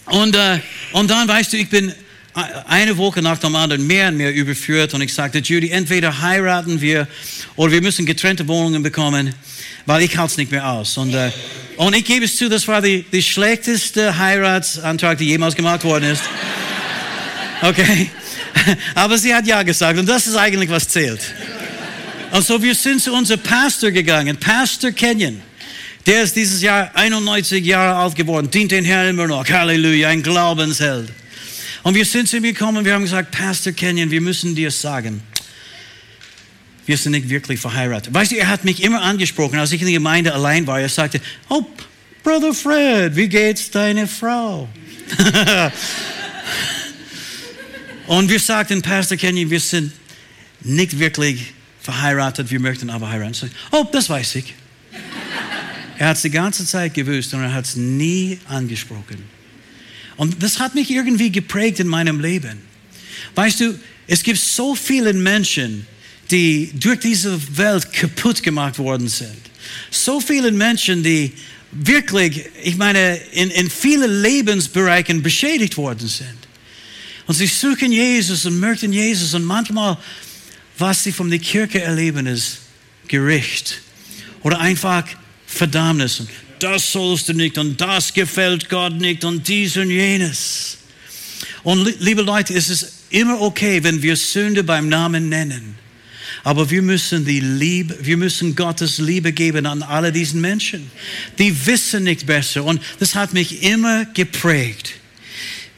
und, 0.08 0.36
äh, 0.36 0.60
und 0.92 1.10
dann 1.10 1.26
weißt 1.26 1.54
du, 1.54 1.58
ich 1.58 1.70
bin 1.70 1.94
eine 2.36 2.98
Woche 2.98 3.22
nach 3.22 3.38
dem 3.38 3.56
anderen 3.56 3.88
mehr 3.88 4.10
und 4.10 4.18
mehr 4.18 4.34
überführt 4.34 4.94
und 4.94 5.02
ich 5.02 5.14
sagte, 5.14 5.40
Judy, 5.40 5.72
entweder 5.72 6.22
heiraten 6.22 6.82
wir 6.82 7.08
oder 7.56 7.72
wir 7.72 7.82
müssen 7.82 8.06
getrennte 8.06 8.48
Wohnungen 8.48 8.84
bekommen, 8.84 9.34
weil 9.86 10.04
ich 10.04 10.18
halte 10.18 10.32
es 10.32 10.38
nicht 10.38 10.52
mehr 10.52 10.70
aus. 10.70 10.98
Und, 10.98 11.14
äh, 11.14 11.32
und 11.78 11.96
ich 11.96 12.04
gebe 12.04 12.26
es 12.26 12.36
zu, 12.36 12.50
das 12.50 12.68
war 12.68 12.82
die, 12.82 13.04
die 13.04 13.22
schlechteste 13.22 14.18
Heiratsantrag, 14.18 15.18
die 15.18 15.28
jemals 15.28 15.56
gemacht 15.56 15.84
worden 15.86 16.12
ist. 16.12 16.24
Okay? 17.62 18.10
Aber 18.96 19.18
sie 19.18 19.34
hat 19.34 19.48
ja 19.48 19.64
gesagt 19.64 19.98
und 19.98 20.08
das 20.08 20.28
ist 20.28 20.36
eigentlich, 20.36 20.70
was 20.70 20.90
zählt. 20.90 21.22
Und 22.32 22.46
so 22.46 22.62
wir 22.62 22.76
sind 22.76 23.02
zu 23.02 23.14
unserem 23.14 23.40
Pastor 23.40 23.92
gegangen, 23.92 24.36
Pastor 24.38 24.92
Kenyon. 24.92 25.42
Der 26.06 26.24
ist 26.24 26.36
dieses 26.36 26.62
Jahr 26.62 26.92
91 26.94 27.66
Jahre 27.66 27.96
alt 27.96 28.16
geworden, 28.16 28.52
dient 28.52 28.72
den 28.72 28.84
Herrn 28.84 29.08
immer 29.08 29.26
noch. 29.26 29.48
Halleluja, 29.50 30.10
ein 30.10 30.22
Glaubensheld. 30.22 31.10
Und 31.86 31.94
wir 31.94 32.04
sind 32.04 32.28
zu 32.28 32.38
ihm 32.38 32.42
gekommen 32.42 32.80
und 32.80 32.86
wir 32.86 32.96
haben 32.96 33.04
gesagt, 33.04 33.30
Pastor 33.30 33.72
Kenyon, 33.72 34.10
wir 34.10 34.20
müssen 34.20 34.56
dir 34.56 34.72
sagen, 34.72 35.22
wir 36.88 36.98
sind 36.98 37.12
nicht 37.12 37.30
wirklich 37.30 37.60
verheiratet. 37.60 38.12
Weißt 38.12 38.32
du, 38.32 38.38
er 38.38 38.48
hat 38.48 38.66
mich 38.66 38.82
immer 38.82 39.04
angesprochen, 39.04 39.60
als 39.60 39.72
ich 39.72 39.82
in 39.82 39.86
der 39.86 39.94
Gemeinde 39.94 40.34
allein 40.34 40.66
war. 40.66 40.80
Er 40.80 40.90
sagte, 40.90 41.22
oh, 41.48 41.64
Brother 42.24 42.56
Fred, 42.56 43.16
wie 43.16 43.30
geht's 43.30 43.70
deine 43.70 44.08
Frau? 44.08 44.68
und 48.08 48.32
wir 48.32 48.40
sagten, 48.40 48.82
Pastor 48.82 49.20
Kenyon, 49.20 49.52
wir 49.52 49.60
sind 49.60 49.94
nicht 50.62 50.98
wirklich 50.98 51.54
verheiratet, 51.84 52.50
wir 52.50 52.60
möchten 52.60 52.90
aber 52.90 53.10
heiraten. 53.10 53.52
Oh, 53.72 53.86
das 53.92 54.10
weiß 54.10 54.38
ich. 54.38 54.56
Er 56.00 56.08
hat 56.08 56.16
es 56.16 56.24
die 56.24 56.32
ganze 56.32 56.66
Zeit 56.66 56.96
gewusst 56.96 57.32
und 57.36 57.44
er 57.44 57.54
hat 57.54 57.66
es 57.66 57.76
nie 57.76 58.40
angesprochen. 58.48 59.35
Und 60.18 60.42
das 60.42 60.60
hat 60.60 60.76
mich 60.76 60.90
irgendwie 60.92 61.32
geprägt 61.32 61.80
in 61.80 61.88
meinem 61.88 62.20
Leben. 62.20 62.62
Weißt 63.36 63.60
du, 63.60 63.80
es 64.08 64.24
gibt 64.24 64.40
so 64.40 64.76
viele 64.76 65.14
Menschen, 65.14 65.86
die 66.32 66.72
durch 66.74 67.00
diese 67.00 67.40
Welt 67.58 67.92
kaputt 67.92 68.42
gemacht 68.42 68.80
worden 68.80 69.08
sind. 69.08 69.38
So 69.92 70.20
viele 70.20 70.52
Menschen, 70.52 71.04
die 71.04 71.34
wirklich, 71.72 72.46
ich 72.64 72.78
meine, 72.78 73.18
in, 73.32 73.50
in 73.52 73.70
vielen 73.70 74.22
Lebensbereichen 74.22 75.22
beschädigt 75.22 75.78
worden 75.78 76.08
sind. 76.08 76.38
Und 77.28 77.36
sie 77.36 77.48
suchen 77.48 77.92
Jesus 77.92 78.46
und 78.46 78.60
möchten 78.60 78.94
Jesus 78.94 79.34
und 79.34 79.44
manchmal, 79.44 79.98
was 80.78 81.04
sie 81.04 81.12
von 81.12 81.30
der 81.30 81.40
Kirche 81.40 81.82
erleben, 81.82 82.28
ist 82.28 82.60
Gericht 83.08 83.82
oder 84.44 84.60
einfach 84.60 85.06
Verdammnis 85.48 86.22
das 86.66 86.92
sollst 86.92 87.30
du 87.30 87.34
nicht 87.34 87.60
und 87.60 87.80
das 87.80 88.12
gefällt 88.12 88.70
Gott 88.70 88.94
nicht 88.94 89.24
und 89.24 89.48
dies 89.48 89.78
und 89.78 89.92
jenes. 89.92 90.80
Und 91.64 92.00
liebe 92.00 92.24
Leute, 92.24 92.56
es 92.56 92.70
ist 92.70 92.92
immer 93.12 93.40
okay, 93.40 93.84
wenn 93.84 94.02
wir 94.02 94.16
Sünde 94.16 94.64
beim 94.64 94.90
Namen 94.90 95.30
nennen. 95.30 95.78
Aber 96.44 96.72
wir 96.72 96.82
müssen 96.82 97.24
die 97.24 97.40
Liebe, 97.40 97.96
wir 98.02 98.18
müssen 98.18 98.56
Gottes 98.56 98.98
Liebe 98.98 99.32
geben 99.32 99.68
an 99.68 99.84
alle 99.84 100.12
diesen 100.12 100.42
Menschen. 100.42 100.90
Die 101.38 101.68
wissen 101.68 102.04
nicht 102.04 102.26
besser. 102.26 102.64
Und 102.64 102.82
das 102.98 103.14
hat 103.14 103.32
mich 103.34 103.62
immer 103.62 104.06
geprägt. 104.06 104.94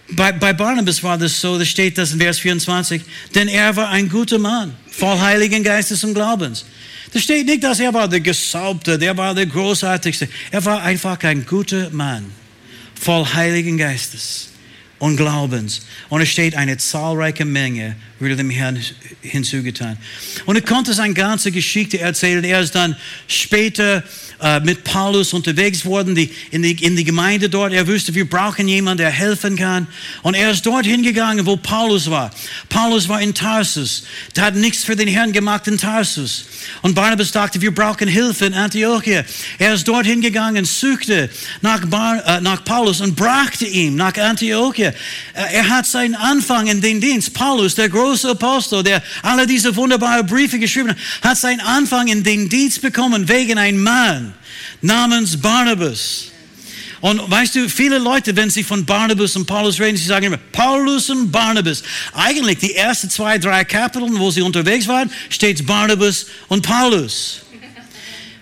Bei, 0.10 0.32
bei 0.32 0.54
Barnabas 0.54 1.04
war 1.04 1.18
das 1.18 1.40
so, 1.40 1.58
da 1.58 1.66
steht 1.66 1.98
das 1.98 2.14
in 2.14 2.20
Vers 2.20 2.40
24, 2.40 3.02
denn 3.36 3.48
er 3.50 3.76
war 3.76 3.90
ein 3.90 4.08
guter 4.08 4.40
Mann, 4.40 4.74
voll 4.90 5.20
Heiligen 5.20 5.64
Geistes 5.64 6.04
und 6.04 6.14
Glaubens. 6.14 6.66
Da 7.14 7.20
steht 7.20 7.46
nicht, 7.46 7.64
dass 7.64 7.80
er 7.80 7.94
war 7.94 8.08
der 8.08 8.22
Gesalbte, 8.22 8.98
der 8.98 9.16
war 9.18 9.34
der 9.34 9.46
Großartigste. 9.46 10.28
Er 10.52 10.64
war 10.64 10.82
einfach 10.82 11.22
ein 11.24 11.46
guter 11.46 11.90
Mann, 11.90 12.26
voll 12.96 13.26
Heiligen 13.26 13.78
Geistes 13.78 14.50
und 15.00 15.18
Glaubens. 15.18 15.82
Und 16.10 16.22
es 16.22 16.30
steht 16.30 16.56
eine 16.56 16.78
zahlreiche 16.78 17.46
Menge 17.46 17.96
wurde 18.20 18.36
dem 18.36 18.50
Herrn 18.50 18.80
hinzugetan. 19.22 19.98
Und 20.46 20.56
er 20.56 20.62
konnte 20.62 20.94
seine 20.94 21.14
ganze 21.14 21.52
Geschichte 21.52 22.00
erzählen. 22.00 22.44
Er 22.44 22.62
ist 22.62 22.74
dann 22.74 22.96
später 23.28 24.04
äh, 24.42 24.60
mit 24.60 24.84
Paulus 24.84 25.34
unterwegs 25.34 25.86
worden 25.86 26.16
die, 26.16 26.32
in, 26.52 26.64
die, 26.64 26.84
in 26.84 26.96
die 26.96 27.04
Gemeinde 27.04 27.50
dort. 27.50 27.74
Er 27.74 27.88
wusste, 27.88 28.16
wir 28.16 28.28
brauchen 28.28 28.68
jemanden, 28.68 29.00
der 29.00 29.12
helfen 29.12 29.56
kann. 29.56 29.88
Und 30.24 30.34
er 30.34 30.52
ist 30.52 30.66
dorthin 30.66 31.04
gegangen, 31.04 31.46
wo 31.46 31.58
Paulus 31.58 32.10
war. 32.10 32.32
Paulus 32.70 33.08
war 33.08 33.22
in 33.22 33.34
Tarsus. 33.34 34.04
Der 34.36 34.46
hat 34.46 34.56
nichts 34.56 34.84
für 34.84 34.96
den 34.96 35.08
Herrn 35.08 35.32
gemacht 35.32 35.68
in 35.68 35.78
Tarsus. 35.78 36.46
Und 36.82 36.96
Barnabas 36.96 37.32
dachte, 37.32 37.62
wir 37.62 37.74
brauchen 37.74 38.08
Hilfe 38.08 38.46
in 38.46 38.54
Antiochia. 38.54 39.24
Er 39.60 39.74
ist 39.74 39.88
dorthin 39.88 40.22
gegangen, 40.22 40.66
suchte 40.66 41.30
nach, 41.62 41.86
Bar, 41.86 42.26
äh, 42.26 42.42
nach 42.42 42.64
Paulus 42.64 43.02
und 43.02 43.16
brachte 43.16 43.66
ihn 43.66 43.96
nach 43.96 44.18
Antiochia. 44.18 44.90
Äh, 44.90 44.94
er 45.34 45.70
hat 45.70 45.86
seinen 45.86 46.16
Anfang 46.16 46.68
in 46.68 46.82
den 46.82 47.00
Dienst. 47.00 47.34
Paulus, 47.34 47.76
der 47.76 47.90
große 47.90 48.07
Apostel, 48.26 48.84
der 48.84 49.02
alle 49.22 49.48
diese 49.48 49.76
wunderbaren 49.76 50.26
Briefe 50.26 50.60
geschrieben 50.60 50.90
hat, 50.90 50.98
hat 51.22 51.38
seinen 51.38 51.60
Anfang 51.60 52.08
in 52.08 52.24
den 52.24 52.50
Dienst 52.50 52.82
bekommen 52.82 53.28
wegen 53.28 53.58
einem 53.58 53.84
Mann 53.84 54.34
namens 54.82 55.38
Barnabas. 55.38 56.32
Und 57.00 57.30
weißt 57.30 57.56
du, 57.56 57.70
viele 57.70 58.00
Leute, 58.00 58.36
wenn 58.36 58.50
sie 58.50 58.64
von 58.64 58.84
Barnabas 58.84 59.36
und 59.36 59.46
Paulus 59.46 59.80
reden, 59.80 59.98
sie 59.98 60.06
sagen 60.06 60.26
immer 60.26 60.38
Paulus 60.52 61.10
und 61.10 61.32
Barnabas. 61.32 61.84
Eigentlich 62.14 62.58
die 62.58 62.74
ersten 62.74 63.10
zwei, 63.10 63.38
drei 63.38 63.64
Kapiteln, 63.64 64.18
wo 64.18 64.32
sie 64.32 64.42
unterwegs 64.42 64.88
waren, 64.88 65.12
steht 65.30 65.66
Barnabas 65.66 66.26
und 66.48 66.66
Paulus. 66.66 67.42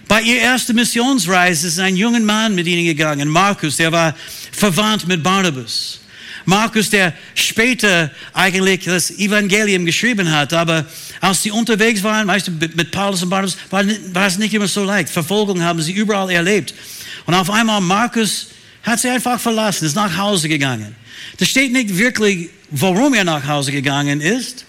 Bei 0.08 0.22
ihrer 0.22 0.42
ersten 0.42 0.76
Missionsreise 0.76 1.68
ist 1.68 1.80
ein 1.80 1.98
junger 1.98 2.20
Mann 2.20 2.54
mit 2.56 2.68
ihnen 2.68 2.86
gegangen, 2.86 3.28
Markus, 3.28 3.78
der 3.78 3.92
war 3.92 4.16
verwandt 4.52 5.08
mit 5.08 5.24
Barnabas. 5.24 6.00
Markus, 6.46 6.90
der 6.90 7.14
später 7.34 8.12
eigentlich 8.34 8.86
das 8.86 9.12
Evangelium 9.12 9.86
geschrieben 9.86 10.32
hat, 10.32 10.54
aber 10.54 10.86
als 11.20 11.44
sie 11.44 11.52
unterwegs 11.52 12.04
waren, 12.04 12.28
weißt 12.28 12.48
du, 12.48 12.52
mit 12.52 12.92
Paulus 12.92 13.24
und 13.24 13.30
Barnabas, 13.30 13.58
war, 13.72 13.84
war 14.14 14.28
es 14.28 14.38
nicht 14.38 14.54
immer 14.54 14.68
so 14.68 14.84
leicht. 14.84 15.10
Verfolgung 15.10 15.62
haben 15.64 15.82
sie 15.82 15.94
überall 15.94 16.30
erlebt. 16.30 16.74
Und 17.26 17.34
auf 17.34 17.50
einmal 17.50 17.82
Markus 17.82 18.48
hat 18.84 19.00
sie 19.00 19.10
einfach 19.10 19.40
verlassen, 19.40 19.86
ist 19.86 19.96
nach 19.96 20.16
Hause 20.16 20.48
gegangen. 20.48 20.96
Da 21.38 21.46
steht 21.46 21.72
nicht 21.72 21.98
wirklich, 21.98 22.50
warum 22.70 23.14
er 23.16 23.24
nach 23.24 23.48
Hause 23.48 23.72
gegangen 23.72 24.22
ist. 24.22 24.66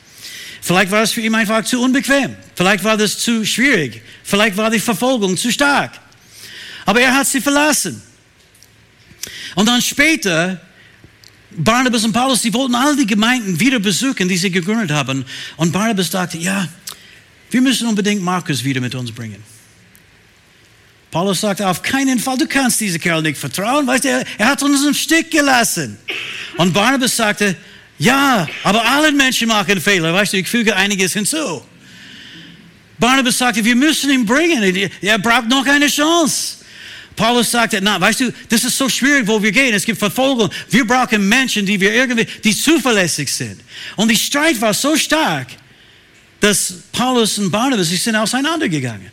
Vielleicht 0.63 0.91
war 0.91 1.03
es 1.03 1.13
für 1.13 1.21
ihn 1.21 1.35
einfach 1.35 1.65
zu 1.65 1.81
unbequem. 1.81 2.35
Vielleicht 2.55 2.83
war 2.83 2.97
das 2.97 3.19
zu 3.19 3.45
schwierig. 3.45 4.03
Vielleicht 4.25 4.57
war 4.57 4.71
die 4.71 4.81
Verfolgung 4.81 5.37
zu 5.37 5.53
stark. 5.53 5.93
Aber 6.87 7.01
er 7.01 7.15
hat 7.15 7.27
sie 7.27 7.41
verlassen. 7.41 8.03
Und 9.55 9.67
dann 9.67 9.83
später 9.83 10.61
Barnabas 11.57 12.05
und 12.05 12.13
Paulus, 12.13 12.43
sie 12.43 12.53
wollten 12.53 12.75
all 12.75 12.97
die 12.97 13.07
Gemeinden 13.07 13.59
wieder 13.59 13.79
besuchen, 13.79 14.29
die 14.29 14.37
sie 14.37 14.51
gegründet 14.51 14.91
haben. 14.91 15.25
Und 15.57 15.73
Barnabas 15.73 16.11
dachte, 16.11 16.39
ja, 16.39 16.69
wir 17.51 17.61
müssen 17.61 17.89
unbedingt 17.89 18.23
Markus 18.23 18.63
wieder 18.63 18.81
mit 18.81 18.95
uns 18.95 19.11
bringen. 19.13 19.43
Paulus 21.11 21.41
sagte, 21.41 21.67
auf 21.67 21.83
keinen 21.83 22.19
Fall, 22.19 22.37
du 22.37 22.47
kannst 22.47 22.81
diesem 22.81 23.01
Kerl 23.01 23.23
nicht 23.23 23.39
vertrauen, 23.39 23.87
weißt 23.87 24.05
du, 24.05 24.09
er, 24.09 24.25
er 24.37 24.49
hat 24.49 24.63
uns 24.63 24.85
im 24.85 24.93
Stich 24.93 25.31
gelassen. 25.31 25.97
Und 26.59 26.75
Barnabas 26.75 27.17
sagte, 27.17 27.57
ja, 27.99 28.47
aber 28.63 28.85
alle 28.85 29.13
Menschen 29.13 29.49
machen 29.49 29.81
Fehler, 29.81 30.13
weißt 30.13 30.35
du, 30.35 30.39
ich 30.39 30.49
füge 30.49 30.77
einiges 30.77 31.15
hinzu. 31.15 31.63
Barnabas 32.99 33.39
sagte, 33.39 33.65
wir 33.65 33.77
müssen 33.77 34.11
ihn 34.11 34.27
bringen. 34.27 34.91
Er 35.01 35.19
braucht 35.19 35.49
noch 35.49 35.67
eine 35.67 35.87
Chance. 35.87 36.56
Paulus 37.17 37.51
sagte, 37.51 37.81
na, 37.81 37.99
weißt 37.99 38.21
du, 38.21 38.33
das 38.49 38.63
ist 38.65 38.77
so 38.77 38.89
schwierig, 38.89 39.27
wo 39.27 39.43
wir 39.43 39.51
gehen. 39.51 39.75
Es 39.75 39.85
gibt 39.85 39.99
Verfolgung. 39.99 40.51
Wir 40.69 40.87
brauchen 40.87 41.27
Menschen, 41.27 41.65
die 41.65 41.81
wir 41.81 41.93
irgendwie, 41.93 42.27
die 42.45 42.55
zuverlässig 42.55 43.33
sind. 43.33 43.61
Und 43.97 44.11
die 44.11 44.17
Streit 44.17 44.61
war 44.61 44.75
so 44.75 44.97
stark, 44.97 45.49
dass 46.41 46.75
Paulus 46.93 47.39
und 47.39 47.51
Barnabas, 47.51 47.89
sie 47.89 47.97
sind 47.97 48.15
auseinandergegangen. 48.15 49.11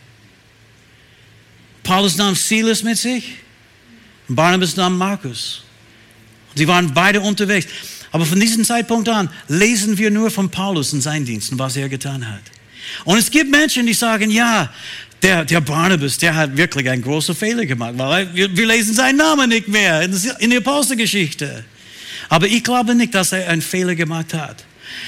Paulus 1.81 2.17
nahm 2.17 2.35
Silas 2.35 2.83
mit 2.83 2.97
sich, 2.97 3.23
und 4.27 4.35
Barnabas 4.35 4.75
nahm 4.75 4.97
Markus. 4.97 5.63
Sie 6.55 6.67
waren 6.67 6.93
beide 6.93 7.21
unterwegs. 7.21 7.67
Aber 8.11 8.25
von 8.25 8.39
diesem 8.39 8.63
Zeitpunkt 8.63 9.09
an 9.09 9.29
lesen 9.47 9.97
wir 9.97 10.11
nur 10.11 10.29
von 10.29 10.49
Paulus 10.49 10.93
und 10.93 11.01
seinen 11.01 11.25
Diensten, 11.25 11.57
was 11.57 11.75
er 11.75 11.89
getan 11.89 12.29
hat. 12.29 12.43
Und 13.05 13.17
es 13.17 13.31
gibt 13.31 13.49
Menschen, 13.49 13.87
die 13.87 13.93
sagen, 13.93 14.29
ja, 14.29 14.71
der, 15.23 15.45
der 15.45 15.61
Barnabas, 15.61 16.17
der 16.17 16.35
hat 16.35 16.55
wirklich 16.57 16.89
einen 16.89 17.01
großen 17.01 17.33
Fehler 17.33 17.65
gemacht, 17.65 17.93
weil 17.97 18.33
wir, 18.35 18.55
wir 18.55 18.67
lesen 18.67 18.93
seinen 18.93 19.17
Namen 19.17 19.49
nicht 19.49 19.67
mehr 19.67 20.01
in, 20.01 20.49
der 20.49 20.59
Apostelgeschichte. 20.59 21.63
Aber 22.29 22.45
ich 22.47 22.63
glaube 22.63 22.93
nicht, 22.93 23.15
dass 23.15 23.31
er 23.31 23.47
einen 23.47 23.61
Fehler 23.61 23.95
gemacht 23.95 24.33
hat. 24.33 24.65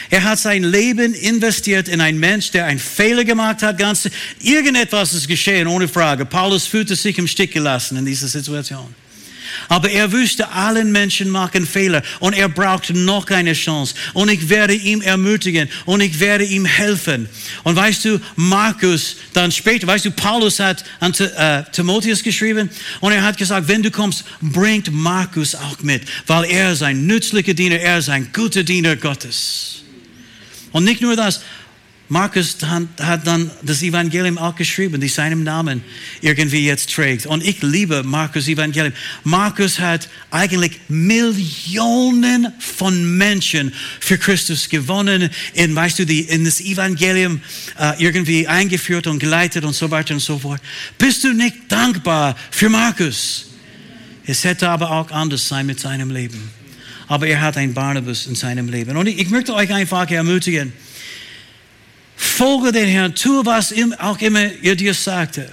Er 0.09 0.23
hat 0.23 0.39
sein 0.39 0.63
Leben 0.63 1.13
investiert 1.13 1.87
in 1.87 2.01
einen 2.01 2.19
Mensch, 2.19 2.51
der 2.51 2.65
einen 2.65 2.79
Fehler 2.79 3.23
gemacht 3.23 3.61
hat. 3.61 3.77
Ganz, 3.77 4.09
irgendetwas 4.41 5.13
ist 5.13 5.27
geschehen, 5.27 5.67
ohne 5.67 5.87
Frage. 5.87 6.25
Paulus 6.25 6.65
fühlte 6.65 6.95
sich 6.95 7.17
im 7.17 7.27
Stich 7.27 7.51
gelassen 7.51 7.97
in 7.97 8.05
dieser 8.05 8.27
Situation. 8.27 8.95
Aber 9.67 9.89
er 9.89 10.11
wusste, 10.11 10.49
allen 10.49 10.91
Menschen 10.91 11.29
machen 11.29 11.65
Fehler 11.65 12.01
und 12.19 12.33
er 12.33 12.49
braucht 12.49 12.91
noch 12.93 13.29
eine 13.29 13.53
Chance. 13.53 13.95
Und 14.13 14.29
ich 14.29 14.49
werde 14.49 14.73
ihm 14.73 15.01
ermutigen 15.01 15.69
und 15.85 16.01
ich 16.01 16.19
werde 16.19 16.43
ihm 16.45 16.65
helfen. 16.65 17.29
Und 17.63 17.75
weißt 17.75 18.05
du, 18.05 18.19
Markus, 18.35 19.17
dann 19.33 19.51
später, 19.51 19.87
weißt 19.87 20.05
du, 20.05 20.11
Paulus 20.11 20.59
hat 20.59 20.83
an 20.99 21.13
äh, 21.13 21.63
Timotheus 21.71 22.23
geschrieben 22.23 22.69
und 22.99 23.11
er 23.11 23.23
hat 23.23 23.37
gesagt, 23.37 23.67
wenn 23.67 23.83
du 23.83 23.91
kommst, 23.91 24.23
bringt 24.41 24.91
Markus 24.91 25.55
auch 25.55 25.79
mit, 25.81 26.03
weil 26.27 26.45
er 26.45 26.71
ist 26.71 26.83
ein 26.83 27.05
nützlicher 27.05 27.53
Diener, 27.53 27.79
er 27.79 27.99
ist 27.99 28.09
ein 28.09 28.29
guter 28.33 28.63
Diener 28.63 28.95
Gottes. 28.95 29.83
Und 30.71 30.83
nicht 30.83 31.01
nur 31.01 31.15
das, 31.15 31.41
Markus 32.07 32.57
hat 32.61 33.25
dann 33.25 33.49
das 33.63 33.81
Evangelium 33.81 34.37
auch 34.37 34.55
geschrieben, 34.55 35.01
die 35.01 35.07
seinem 35.07 35.43
Namen 35.43 35.83
irgendwie 36.21 36.63
jetzt 36.63 36.93
trägt. 36.93 37.25
Und 37.25 37.43
ich 37.43 37.63
liebe 37.63 38.03
Markus 38.03 38.47
Evangelium. 38.47 38.93
Markus 39.23 39.79
hat 39.79 40.07
eigentlich 40.29 40.79
Millionen 40.87 42.53
von 42.59 43.17
Menschen 43.17 43.73
für 43.99 44.19
Christus 44.19 44.69
gewonnen, 44.69 45.31
in, 45.53 45.75
weißt 45.75 45.97
du, 45.97 46.05
die, 46.05 46.21
in 46.21 46.45
das 46.45 46.61
Evangelium 46.61 47.41
äh, 47.79 47.93
irgendwie 47.97 48.47
eingeführt 48.47 49.07
und 49.07 49.17
geleitet 49.17 49.65
und 49.65 49.73
so 49.73 49.89
weiter 49.89 50.13
und 50.13 50.19
so 50.19 50.37
fort. 50.37 50.61
Bist 50.99 51.23
du 51.23 51.33
nicht 51.33 51.55
dankbar 51.69 52.35
für 52.51 52.69
Markus? 52.69 53.47
Es 54.27 54.43
hätte 54.43 54.69
aber 54.69 54.91
auch 54.91 55.09
anders 55.09 55.47
sein 55.47 55.65
mit 55.65 55.79
seinem 55.79 56.11
Leben. 56.11 56.51
Aber 57.07 57.27
er 57.27 57.41
hat 57.41 57.57
ein 57.57 57.73
Barnabas 57.73 58.27
in 58.27 58.35
seinem 58.35 58.69
Leben. 58.69 58.95
Und 58.95 59.07
ich, 59.07 59.17
ich 59.19 59.29
möchte 59.29 59.55
euch 59.55 59.73
einfach 59.73 60.09
ermutigen, 60.09 60.71
Folge 62.15 62.71
den 62.71 62.87
Herrn, 62.87 63.15
tue, 63.15 63.45
was 63.45 63.73
auch 63.99 64.19
immer 64.19 64.51
er 64.61 64.75
dir 64.75 64.93
sagte. 64.93 65.49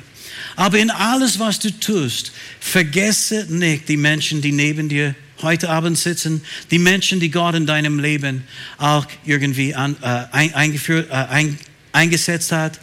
Aber 0.57 0.79
in 0.79 0.91
alles, 0.91 1.39
was 1.39 1.59
du 1.59 1.71
tust, 1.71 2.33
vergesse 2.61 3.47
nicht 3.49 3.89
die 3.89 3.97
Menschen, 3.97 4.41
die 4.43 4.53
neben 4.53 4.89
dir 4.89 5.15
heute 5.41 5.71
Abend 5.71 5.99
sitzen, 5.99 6.43
die 6.71 6.79
Menschen, 6.79 7.21
die 7.21 7.31
Gott 7.31 7.55
in 7.55 7.67
deinem 7.67 7.99
Leben 7.99 8.45
auch 8.79 9.07
irgendwie 9.25 9.75
an, 9.75 9.97
äh, 10.03 10.27
eingeführt, 10.31 11.11
äh, 11.11 11.15
ein, 11.15 11.59
eingesetzt 11.93 12.53
hat, 12.53 12.79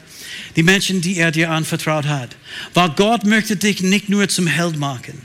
die 0.55 0.63
Menschen, 0.63 1.01
die 1.01 1.17
er 1.17 1.31
dir 1.31 1.51
anvertraut 1.51 2.05
hat. 2.05 2.35
Weil 2.73 2.89
Gott 2.89 3.23
möchte 3.23 3.55
dich 3.55 3.81
nicht 3.81 4.09
nur 4.09 4.27
zum 4.27 4.47
Held 4.47 4.77
machen, 4.77 5.21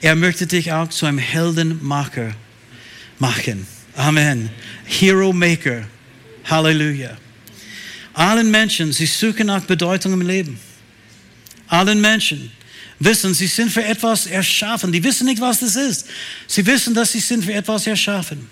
er 0.00 0.16
möchte 0.16 0.46
dich 0.46 0.72
auch 0.72 0.88
zu 0.88 1.06
einem 1.06 1.18
Heldenmacher 1.18 2.34
machen. 3.18 3.66
Amen. 3.96 4.50
Hero 4.84 5.32
Maker. 5.32 5.86
Halleluja. 6.44 7.16
Allen 8.12 8.50
Menschen, 8.50 8.92
sie 8.92 9.06
suchen 9.06 9.46
nach 9.46 9.64
Bedeutung 9.64 10.12
im 10.12 10.22
Leben. 10.22 10.58
Allen 11.68 12.00
Menschen 12.00 12.50
wissen, 12.98 13.34
sie 13.34 13.46
sind 13.46 13.70
für 13.70 13.84
etwas 13.84 14.26
erschaffen. 14.26 14.92
Die 14.92 15.02
wissen 15.02 15.26
nicht, 15.26 15.40
was 15.40 15.60
das 15.60 15.76
ist. 15.76 16.06
Sie 16.46 16.64
wissen, 16.66 16.94
dass 16.94 17.12
sie 17.12 17.20
sind 17.20 17.44
für 17.44 17.52
etwas 17.52 17.86
erschaffen. 17.86 18.48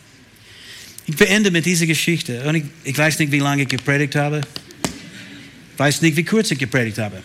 Ich 1.07 1.17
beende 1.17 1.51
mit 1.51 1.67
dieser 1.67 1.87
Geschichte. 1.87 2.43
Und 2.45 2.55
ich, 2.55 2.65
ich 2.85 2.97
weiß 2.97 3.19
nicht, 3.19 3.33
wie 3.33 3.39
lange 3.39 3.63
ich 3.63 3.69
gepredigt 3.69 4.15
habe. 4.15 4.41
Ich 5.73 5.79
weiß 5.79 6.03
nicht, 6.03 6.17
wie 6.17 6.25
kurz 6.25 6.51
ich 6.51 6.59
gepredigt 6.59 6.99
habe. 6.99 7.23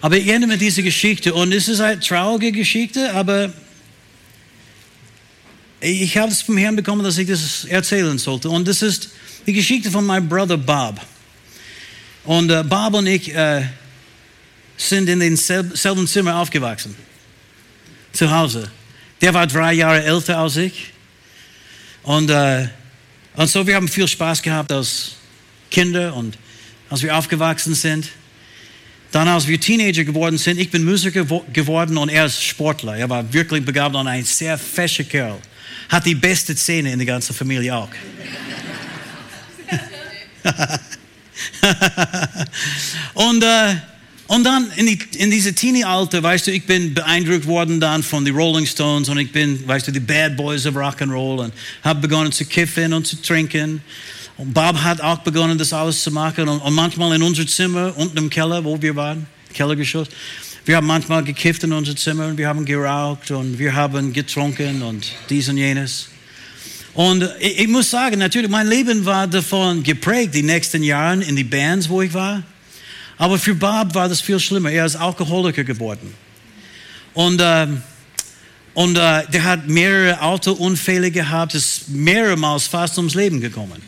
Aber 0.00 0.16
ich 0.16 0.28
ende 0.28 0.46
mit 0.46 0.60
dieser 0.60 0.82
Geschichte. 0.82 1.34
Und 1.34 1.52
es 1.52 1.68
ist 1.68 1.80
eine 1.80 1.98
traurige 2.00 2.52
Geschichte, 2.52 3.12
aber 3.14 3.52
ich 5.80 6.16
habe 6.16 6.32
es 6.32 6.42
vom 6.42 6.56
Herrn 6.56 6.76
bekommen, 6.76 7.04
dass 7.04 7.18
ich 7.18 7.28
das 7.28 7.64
erzählen 7.66 8.18
sollte. 8.18 8.48
Und 8.48 8.66
das 8.66 8.82
ist 8.82 9.10
die 9.46 9.52
Geschichte 9.52 9.90
von 9.90 10.04
meinem 10.04 10.28
Bruder 10.28 10.56
Bob. 10.56 11.00
Und 12.24 12.50
äh, 12.50 12.64
Bob 12.64 12.94
und 12.94 13.06
ich 13.06 13.34
äh, 13.34 13.66
sind 14.76 15.08
in 15.08 15.20
demselben 15.20 16.06
Zimmer 16.06 16.36
aufgewachsen. 16.36 16.96
Zu 18.12 18.30
Hause. 18.30 18.70
Der 19.20 19.32
war 19.34 19.46
drei 19.46 19.74
Jahre 19.74 20.02
älter 20.02 20.38
als 20.38 20.56
ich. 20.56 20.92
Und, 22.02 22.30
äh, 22.30 22.68
und 23.36 23.48
so, 23.48 23.66
wir 23.66 23.74
haben 23.74 23.88
viel 23.88 24.08
Spaß 24.08 24.42
gehabt 24.42 24.72
als 24.72 25.12
Kinder 25.70 26.14
und 26.14 26.38
als 26.88 27.02
wir 27.02 27.16
aufgewachsen 27.16 27.74
sind. 27.74 28.08
Dann, 29.12 29.28
als 29.28 29.46
wir 29.46 29.60
Teenager 29.60 30.04
geworden 30.04 30.38
sind, 30.38 30.58
ich 30.58 30.70
bin 30.70 30.84
Musiker 30.84 31.24
geworden 31.52 31.96
und 31.96 32.08
er 32.08 32.26
ist 32.26 32.42
Sportler. 32.42 32.96
Er 32.96 33.08
war 33.08 33.32
wirklich 33.32 33.64
begabt 33.64 33.94
und 33.94 34.06
ein 34.06 34.24
sehr 34.24 34.58
fescher 34.58 35.04
Kerl. 35.04 35.38
Hat 35.88 36.06
die 36.06 36.14
beste 36.14 36.56
Zähne 36.56 36.92
in 36.92 36.98
der 36.98 37.06
ganzen 37.06 37.34
Familie 37.34 37.74
auch. 37.74 37.88
und, 43.14 43.42
äh, 43.42 43.74
und 44.28 44.44
dann 44.44 44.70
in, 44.76 44.86
die, 44.86 44.98
in 45.18 45.30
diese 45.30 45.54
Teenie-Alter, 45.54 46.22
weißt 46.22 46.48
du, 46.48 46.52
ich 46.52 46.66
bin 46.66 46.94
beeindruckt 46.94 47.46
worden 47.46 47.80
dann 47.80 48.02
von 48.02 48.24
den 48.24 48.34
Rolling 48.34 48.66
Stones 48.66 49.08
und 49.08 49.18
ich 49.18 49.30
bin, 49.30 49.66
weißt 49.66 49.88
du, 49.88 49.92
die 49.92 50.00
Bad 50.00 50.36
Boys 50.36 50.66
of 50.66 50.74
Rock'n'Roll 50.74 51.44
und 51.44 51.52
habe 51.82 52.00
begonnen 52.00 52.32
zu 52.32 52.44
kiffen 52.44 52.92
und 52.92 53.06
zu 53.06 53.22
trinken. 53.22 53.80
Und 54.36 54.52
Bob 54.52 54.82
hat 54.82 55.00
auch 55.00 55.18
begonnen, 55.18 55.56
das 55.56 55.72
alles 55.72 56.02
zu 56.02 56.10
machen 56.10 56.48
und, 56.48 56.60
und 56.60 56.74
manchmal 56.74 57.14
in 57.14 57.22
unser 57.22 57.46
Zimmer, 57.46 57.96
unten 57.96 58.18
im 58.18 58.28
Keller, 58.28 58.64
wo 58.64 58.80
wir 58.80 58.96
waren, 58.96 59.26
Kellergeschoss, 59.54 60.08
wir 60.66 60.76
haben 60.76 60.86
manchmal 60.88 61.22
gekifft 61.22 61.62
in 61.62 61.72
unser 61.72 61.94
Zimmer 61.94 62.26
und 62.26 62.38
wir 62.38 62.48
haben 62.48 62.64
geraucht 62.64 63.30
und 63.30 63.56
wir 63.56 63.72
haben 63.72 64.12
getrunken 64.12 64.82
und 64.82 65.12
dies 65.30 65.48
und 65.48 65.58
jenes. 65.58 66.08
Und 66.92 67.22
ich, 67.38 67.60
ich, 67.60 67.68
muss 67.68 67.88
sagen, 67.88 68.18
natürlich, 68.18 68.50
mein 68.50 68.66
Leben 68.66 69.04
war 69.04 69.28
davon 69.28 69.84
geprägt, 69.84 70.34
die 70.34 70.42
nächsten 70.42 70.82
Jahre 70.82 71.22
in 71.22 71.36
die 71.36 71.44
Bands, 71.44 71.88
wo 71.88 72.02
ich 72.02 72.12
war. 72.12 72.42
Aber 73.16 73.38
für 73.38 73.54
Bob 73.54 73.94
war 73.94 74.08
das 74.08 74.20
viel 74.20 74.40
schlimmer. 74.40 74.72
Er 74.72 74.86
ist 74.86 74.96
Alkoholiker 74.96 75.62
geworden. 75.62 76.12
Und, 77.14 77.40
äh, 77.40 77.68
und 78.74 78.98
äh, 78.98 79.22
der 79.28 79.44
hat 79.44 79.68
mehrere 79.68 80.20
Autounfälle 80.20 81.12
gehabt, 81.12 81.54
ist 81.54 81.88
mehrmals 81.90 82.66
fast 82.66 82.98
ums 82.98 83.14
Leben 83.14 83.40
gekommen. 83.40 83.80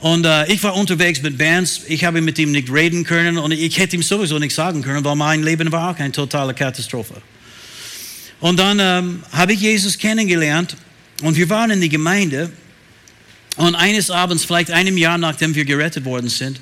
Und 0.00 0.24
äh, 0.24 0.46
ich 0.52 0.62
war 0.62 0.76
unterwegs 0.76 1.22
mit 1.22 1.36
Bands, 1.36 1.82
ich 1.88 2.04
habe 2.04 2.20
mit 2.20 2.38
ihm 2.38 2.52
nicht 2.52 2.72
reden 2.72 3.04
können 3.04 3.36
und 3.36 3.50
ich 3.50 3.78
hätte 3.78 3.96
ihm 3.96 4.02
sowieso 4.02 4.38
nichts 4.38 4.54
sagen 4.54 4.80
können, 4.82 5.04
weil 5.04 5.16
mein 5.16 5.42
Leben 5.42 5.72
war 5.72 5.90
auch 5.90 5.98
eine 5.98 6.12
totale 6.12 6.54
Katastrophe. 6.54 7.20
Und 8.40 8.58
dann 8.58 8.78
ähm, 8.80 9.22
habe 9.32 9.54
ich 9.54 9.60
Jesus 9.60 9.98
kennengelernt 9.98 10.76
und 11.22 11.36
wir 11.36 11.48
waren 11.50 11.72
in 11.72 11.80
die 11.80 11.88
Gemeinde 11.88 12.52
und 13.56 13.74
eines 13.74 14.08
Abends, 14.10 14.44
vielleicht 14.44 14.70
einem 14.70 14.96
Jahr 14.96 15.18
nachdem 15.18 15.56
wir 15.56 15.64
gerettet 15.64 16.04
worden 16.04 16.28
sind, 16.28 16.60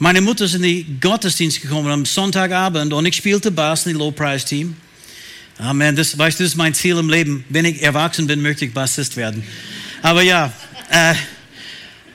meine 0.00 0.20
Mutter 0.20 0.46
ist 0.46 0.56
in 0.56 0.62
den 0.62 0.98
Gottesdienst 1.00 1.62
gekommen 1.62 1.88
am 1.92 2.04
Sonntagabend 2.04 2.92
und 2.92 3.06
ich 3.06 3.14
spielte 3.14 3.52
Bass 3.52 3.86
in 3.86 3.92
die 3.92 3.98
Low-Price-Team. 3.98 4.74
Amen, 5.58 5.94
das, 5.94 6.18
weißt 6.18 6.40
du, 6.40 6.42
das 6.42 6.52
ist 6.52 6.56
mein 6.56 6.74
Ziel 6.74 6.98
im 6.98 7.08
Leben. 7.08 7.44
Wenn 7.48 7.64
ich 7.64 7.80
erwachsen 7.80 8.26
bin, 8.26 8.42
möchte 8.42 8.64
ich 8.64 8.74
Bassist 8.74 9.16
werden. 9.16 9.44
Aber 10.02 10.22
ja, 10.22 10.52
äh, 10.90 11.14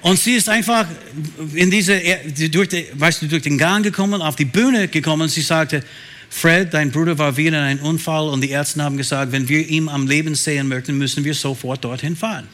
und 0.02 0.18
sie 0.18 0.36
ist 0.36 0.48
einfach 0.48 0.86
in 1.54 1.70
diese, 1.70 2.00
durch, 2.50 2.70
die, 2.70 2.86
weißt 2.94 3.22
du, 3.22 3.28
durch 3.28 3.44
den 3.44 3.58
Gang 3.58 3.84
gekommen, 3.84 4.22
auf 4.22 4.36
die 4.36 4.46
Bühne 4.46 4.88
gekommen 4.88 5.28
sie 5.28 5.42
sagte, 5.42 5.84
Fred, 6.30 6.74
dein 6.74 6.92
Bruder 6.92 7.18
war 7.18 7.36
wieder 7.36 7.58
in 7.58 7.64
einem 7.64 7.80
Unfall 7.82 8.30
und 8.30 8.42
die 8.42 8.52
Ärzte 8.52 8.84
haben 8.84 8.98
gesagt, 8.98 9.32
wenn 9.32 9.50
wir 9.50 9.68
ihn 9.68 9.90
am 9.90 10.08
Leben 10.08 10.36
sehen 10.36 10.68
möchten, 10.68 10.98
müssen 10.98 11.24
wir 11.26 11.34
sofort 11.34 11.84
dorthin 11.84 12.16
fahren. 12.16 12.48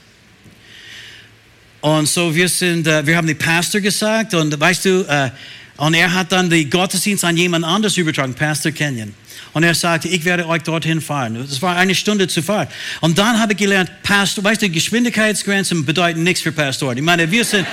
Und 1.82 2.08
so 2.08 2.34
wir 2.34 2.50
sind, 2.50 2.88
äh, 2.88 3.06
wir 3.06 3.18
haben 3.18 3.28
den 3.28 3.38
Pastor 3.38 3.80
gesagt 3.80 4.34
und 4.34 4.60
weißt 4.60 4.86
du, 4.86 5.06
äh, 5.08 5.30
und 5.78 5.94
er 5.94 6.14
hat 6.14 6.32
dann 6.32 6.50
den 6.50 6.70
Gottesdienst 6.70 7.26
an 7.26 7.36
jemand 7.36 7.66
anders 7.66 7.98
übertragen, 7.98 8.34
Pastor 8.34 8.72
Kenyon. 8.72 9.14
Und 9.54 9.64
er 9.64 9.76
sagte, 9.76 10.08
ich 10.08 10.26
werde 10.26 10.48
euch 10.48 10.64
dorthin 10.64 11.02
fahren. 11.02 11.38
Das 11.48 11.62
war 11.62 11.76
eine 11.76 11.96
Stunde 11.96 12.28
zu 12.28 12.42
fahren. 12.42 12.68
Und 13.02 13.18
dann 13.18 13.40
habe 13.40 13.54
ich 13.54 13.60
gelernt, 13.60 13.90
Pastor, 14.04 14.44
weißt 14.44 14.62
du, 14.62 14.70
Geschwindigkeitsgrenzen 14.70 15.86
bedeuten 15.86 16.24
nichts 16.24 16.42
für 16.42 16.52
Pastoren. 16.52 16.98
Ich 16.98 17.04
meine, 17.04 17.30
wir 17.30 17.46
sind 17.46 17.66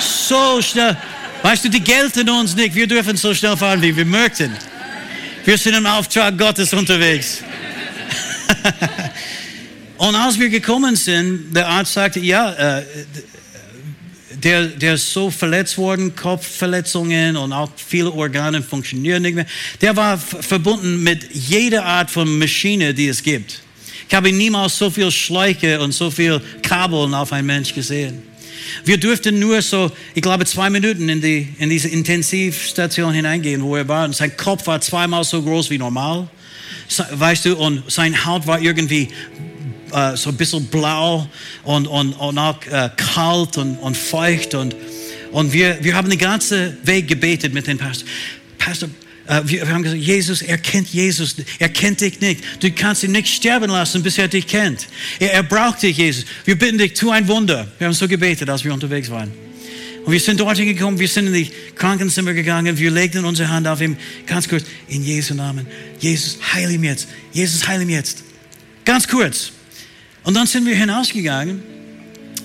so 0.00 0.60
schnell. 0.62 0.96
Weißt 1.42 1.64
du, 1.64 1.68
die 1.68 1.80
gelten 1.80 2.28
uns 2.28 2.56
nicht. 2.56 2.74
Wir 2.74 2.86
dürfen 2.88 3.16
so 3.16 3.32
schnell 3.34 3.56
fahren, 3.56 3.80
wie 3.82 3.96
wir 3.96 4.04
möchten. 4.04 4.52
Wir 5.44 5.56
sind 5.56 5.74
im 5.74 5.86
Auftrag 5.86 6.36
Gottes 6.36 6.72
unterwegs. 6.74 7.42
Und 9.96 10.14
als 10.14 10.38
wir 10.38 10.48
gekommen 10.48 10.96
sind, 10.96 11.54
der 11.54 11.68
Arzt 11.68 11.92
sagte, 11.92 12.20
ja, 12.20 12.52
äh, 12.52 12.84
der, 14.42 14.66
der 14.66 14.94
ist 14.94 15.12
so 15.12 15.30
verletzt 15.30 15.78
worden, 15.78 16.14
Kopfverletzungen 16.14 17.36
und 17.36 17.52
auch 17.52 17.70
viele 17.76 18.10
Organe 18.12 18.62
funktionieren 18.62 19.22
nicht 19.22 19.34
mehr. 19.34 19.46
Der 19.80 19.96
war 19.96 20.18
verbunden 20.18 21.02
mit 21.02 21.34
jeder 21.34 21.84
Art 21.84 22.10
von 22.10 22.38
Maschine, 22.38 22.94
die 22.94 23.08
es 23.08 23.22
gibt. 23.22 23.62
Ich 24.08 24.14
habe 24.14 24.32
niemals 24.32 24.78
so 24.78 24.90
viel 24.90 25.10
Schläuche 25.10 25.80
und 25.80 25.92
so 25.92 26.10
viel 26.10 26.40
Kabeln 26.62 27.14
auf 27.14 27.32
einen 27.32 27.46
Mensch 27.46 27.74
gesehen. 27.74 28.22
Wir 28.84 28.98
durften 28.98 29.38
nur 29.38 29.60
so, 29.62 29.90
ich 30.14 30.22
glaube, 30.22 30.44
zwei 30.44 30.70
Minuten 30.70 31.08
in, 31.08 31.20
die, 31.20 31.48
in 31.58 31.70
diese 31.70 31.88
Intensivstation 31.88 33.12
hineingehen, 33.12 33.62
wo 33.62 33.76
er 33.76 33.86
war. 33.86 34.04
Und 34.04 34.14
sein 34.14 34.36
Kopf 34.36 34.66
war 34.66 34.80
zweimal 34.80 35.24
so 35.24 35.42
groß 35.42 35.70
wie 35.70 35.78
normal. 35.78 36.28
Weißt 37.12 37.44
du, 37.44 37.56
und 37.56 37.90
sein 37.90 38.24
Haut 38.24 38.46
war 38.46 38.60
irgendwie 38.60 39.08
äh, 39.92 40.16
so 40.16 40.30
ein 40.30 40.36
bisschen 40.36 40.66
blau 40.66 41.26
und, 41.64 41.86
und, 41.86 42.12
und 42.14 42.38
auch 42.38 42.64
äh, 42.66 42.90
kalt 42.96 43.56
und, 43.58 43.76
und 43.76 43.96
feucht. 43.96 44.54
Und, 44.54 44.74
und 45.32 45.52
wir, 45.52 45.78
wir 45.82 45.94
haben 45.94 46.08
den 46.10 46.18
ganzen 46.18 46.76
Weg 46.84 47.08
gebetet 47.08 47.54
mit 47.54 47.66
dem 47.66 47.78
Pastor. 47.78 48.08
Pastor, 48.58 48.88
äh, 49.26 49.42
wir, 49.44 49.66
wir 49.66 49.74
haben 49.74 49.82
gesagt, 49.82 50.02
Jesus, 50.02 50.42
er 50.42 50.58
kennt 50.58 50.88
Jesus, 50.88 51.36
er 51.58 51.68
kennt 51.68 52.00
dich 52.00 52.20
nicht. 52.20 52.42
Du 52.60 52.70
kannst 52.72 53.04
ihn 53.04 53.12
nicht 53.12 53.28
sterben 53.28 53.70
lassen, 53.70 54.02
bis 54.02 54.18
er 54.18 54.28
dich 54.28 54.46
kennt. 54.46 54.88
Er, 55.18 55.34
er 55.34 55.42
braucht 55.42 55.82
dich, 55.82 55.98
Jesus. 55.98 56.24
Wir 56.44 56.58
bitten 56.58 56.78
dich, 56.78 56.94
tu 56.94 57.10
ein 57.10 57.28
Wunder. 57.28 57.68
Wir 57.78 57.86
haben 57.86 57.94
so 57.94 58.08
gebetet, 58.08 58.48
als 58.48 58.64
wir 58.64 58.72
unterwegs 58.72 59.10
waren. 59.10 59.32
Und 60.08 60.12
wir 60.12 60.20
sind 60.20 60.40
dorthin 60.40 60.66
gekommen, 60.66 60.98
wir 60.98 61.06
sind 61.06 61.26
in 61.26 61.34
die 61.34 61.50
Krankenzimmer 61.74 62.32
gegangen, 62.32 62.78
wir 62.78 62.90
legten 62.90 63.26
unsere 63.26 63.50
Hand 63.50 63.68
auf 63.68 63.82
ihm, 63.82 63.94
ganz 64.26 64.48
kurz, 64.48 64.64
in 64.88 65.04
Jesu 65.04 65.34
Namen. 65.34 65.66
Jesus, 65.98 66.38
heile 66.54 66.72
ihn 66.72 66.84
jetzt. 66.84 67.08
Jesus, 67.30 67.68
heile 67.68 67.82
ihn 67.82 67.90
jetzt. 67.90 68.24
Ganz 68.86 69.06
kurz. 69.06 69.52
Und 70.28 70.34
dann 70.34 70.46
sind 70.46 70.66
wir 70.66 70.76
hinausgegangen. 70.76 71.62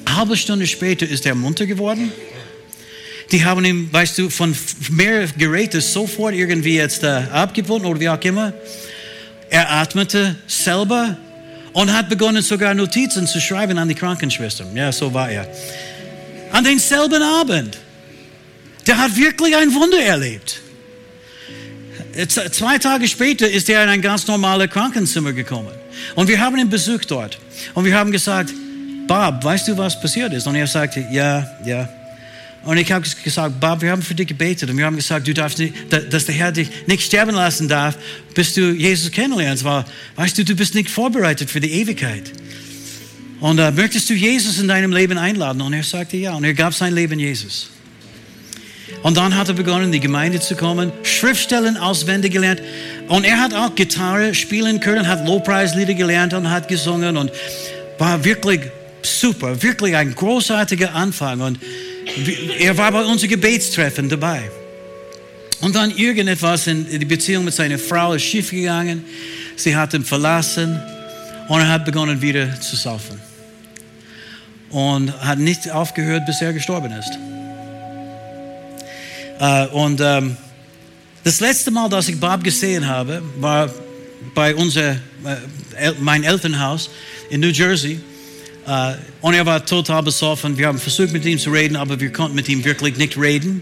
Halbe 0.07 0.37
Stunde 0.37 0.65
später 0.67 1.05
ist 1.05 1.25
er 1.25 1.35
munter 1.35 1.65
geworden. 1.65 2.13
Die 3.29 3.43
haben 3.43 3.65
ihm, 3.65 3.91
weißt 3.91 4.19
du, 4.19 4.29
von 4.29 4.55
mehr 4.89 5.27
Geräten 5.37 5.81
sofort 5.81 6.33
irgendwie 6.33 6.77
jetzt 6.77 7.03
äh, 7.03 7.23
abgebunden 7.29 7.85
oder 7.85 7.99
wie 7.99 8.07
auch 8.07 8.21
immer. 8.21 8.53
Er 9.49 9.69
atmete 9.69 10.37
selber 10.47 11.17
und 11.73 11.91
hat 11.91 12.07
begonnen 12.07 12.41
sogar 12.41 12.73
Notizen 12.73 13.27
zu 13.27 13.41
schreiben 13.41 13.77
an 13.77 13.89
die 13.89 13.95
Krankenschwestern. 13.95 14.73
Ja, 14.77 14.93
so 14.93 15.13
war 15.13 15.29
er. 15.29 15.45
An 16.53 16.63
denselben 16.63 17.21
Abend. 17.21 17.77
Der 18.87 18.97
hat 18.97 19.17
wirklich 19.17 19.57
ein 19.57 19.73
Wunder 19.73 20.01
erlebt. 20.01 20.61
Zwei 22.29 22.77
Tage 22.77 23.09
später 23.09 23.49
ist 23.49 23.67
er 23.67 23.83
in 23.83 23.89
ein 23.89 24.01
ganz 24.01 24.25
normales 24.25 24.69
Krankenzimmer 24.69 25.33
gekommen. 25.33 25.82
Und 26.15 26.27
wir 26.27 26.39
haben 26.39 26.57
ihn 26.57 26.69
besucht 26.69 27.09
dort. 27.11 27.37
Und 27.73 27.85
wir 27.85 27.95
haben 27.95 28.11
gesagt, 28.11 28.53
Bob, 29.07 29.43
weißt 29.43 29.67
du, 29.67 29.77
was 29.77 29.99
passiert 29.99 30.33
ist? 30.33 30.47
Und 30.47 30.55
er 30.55 30.67
sagte, 30.67 31.05
ja, 31.11 31.47
ja. 31.65 31.89
Und 32.63 32.77
ich 32.77 32.91
habe 32.91 33.05
gesagt, 33.23 33.59
Bob, 33.59 33.81
wir 33.81 33.91
haben 33.91 34.01
für 34.01 34.15
dich 34.15 34.27
gebetet 34.27 34.69
und 34.69 34.77
wir 34.77 34.85
haben 34.85 34.95
gesagt, 34.95 35.27
du 35.27 35.33
darfst 35.33 35.59
nicht, 35.59 35.73
dass 35.91 36.25
der 36.25 36.35
Herr 36.35 36.51
dich 36.53 36.69
nicht 36.87 37.03
sterben 37.03 37.35
lassen 37.35 37.67
darf, 37.67 37.97
bis 38.33 38.53
du 38.53 38.71
Jesus 38.71 39.11
kennenlernst. 39.11 39.65
Weil, 39.65 39.83
weißt 40.15 40.37
du, 40.37 40.45
du 40.45 40.55
bist 40.55 40.73
nicht 40.73 40.89
vorbereitet 40.89 41.49
für 41.49 41.59
die 41.59 41.71
Ewigkeit. 41.71 42.31
Und 43.41 43.59
äh, 43.59 43.71
möchtest 43.71 44.09
du 44.09 44.13
Jesus 44.13 44.59
in 44.59 44.69
deinem 44.69 44.93
Leben 44.93 45.17
einladen? 45.17 45.61
Und 45.61 45.73
er 45.73 45.83
sagte 45.83 46.15
ja. 46.15 46.33
Und 46.35 46.45
er 46.45 46.53
gab 46.53 46.73
sein 46.73 46.95
Leben 46.95 47.19
Jesus. 47.19 47.72
Und 49.01 49.17
dann 49.17 49.35
hat 49.35 49.49
er 49.49 49.53
begonnen, 49.55 49.85
in 49.85 49.91
die 49.91 49.99
Gemeinde 49.99 50.39
zu 50.39 50.55
kommen, 50.55 50.91
Schriftstellen 51.03 51.75
auswendig 51.77 52.31
gelernt. 52.31 52.61
Und 53.07 53.25
er 53.25 53.39
hat 53.39 53.53
auch 53.53 53.75
Gitarre 53.75 54.33
spielen 54.33 54.79
können, 54.79 55.07
hat 55.07 55.25
Lobpreislieder 55.27 55.93
gelernt 55.93 56.33
und 56.33 56.49
hat 56.49 56.67
gesungen 56.67 57.17
und 57.17 57.31
war 57.97 58.23
wirklich 58.23 58.61
super, 59.01 59.61
wirklich 59.61 59.95
ein 59.95 60.15
großartiger 60.15 60.93
Anfang. 60.95 61.41
Und 61.41 61.59
er 62.59 62.77
war 62.77 62.91
bei 62.91 63.03
unserem 63.03 63.31
Gebetstreffen 63.31 64.09
dabei. 64.09 64.49
Und 65.61 65.75
dann 65.75 65.91
irgendetwas 65.91 66.67
in 66.67 66.87
die 66.99 67.05
Beziehung 67.05 67.45
mit 67.45 67.53
seiner 67.53 67.79
Frau 67.79 68.13
ist 68.13 68.23
schiefgegangen. 68.23 69.05
Sie 69.55 69.75
hat 69.75 69.93
ihn 69.93 70.03
verlassen 70.03 70.81
und 71.47 71.59
er 71.59 71.69
hat 71.69 71.85
begonnen 71.85 72.21
wieder 72.21 72.59
zu 72.59 72.75
saufen. 72.75 73.19
Und 74.69 75.13
hat 75.21 75.39
nicht 75.39 75.69
aufgehört, 75.71 76.25
bis 76.25 76.41
er 76.41 76.51
gestorben 76.51 76.91
ist. 76.91 77.32
Äh, 79.43 79.67
und 79.67 79.99
ähm, 79.99 80.37
das 81.25 81.41
letzte 81.41 81.69
Mal, 81.69 81.89
dass 81.89 82.07
ich 82.07 82.17
Bob 82.17 82.43
gesehen 82.43 82.87
habe, 82.87 83.21
war 83.39 83.69
bei 84.33 84.55
unser, 84.55 84.91
äh, 84.91 85.91
mein 85.99 86.23
Elternhaus 86.23 86.89
in 87.29 87.41
New 87.41 87.49
Jersey. 87.49 87.99
Uh, 88.65 88.93
und 89.19 89.33
er 89.33 89.45
war 89.45 89.65
total 89.65 90.01
besoffen. 90.01 90.57
Wir 90.57 90.67
haben 90.67 90.79
versucht, 90.79 91.11
mit 91.11 91.25
ihm 91.25 91.37
zu 91.37 91.51
reden, 91.51 91.75
aber 91.75 91.99
wir 91.99 92.13
konnten 92.13 92.33
mit 92.33 92.47
ihm 92.47 92.63
wirklich 92.63 92.95
nicht 92.95 93.17
reden. 93.17 93.61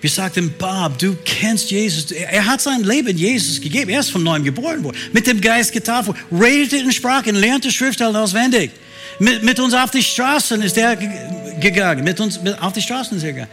Wir 0.00 0.08
sagten, 0.08 0.54
Bob, 0.56 0.98
du 0.98 1.14
kennst 1.22 1.70
Jesus. 1.70 2.10
Er 2.12 2.46
hat 2.46 2.62
sein 2.62 2.82
Leben 2.82 3.14
Jesus 3.14 3.60
gegeben. 3.60 3.90
Er 3.90 4.00
ist 4.00 4.10
von 4.10 4.22
neuem 4.22 4.42
geboren 4.42 4.82
worden. 4.82 4.96
Mit 5.12 5.26
dem 5.26 5.38
Geist 5.38 5.72
getauft 5.72 6.08
worden. 6.08 6.18
Redete 6.32 6.78
in 6.78 6.90
Sprachen, 6.92 7.34
lernte 7.34 7.70
Schriftstellen 7.70 8.16
auswendig. 8.16 8.70
Mit, 9.18 9.42
mit, 9.42 9.60
uns 9.60 9.74
auf 9.74 9.90
die 9.90 10.02
Straßen 10.02 10.62
ist 10.62 10.78
er 10.78 10.96
gegangen. 10.96 12.02
Mit 12.02 12.18
uns 12.18 12.40
mit, 12.40 12.58
auf 12.58 12.72
die 12.72 12.80
Straßen 12.80 13.18
ist 13.18 13.24
er 13.24 13.32
gegangen. 13.34 13.52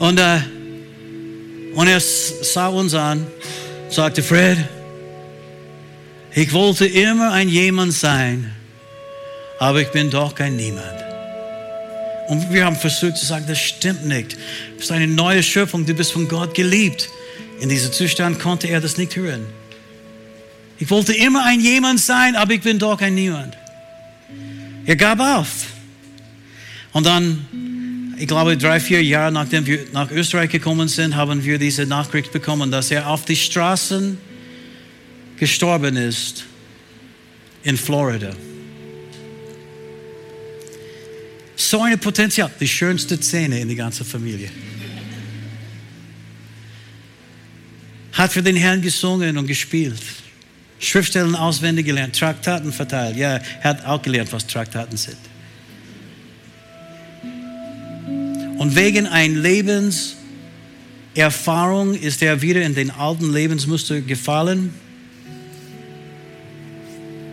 Und, 0.00 0.18
uh, 0.18 0.40
und 1.74 1.88
er 1.88 2.00
sah 2.00 2.68
uns 2.68 2.94
an, 2.94 3.26
sagte, 3.88 4.22
Fred, 4.22 4.58
ich 6.34 6.52
wollte 6.52 6.86
immer 6.86 7.32
ein 7.32 7.48
jemand 7.48 7.92
sein 7.92 8.54
aber 9.60 9.82
ich 9.82 9.88
bin 9.92 10.10
doch 10.10 10.34
kein 10.34 10.56
Niemand. 10.56 11.04
Und 12.28 12.50
wir 12.50 12.64
haben 12.64 12.76
versucht 12.76 13.18
zu 13.18 13.26
sagen, 13.26 13.44
das 13.46 13.58
stimmt 13.58 14.06
nicht. 14.06 14.32
Du 14.32 14.76
bist 14.78 14.90
eine 14.90 15.06
neue 15.06 15.42
Schöpfung, 15.42 15.84
du 15.84 15.92
bist 15.92 16.12
von 16.12 16.28
Gott 16.28 16.54
geliebt. 16.54 17.10
In 17.60 17.68
diesem 17.68 17.92
Zustand 17.92 18.40
konnte 18.40 18.68
er 18.68 18.80
das 18.80 18.96
nicht 18.96 19.14
hören. 19.16 19.44
Ich 20.78 20.88
wollte 20.88 21.12
immer 21.12 21.44
ein 21.44 21.60
jemand 21.60 22.00
sein, 22.00 22.36
aber 22.36 22.54
ich 22.54 22.62
bin 22.62 22.78
doch 22.78 23.02
ein 23.02 23.14
Niemand. 23.14 23.54
Er 24.86 24.96
gab 24.96 25.20
auf. 25.20 25.66
Und 26.92 27.04
dann, 27.04 27.46
ich 28.20 28.26
glaube, 28.26 28.56
drei, 28.58 28.78
vier 28.80 29.02
Jahre 29.02 29.32
nachdem 29.32 29.64
wir 29.64 29.86
nach 29.92 30.10
Österreich 30.10 30.50
gekommen 30.50 30.88
sind, 30.88 31.16
haben 31.16 31.42
wir 31.42 31.58
diese 31.58 31.86
Nachricht 31.86 32.32
bekommen, 32.32 32.70
dass 32.70 32.90
er 32.90 33.08
auf 33.08 33.24
die 33.24 33.34
Straßen 33.36 34.18
gestorben 35.38 35.96
ist 35.96 36.44
in 37.62 37.78
Florida. 37.78 38.32
So 41.56 41.80
ein 41.80 41.98
Potenzial. 41.98 42.50
Die 42.60 42.68
schönste 42.68 43.16
Szene 43.22 43.60
in 43.60 43.68
der 43.68 43.76
ganzen 43.76 44.04
Familie. 44.04 44.50
Hat 48.12 48.32
für 48.32 48.42
den 48.42 48.56
Herrn 48.56 48.82
gesungen 48.82 49.38
und 49.38 49.46
gespielt. 49.46 50.02
Schriftstellen 50.78 51.34
auswendig 51.34 51.86
gelernt, 51.86 52.18
Traktaten 52.18 52.70
verteilt. 52.70 53.16
Ja, 53.16 53.36
er 53.36 53.64
hat 53.64 53.84
auch 53.86 54.02
gelernt, 54.02 54.30
was 54.32 54.46
Traktaten 54.46 54.98
sind. 54.98 55.29
Und 58.60 58.76
wegen 58.76 59.06
einer 59.06 59.40
Lebenserfahrung 59.40 61.94
ist 61.94 62.20
er 62.20 62.42
wieder 62.42 62.60
in 62.60 62.74
den 62.74 62.90
alten 62.90 63.32
Lebensmuster 63.32 64.02
gefallen. 64.02 64.74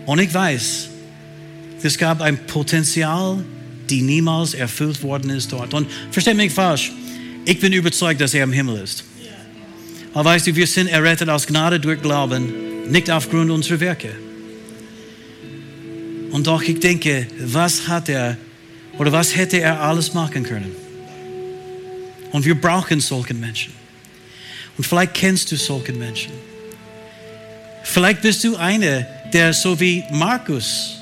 Und 0.06 0.20
ich 0.20 0.34
weiß, 0.34 0.88
es 1.84 1.98
gab 1.98 2.22
ein 2.22 2.38
Potenzial, 2.48 3.44
die 3.90 4.04
niemals 4.04 4.54
erfüllt 4.54 5.04
worden 5.04 5.32
ist 5.32 5.52
dort. 5.52 5.74
Und 5.74 5.90
versteht 6.12 6.38
mich 6.38 6.54
falsch, 6.54 6.94
ich 7.44 7.60
bin 7.60 7.74
überzeugt, 7.74 8.22
dass 8.22 8.34
er 8.34 8.46
im 8.46 8.54
Himmel 8.54 8.82
ist. 8.82 9.04
Aber 10.14 10.30
weißt 10.30 10.48
du, 10.48 10.56
wir 10.56 10.66
sind 10.66 10.88
errettet 10.88 11.28
aus 11.28 11.46
Gnade 11.46 11.82
durch 11.82 12.02
Glauben, 12.02 12.90
nicht 12.90 13.12
aufgrund 13.12 13.52
unserer 13.52 13.82
Werke. 13.82 14.16
Und 16.32 16.48
doch, 16.48 16.62
ich 16.62 16.80
denke, 16.80 17.28
was 17.38 17.90
hat 17.90 18.08
er 18.08 18.38
oder 18.98 19.12
was 19.12 19.36
hätte 19.36 19.60
er 19.60 19.82
alles 19.82 20.14
machen 20.14 20.44
können? 20.44 20.87
Und 22.32 22.46
wir 22.46 22.60
brauchen 22.60 23.00
solche 23.00 23.34
Menschen. 23.34 23.74
Und 24.78 24.86
vielleicht 24.86 25.14
kennst 25.14 25.52
du 25.52 25.56
solche 25.56 25.94
Menschen. 25.94 26.32
Vielleicht 27.84 28.22
bist 28.22 28.44
du 28.44 28.56
einer, 28.58 29.06
der 29.34 29.54
so 29.54 29.80
wie 29.80 30.04
Markus 30.12 30.98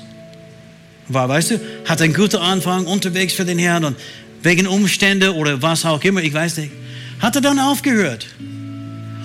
war, 1.08 1.28
weißt 1.28 1.52
du, 1.52 1.60
hat 1.84 2.00
einen 2.00 2.14
guten 2.14 2.38
Anfang 2.38 2.86
unterwegs 2.86 3.34
für 3.34 3.44
den 3.44 3.58
Herrn 3.58 3.84
und 3.84 3.96
wegen 4.42 4.66
Umstände 4.66 5.34
oder 5.34 5.60
was 5.62 5.84
auch 5.84 6.02
immer, 6.02 6.22
ich 6.22 6.32
weiß 6.32 6.58
nicht, 6.58 6.72
hat 7.20 7.34
er 7.34 7.42
dann 7.42 7.58
aufgehört 7.58 8.26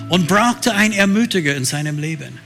und 0.08 0.26
brauchte 0.26 0.74
einen 0.74 0.92
Ermutiger 0.92 1.56
in 1.56 1.64
seinem 1.64 1.98
Leben. 1.98 2.38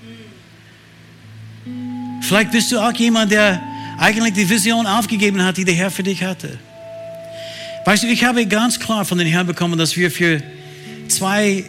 Vielleicht 2.23 2.51
bist 2.53 2.73
du 2.73 2.79
auch 2.79 2.93
jemand, 2.93 3.33
der 3.33 3.61
eigentlich 3.99 4.35
die 4.35 4.49
Vision 4.49 4.87
aufgegeben 4.87 5.43
hat, 5.43 5.57
die 5.57 5.65
der 5.65 5.75
Herr 5.75 5.91
für 5.91 6.03
dich 6.03 6.23
hatte. 6.23 6.59
Weißt 7.87 8.03
du, 8.03 8.09
ich 8.09 8.25
habe 8.25 8.45
ganz 8.47 8.81
klar 8.81 9.05
von 9.05 9.17
den 9.17 9.29
Herrn 9.29 9.47
bekommen, 9.47 9.79
dass 9.79 9.97
wir 9.97 10.11
für 10.11 10.43
zwei 11.07 11.65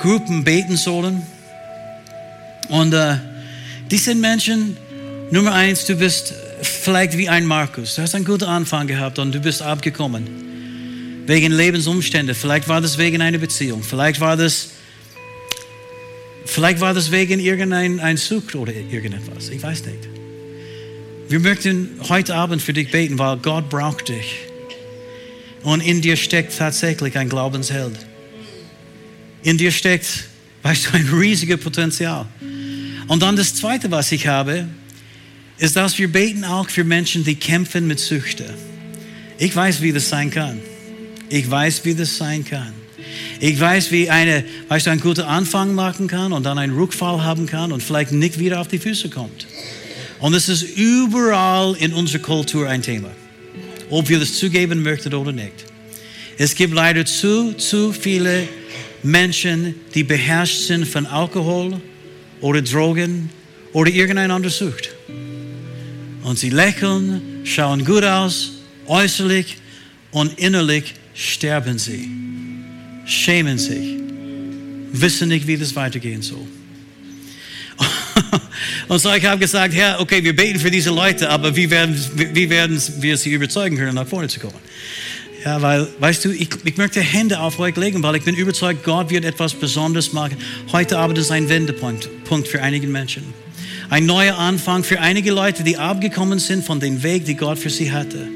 Gruppen 0.00 0.44
beten 0.44 0.76
sollen. 0.76 1.20
Und 2.68 2.94
äh, 2.94 3.16
die 3.90 3.96
sind 3.96 4.20
Menschen, 4.20 4.76
Nummer 5.32 5.52
eins, 5.52 5.84
du 5.84 5.96
bist 5.96 6.32
vielleicht 6.62 7.18
wie 7.18 7.28
ein 7.28 7.44
Markus. 7.44 7.96
Du 7.96 8.02
hast 8.02 8.14
einen 8.14 8.24
guten 8.24 8.44
Anfang 8.44 8.86
gehabt 8.86 9.18
und 9.18 9.34
du 9.34 9.40
bist 9.40 9.62
abgekommen. 9.62 11.24
Wegen 11.26 11.50
Lebensumstände. 11.50 12.36
Vielleicht 12.36 12.68
war 12.68 12.80
das 12.80 12.96
wegen 12.96 13.20
einer 13.20 13.38
Beziehung. 13.38 13.82
Vielleicht 13.82 14.20
war 14.20 14.36
das, 14.36 14.68
vielleicht 16.44 16.78
war 16.78 16.94
das 16.94 17.10
wegen 17.10 17.40
irgendein 17.40 18.16
Sucht 18.16 18.54
oder 18.54 18.72
irgendetwas. 18.72 19.48
Ich 19.48 19.60
weiß 19.60 19.86
nicht. 19.86 20.08
Wir 21.28 21.40
möchten 21.40 21.98
heute 22.08 22.36
Abend 22.36 22.62
für 22.62 22.72
dich 22.72 22.92
beten, 22.92 23.18
weil 23.18 23.38
Gott 23.38 23.68
braucht 23.68 24.08
dich. 24.08 24.51
Und 25.62 25.80
in 25.80 26.00
dir 26.00 26.16
steckt 26.16 26.56
tatsächlich 26.56 27.16
ein 27.16 27.28
Glaubensheld. 27.28 27.98
In 29.42 29.58
dir 29.58 29.70
steckt, 29.70 30.24
weißt 30.62 30.86
du, 30.86 30.96
ein 30.96 31.08
riesiges 31.08 31.60
Potenzial. 31.60 32.26
Und 33.08 33.22
dann 33.22 33.36
das 33.36 33.54
Zweite, 33.54 33.90
was 33.90 34.12
ich 34.12 34.26
habe, 34.26 34.66
ist, 35.58 35.76
dass 35.76 35.98
wir 35.98 36.10
beten 36.10 36.44
auch 36.44 36.68
für 36.68 36.84
Menschen, 36.84 37.24
die 37.24 37.36
kämpfen 37.36 37.86
mit 37.86 38.00
Süchten. 38.00 38.46
Ich 39.38 39.54
weiß, 39.54 39.82
wie 39.82 39.92
das 39.92 40.08
sein 40.08 40.30
kann. 40.30 40.60
Ich 41.28 41.50
weiß, 41.50 41.84
wie 41.84 41.94
das 41.94 42.16
sein 42.16 42.44
kann. 42.44 42.72
Ich 43.40 43.58
weiß, 43.58 43.90
wie 43.90 44.10
eine, 44.10 44.44
weißt 44.68 44.86
du, 44.86 44.90
einen 44.90 45.00
guten 45.00 45.22
Anfang 45.22 45.74
machen 45.74 46.06
kann 46.06 46.32
und 46.32 46.44
dann 46.44 46.58
einen 46.58 46.74
Rückfall 46.74 47.24
haben 47.24 47.46
kann 47.46 47.72
und 47.72 47.82
vielleicht 47.82 48.12
nicht 48.12 48.38
wieder 48.38 48.60
auf 48.60 48.68
die 48.68 48.78
Füße 48.78 49.08
kommt. 49.08 49.46
Und 50.20 50.34
es 50.34 50.48
ist 50.48 50.62
überall 50.62 51.74
in 51.76 51.92
unserer 51.92 52.22
Kultur 52.22 52.68
ein 52.68 52.82
Thema. 52.82 53.10
Ob 53.92 54.08
wir 54.08 54.18
das 54.18 54.32
zugeben 54.32 54.82
möchten 54.82 55.12
oder 55.12 55.32
nicht. 55.32 55.66
Es 56.38 56.54
gibt 56.54 56.72
leider 56.72 57.04
zu, 57.04 57.52
zu 57.52 57.92
viele 57.92 58.48
Menschen, 59.02 59.74
die 59.94 60.02
beherrscht 60.02 60.62
sind 60.62 60.88
von 60.88 61.04
Alkohol 61.04 61.78
oder 62.40 62.62
Drogen 62.62 63.28
oder 63.74 63.90
irgendeine 63.90 64.32
andere 64.32 64.50
Sucht. 64.50 64.94
Und 66.24 66.38
sie 66.38 66.48
lächeln, 66.48 67.42
schauen 67.44 67.84
gut 67.84 68.02
aus, 68.02 68.52
äußerlich 68.86 69.58
und 70.10 70.38
innerlich 70.38 70.94
sterben 71.12 71.78
sie, 71.78 72.08
schämen 73.04 73.58
sich, 73.58 73.98
wissen 74.92 75.28
nicht, 75.28 75.46
wie 75.46 75.58
das 75.58 75.76
weitergehen 75.76 76.22
soll. 76.22 76.46
Und 78.88 78.98
so 78.98 79.12
ich 79.12 79.24
habe 79.24 79.38
gesagt, 79.38 79.74
Herr, 79.74 80.00
okay, 80.00 80.22
wir 80.22 80.34
beten 80.34 80.58
für 80.58 80.70
diese 80.70 80.90
Leute, 80.90 81.28
aber 81.30 81.54
wie 81.54 81.70
werden, 81.70 81.98
wie 82.14 82.48
werden 82.48 82.80
wir 82.98 83.16
sie 83.16 83.32
überzeugen 83.32 83.76
können, 83.76 83.94
nach 83.94 84.06
vorne 84.06 84.28
zu 84.28 84.40
kommen? 84.40 84.58
Ja, 85.44 85.60
weil, 85.60 85.88
weißt 85.98 86.24
du, 86.24 86.30
ich, 86.30 86.48
ich 86.64 86.76
möchte 86.76 87.00
Hände 87.00 87.40
auf 87.40 87.58
euch 87.58 87.76
legen, 87.76 88.02
weil 88.02 88.14
ich 88.16 88.22
bin 88.22 88.36
überzeugt, 88.36 88.84
Gott 88.84 89.10
wird 89.10 89.24
etwas 89.24 89.54
Besonderes 89.54 90.12
machen. 90.12 90.36
Heute 90.70 90.98
Abend 90.98 91.18
ist 91.18 91.30
ein 91.32 91.48
Wendepunkt 91.48 92.08
Punkt 92.24 92.46
für 92.46 92.62
einige 92.62 92.86
Menschen. 92.86 93.24
Ein 93.90 94.06
neuer 94.06 94.38
Anfang 94.38 94.84
für 94.84 95.00
einige 95.00 95.32
Leute, 95.32 95.64
die 95.64 95.76
abgekommen 95.76 96.38
sind 96.38 96.64
von 96.64 96.80
dem 96.80 97.02
Weg, 97.02 97.26
den 97.26 97.36
Gott 97.36 97.58
für 97.58 97.70
sie 97.70 97.92
hatte. 97.92 98.28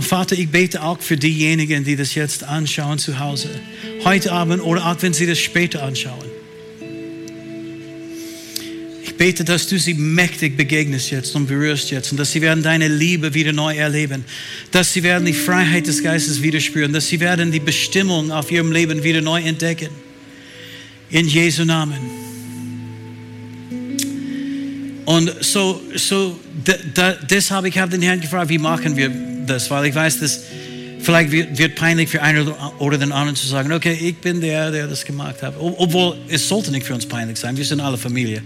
Und 0.00 0.06
Vater, 0.06 0.34
ich 0.34 0.48
bete 0.48 0.82
auch 0.82 0.98
für 0.98 1.18
diejenigen, 1.18 1.84
die 1.84 1.94
das 1.94 2.14
jetzt 2.14 2.42
anschauen 2.42 2.98
zu 2.98 3.18
Hause. 3.18 3.50
Heute 4.02 4.32
Abend 4.32 4.62
oder 4.62 4.86
auch 4.86 4.96
wenn 5.00 5.12
sie 5.12 5.26
das 5.26 5.38
später 5.38 5.82
anschauen. 5.82 6.24
Ich 9.04 9.14
bete, 9.14 9.44
dass 9.44 9.68
du 9.68 9.78
sie 9.78 9.92
mächtig 9.92 10.56
begegnest 10.56 11.10
jetzt 11.10 11.36
und 11.36 11.48
berührst 11.48 11.90
jetzt 11.90 12.12
und 12.12 12.16
dass 12.16 12.32
sie 12.32 12.40
werden 12.40 12.62
deine 12.62 12.88
Liebe 12.88 13.34
wieder 13.34 13.52
neu 13.52 13.76
erleben, 13.76 14.24
dass 14.70 14.90
sie 14.94 15.02
werden 15.02 15.26
die 15.26 15.34
Freiheit 15.34 15.86
des 15.86 16.02
Geistes 16.02 16.40
wieder 16.40 16.60
spüren, 16.60 16.94
dass 16.94 17.06
sie 17.06 17.20
werden 17.20 17.52
die 17.52 17.60
Bestimmung 17.60 18.32
auf 18.32 18.50
ihrem 18.50 18.72
Leben 18.72 19.02
wieder 19.02 19.20
neu 19.20 19.42
entdecken. 19.42 19.90
In 21.10 21.28
Jesu 21.28 21.66
Namen. 21.66 22.00
Und 25.04 25.44
so, 25.44 25.82
so 25.94 26.40
da, 26.64 26.72
da, 26.94 27.12
deshalb 27.12 27.66
ich 27.66 27.74
den 27.74 28.00
Herrn 28.00 28.22
gefragt, 28.22 28.48
wie 28.48 28.56
machen 28.56 28.96
wir 28.96 29.29
das, 29.46 29.70
weil 29.70 29.86
ich 29.86 29.94
weiß, 29.94 30.20
dass 30.20 30.40
vielleicht 31.00 31.30
wird, 31.30 31.58
wird 31.58 31.74
peinlich 31.74 32.08
für 32.08 32.22
einen 32.22 32.52
oder 32.78 32.98
den 32.98 33.12
anderen 33.12 33.36
zu 33.36 33.46
sagen, 33.46 33.72
okay, 33.72 33.92
ich 33.92 34.16
bin 34.18 34.40
der, 34.40 34.70
der 34.70 34.86
das 34.86 35.04
gemacht 35.04 35.42
hat. 35.42 35.54
Obwohl 35.58 36.16
es 36.28 36.48
sollte 36.48 36.70
nicht 36.70 36.86
für 36.86 36.94
uns 36.94 37.06
peinlich 37.06 37.38
sein, 37.38 37.56
wir 37.56 37.64
sind 37.64 37.80
alle 37.80 37.98
Familie. 37.98 38.42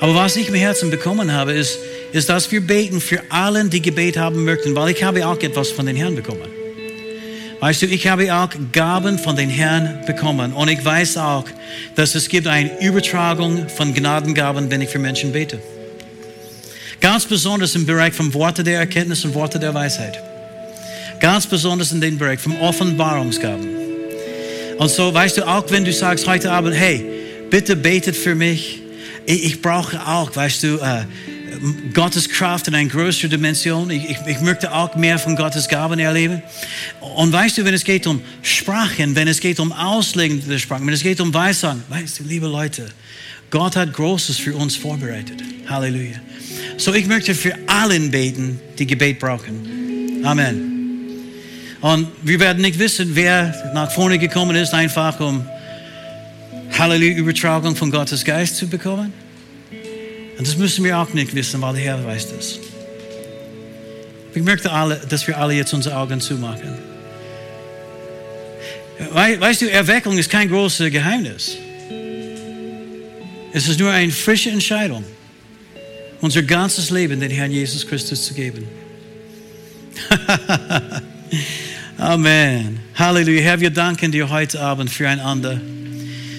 Aber 0.00 0.14
was 0.14 0.36
ich 0.36 0.48
im 0.48 0.54
Herzen 0.54 0.90
bekommen 0.90 1.32
habe, 1.32 1.52
ist, 1.52 1.78
ist, 2.12 2.28
dass 2.28 2.50
wir 2.50 2.60
beten 2.60 3.00
für 3.00 3.20
allen, 3.30 3.68
die 3.68 3.82
Gebet 3.82 4.16
haben 4.16 4.44
möchten, 4.44 4.74
weil 4.74 4.90
ich 4.90 5.02
habe 5.02 5.26
auch 5.26 5.40
etwas 5.40 5.70
von 5.70 5.86
den 5.86 5.96
Herrn 5.96 6.14
bekommen. 6.14 6.48
Weißt 7.60 7.82
du, 7.82 7.86
ich 7.86 8.06
habe 8.06 8.32
auch 8.32 8.50
Gaben 8.72 9.18
von 9.18 9.34
den 9.34 9.50
Herrn 9.50 10.04
bekommen 10.06 10.52
und 10.52 10.68
ich 10.68 10.84
weiß 10.84 11.16
auch, 11.16 11.44
dass 11.96 12.14
es 12.14 12.28
gibt 12.28 12.46
eine 12.46 12.80
Übertragung 12.80 13.68
von 13.68 13.92
Gnadengaben, 13.92 14.70
wenn 14.70 14.80
ich 14.80 14.90
für 14.90 15.00
Menschen 15.00 15.32
bete. 15.32 15.58
Ganz 17.00 17.26
besonders 17.26 17.74
im 17.74 17.86
Bereich 17.86 18.14
von 18.14 18.32
Worte 18.34 18.64
der 18.64 18.80
Erkenntnis 18.80 19.24
und 19.24 19.34
Worte 19.34 19.58
der 19.58 19.72
Weisheit. 19.72 20.20
Ganz 21.20 21.46
besonders 21.46 21.92
in 21.92 22.00
dem 22.00 22.18
Bereich 22.18 22.40
von 22.40 22.56
Offenbarungsgaben. 22.58 23.68
Und 24.78 24.90
so, 24.90 25.12
weißt 25.12 25.38
du, 25.38 25.48
auch 25.48 25.64
wenn 25.70 25.84
du 25.84 25.92
sagst 25.92 26.26
heute 26.26 26.50
Abend, 26.50 26.74
hey, 26.74 27.04
bitte 27.50 27.76
betet 27.76 28.16
für 28.16 28.34
mich, 28.34 28.80
ich, 29.26 29.44
ich 29.44 29.62
brauche 29.62 30.06
auch, 30.06 30.34
weißt 30.34 30.62
du, 30.62 30.78
äh, 30.78 31.04
Gottes 31.92 32.28
Kraft 32.28 32.68
in 32.68 32.74
einer 32.74 32.88
größeren 32.88 33.30
Dimension. 33.30 33.90
Ich, 33.90 34.10
ich, 34.10 34.18
ich, 34.26 34.40
möchte 34.40 34.72
auch 34.72 34.94
mehr 34.94 35.18
von 35.18 35.34
Gottes 35.36 35.68
Gaben 35.68 35.98
erleben. 35.98 36.42
Und 37.00 37.32
weißt 37.32 37.58
du, 37.58 37.64
wenn 37.64 37.74
es 37.74 37.84
geht 37.84 38.06
um 38.06 38.22
Sprachen, 38.42 39.16
wenn 39.16 39.28
es 39.28 39.40
geht 39.40 39.58
um 39.58 39.72
Auslegen 39.72 40.42
der 40.48 40.58
Sprachen, 40.58 40.86
wenn 40.86 40.94
es 40.94 41.02
geht 41.02 41.20
um 41.20 41.32
Weissagen, 41.34 41.82
weißt 41.88 42.20
du, 42.20 42.24
liebe 42.24 42.46
Leute, 42.46 42.86
Gott 43.50 43.76
hat 43.76 43.92
Großes 43.92 44.38
für 44.38 44.54
uns 44.54 44.76
vorbereitet. 44.76 45.42
Halleluja. 45.68 46.20
So, 46.78 46.94
ich 46.94 47.06
möchte 47.06 47.34
für 47.34 47.54
allen 47.66 48.12
beten, 48.12 48.60
die 48.78 48.86
Gebet 48.86 49.18
brauchen. 49.18 50.22
Amen. 50.24 50.68
Und 51.80 52.08
wir 52.22 52.38
werden 52.38 52.62
nicht 52.62 52.78
wissen, 52.78 53.16
wer 53.16 53.72
nach 53.74 53.90
vorne 53.90 54.18
gekommen 54.18 54.56
ist, 54.56 54.72
einfach 54.72 55.18
um 55.18 55.44
Halleluja, 56.78 57.16
Übertragung 57.16 57.74
von 57.74 57.90
Gottes 57.90 58.24
Geist 58.24 58.56
zu 58.56 58.68
bekommen. 58.68 59.12
Und 60.38 60.46
das 60.46 60.56
müssen 60.56 60.84
wir 60.84 60.98
auch 60.98 61.12
nicht 61.12 61.34
wissen, 61.34 61.60
weil 61.60 61.74
der 61.74 61.82
Herr 61.82 62.04
weiß 62.04 62.28
das. 62.36 62.60
Ich 64.34 64.42
möchte, 64.42 64.70
alle, 64.70 65.00
dass 65.08 65.26
wir 65.26 65.36
alle 65.36 65.54
jetzt 65.54 65.74
unsere 65.74 65.96
Augen 65.96 66.20
zumachen. 66.20 66.78
Weißt 69.12 69.62
du, 69.62 69.70
Erweckung 69.70 70.16
ist 70.16 70.30
kein 70.30 70.48
großes 70.48 70.92
Geheimnis. 70.92 71.56
Es 73.52 73.66
ist 73.66 73.80
nur 73.80 73.90
eine 73.90 74.12
frische 74.12 74.50
Entscheidung, 74.50 75.04
unser 76.20 76.42
ganzes 76.42 76.90
Leben 76.90 77.20
den 77.20 77.30
Herrn 77.30 77.52
Jesus 77.52 77.86
Christus 77.86 78.24
zu 78.24 78.34
geben. 78.34 78.66
Amen. 81.98 82.80
Halleluja. 82.94 83.40
Herr, 83.40 83.60
wir 83.60 83.70
danken 83.70 84.12
dir 84.12 84.28
heute 84.28 84.60
Abend 84.60 84.90
füreinander 84.90 85.60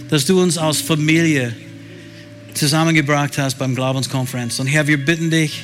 dass 0.10 0.26
du 0.26 0.42
uns 0.42 0.58
als 0.58 0.82
Familie 0.82 1.54
zusammengebracht 2.54 3.38
hast 3.38 3.58
beim 3.58 3.76
Glaubenskonferenz. 3.76 4.60
Und 4.60 4.68
Herr, 4.68 4.88
wir 4.88 4.98
bitten 4.98 5.30
dich, 5.30 5.64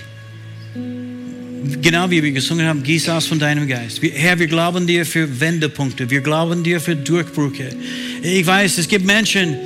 genau 1.82 2.10
wie 2.12 2.22
wir 2.22 2.32
gesungen 2.32 2.68
haben, 2.68 2.84
gieß 2.84 3.10
aus 3.10 3.26
von 3.26 3.40
deinem 3.40 3.68
Geist. 3.68 4.02
Herr, 4.02 4.38
wir 4.38 4.48
glauben 4.48 4.86
dir 4.86 5.06
für 5.06 5.40
Wendepunkte, 5.40 6.10
wir 6.10 6.22
glauben 6.22 6.64
dir 6.64 6.80
für 6.80 6.96
Durchbrüche. 6.96 7.76
Ich 8.22 8.46
weiß, 8.46 8.78
es 8.78 8.88
gibt 8.88 9.06
Menschen 9.06 9.58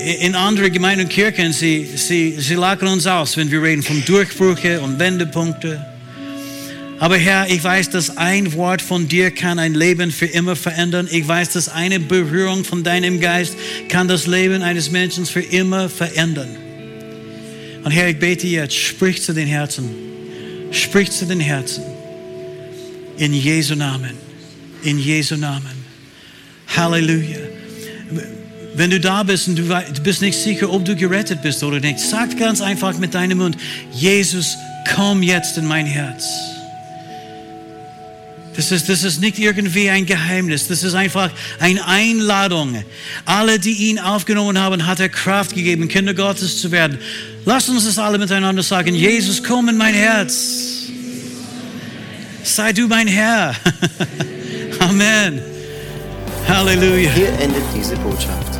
in 0.00 0.34
anderen 0.34 0.72
Gemeinden 0.72 1.04
und 1.04 1.10
Kirchen, 1.10 1.52
sie, 1.52 1.88
sie, 1.94 2.36
sie 2.38 2.54
lachen 2.54 2.88
uns 2.88 3.06
aus, 3.06 3.36
wenn 3.36 3.50
wir 3.50 3.62
reden 3.62 3.82
von 3.82 4.04
Durchbrüche 4.04 4.80
und 4.80 4.98
Wendepunkte. 4.98 5.84
Aber 6.98 7.16
Herr, 7.16 7.48
ich 7.48 7.64
weiß, 7.64 7.90
dass 7.90 8.16
ein 8.18 8.52
Wort 8.52 8.82
von 8.82 9.08
dir 9.08 9.30
kann 9.30 9.58
ein 9.58 9.72
Leben 9.72 10.10
für 10.10 10.26
immer 10.26 10.54
verändern. 10.54 11.08
Ich 11.10 11.26
weiß, 11.26 11.50
dass 11.50 11.70
eine 11.70 11.98
Berührung 11.98 12.64
von 12.64 12.84
deinem 12.84 13.20
Geist 13.20 13.56
kann 13.88 14.06
das 14.06 14.26
Leben 14.26 14.62
eines 14.62 14.90
Menschen 14.90 15.24
für 15.24 15.40
immer 15.40 15.88
verändern. 15.88 16.56
Und 17.82 17.90
Herr, 17.90 18.08
ich 18.08 18.18
bete 18.18 18.46
jetzt, 18.46 18.74
sprich 18.74 19.22
zu 19.22 19.32
den 19.32 19.48
Herzen. 19.48 19.88
Sprich 20.72 21.10
zu 21.10 21.24
den 21.24 21.40
Herzen. 21.40 21.84
In 23.16 23.32
Jesu 23.32 23.74
Namen. 23.74 24.12
In 24.82 24.98
Jesu 24.98 25.36
Namen. 25.36 25.84
Halleluja. 26.68 27.59
Wenn 28.74 28.90
du 28.90 29.00
da 29.00 29.22
bist 29.22 29.48
und 29.48 29.56
du 29.56 30.02
bist 30.02 30.22
nicht 30.22 30.38
sicher, 30.38 30.70
ob 30.70 30.84
du 30.84 30.94
gerettet 30.94 31.42
bist 31.42 31.62
oder 31.62 31.80
nicht, 31.80 31.98
sag 31.98 32.38
ganz 32.38 32.60
einfach 32.60 32.96
mit 32.98 33.14
deinem 33.14 33.38
Mund, 33.38 33.56
Jesus, 33.92 34.56
komm 34.94 35.22
jetzt 35.22 35.58
in 35.58 35.66
mein 35.66 35.86
Herz. 35.86 36.24
Das 38.56 38.72
ist, 38.72 38.88
das 38.88 39.04
ist 39.04 39.20
nicht 39.20 39.38
irgendwie 39.38 39.88
ein 39.90 40.06
Geheimnis. 40.06 40.68
Das 40.68 40.82
ist 40.82 40.94
einfach 40.94 41.30
eine 41.60 41.86
Einladung. 41.86 42.84
Alle, 43.24 43.58
die 43.58 43.88
ihn 43.88 43.98
aufgenommen 43.98 44.58
haben, 44.58 44.86
hat 44.86 45.00
er 45.00 45.08
Kraft 45.08 45.54
gegeben, 45.54 45.88
Kinder 45.88 46.14
Gottes 46.14 46.60
zu 46.60 46.70
werden. 46.70 46.98
Lasst 47.44 47.68
uns 47.70 47.86
das 47.86 47.98
alle 47.98 48.18
miteinander 48.18 48.62
sagen. 48.62 48.94
Jesus, 48.94 49.42
komm 49.42 49.68
in 49.68 49.76
mein 49.76 49.94
Herz. 49.94 50.88
Sei 52.42 52.72
du 52.72 52.88
mein 52.88 53.06
Herr. 53.06 53.54
Amen. 54.80 55.40
Halleluja. 56.48 57.10
Hier 57.12 57.28
endet 57.38 57.62
diese 57.74 57.96
Botschaft. 57.96 58.59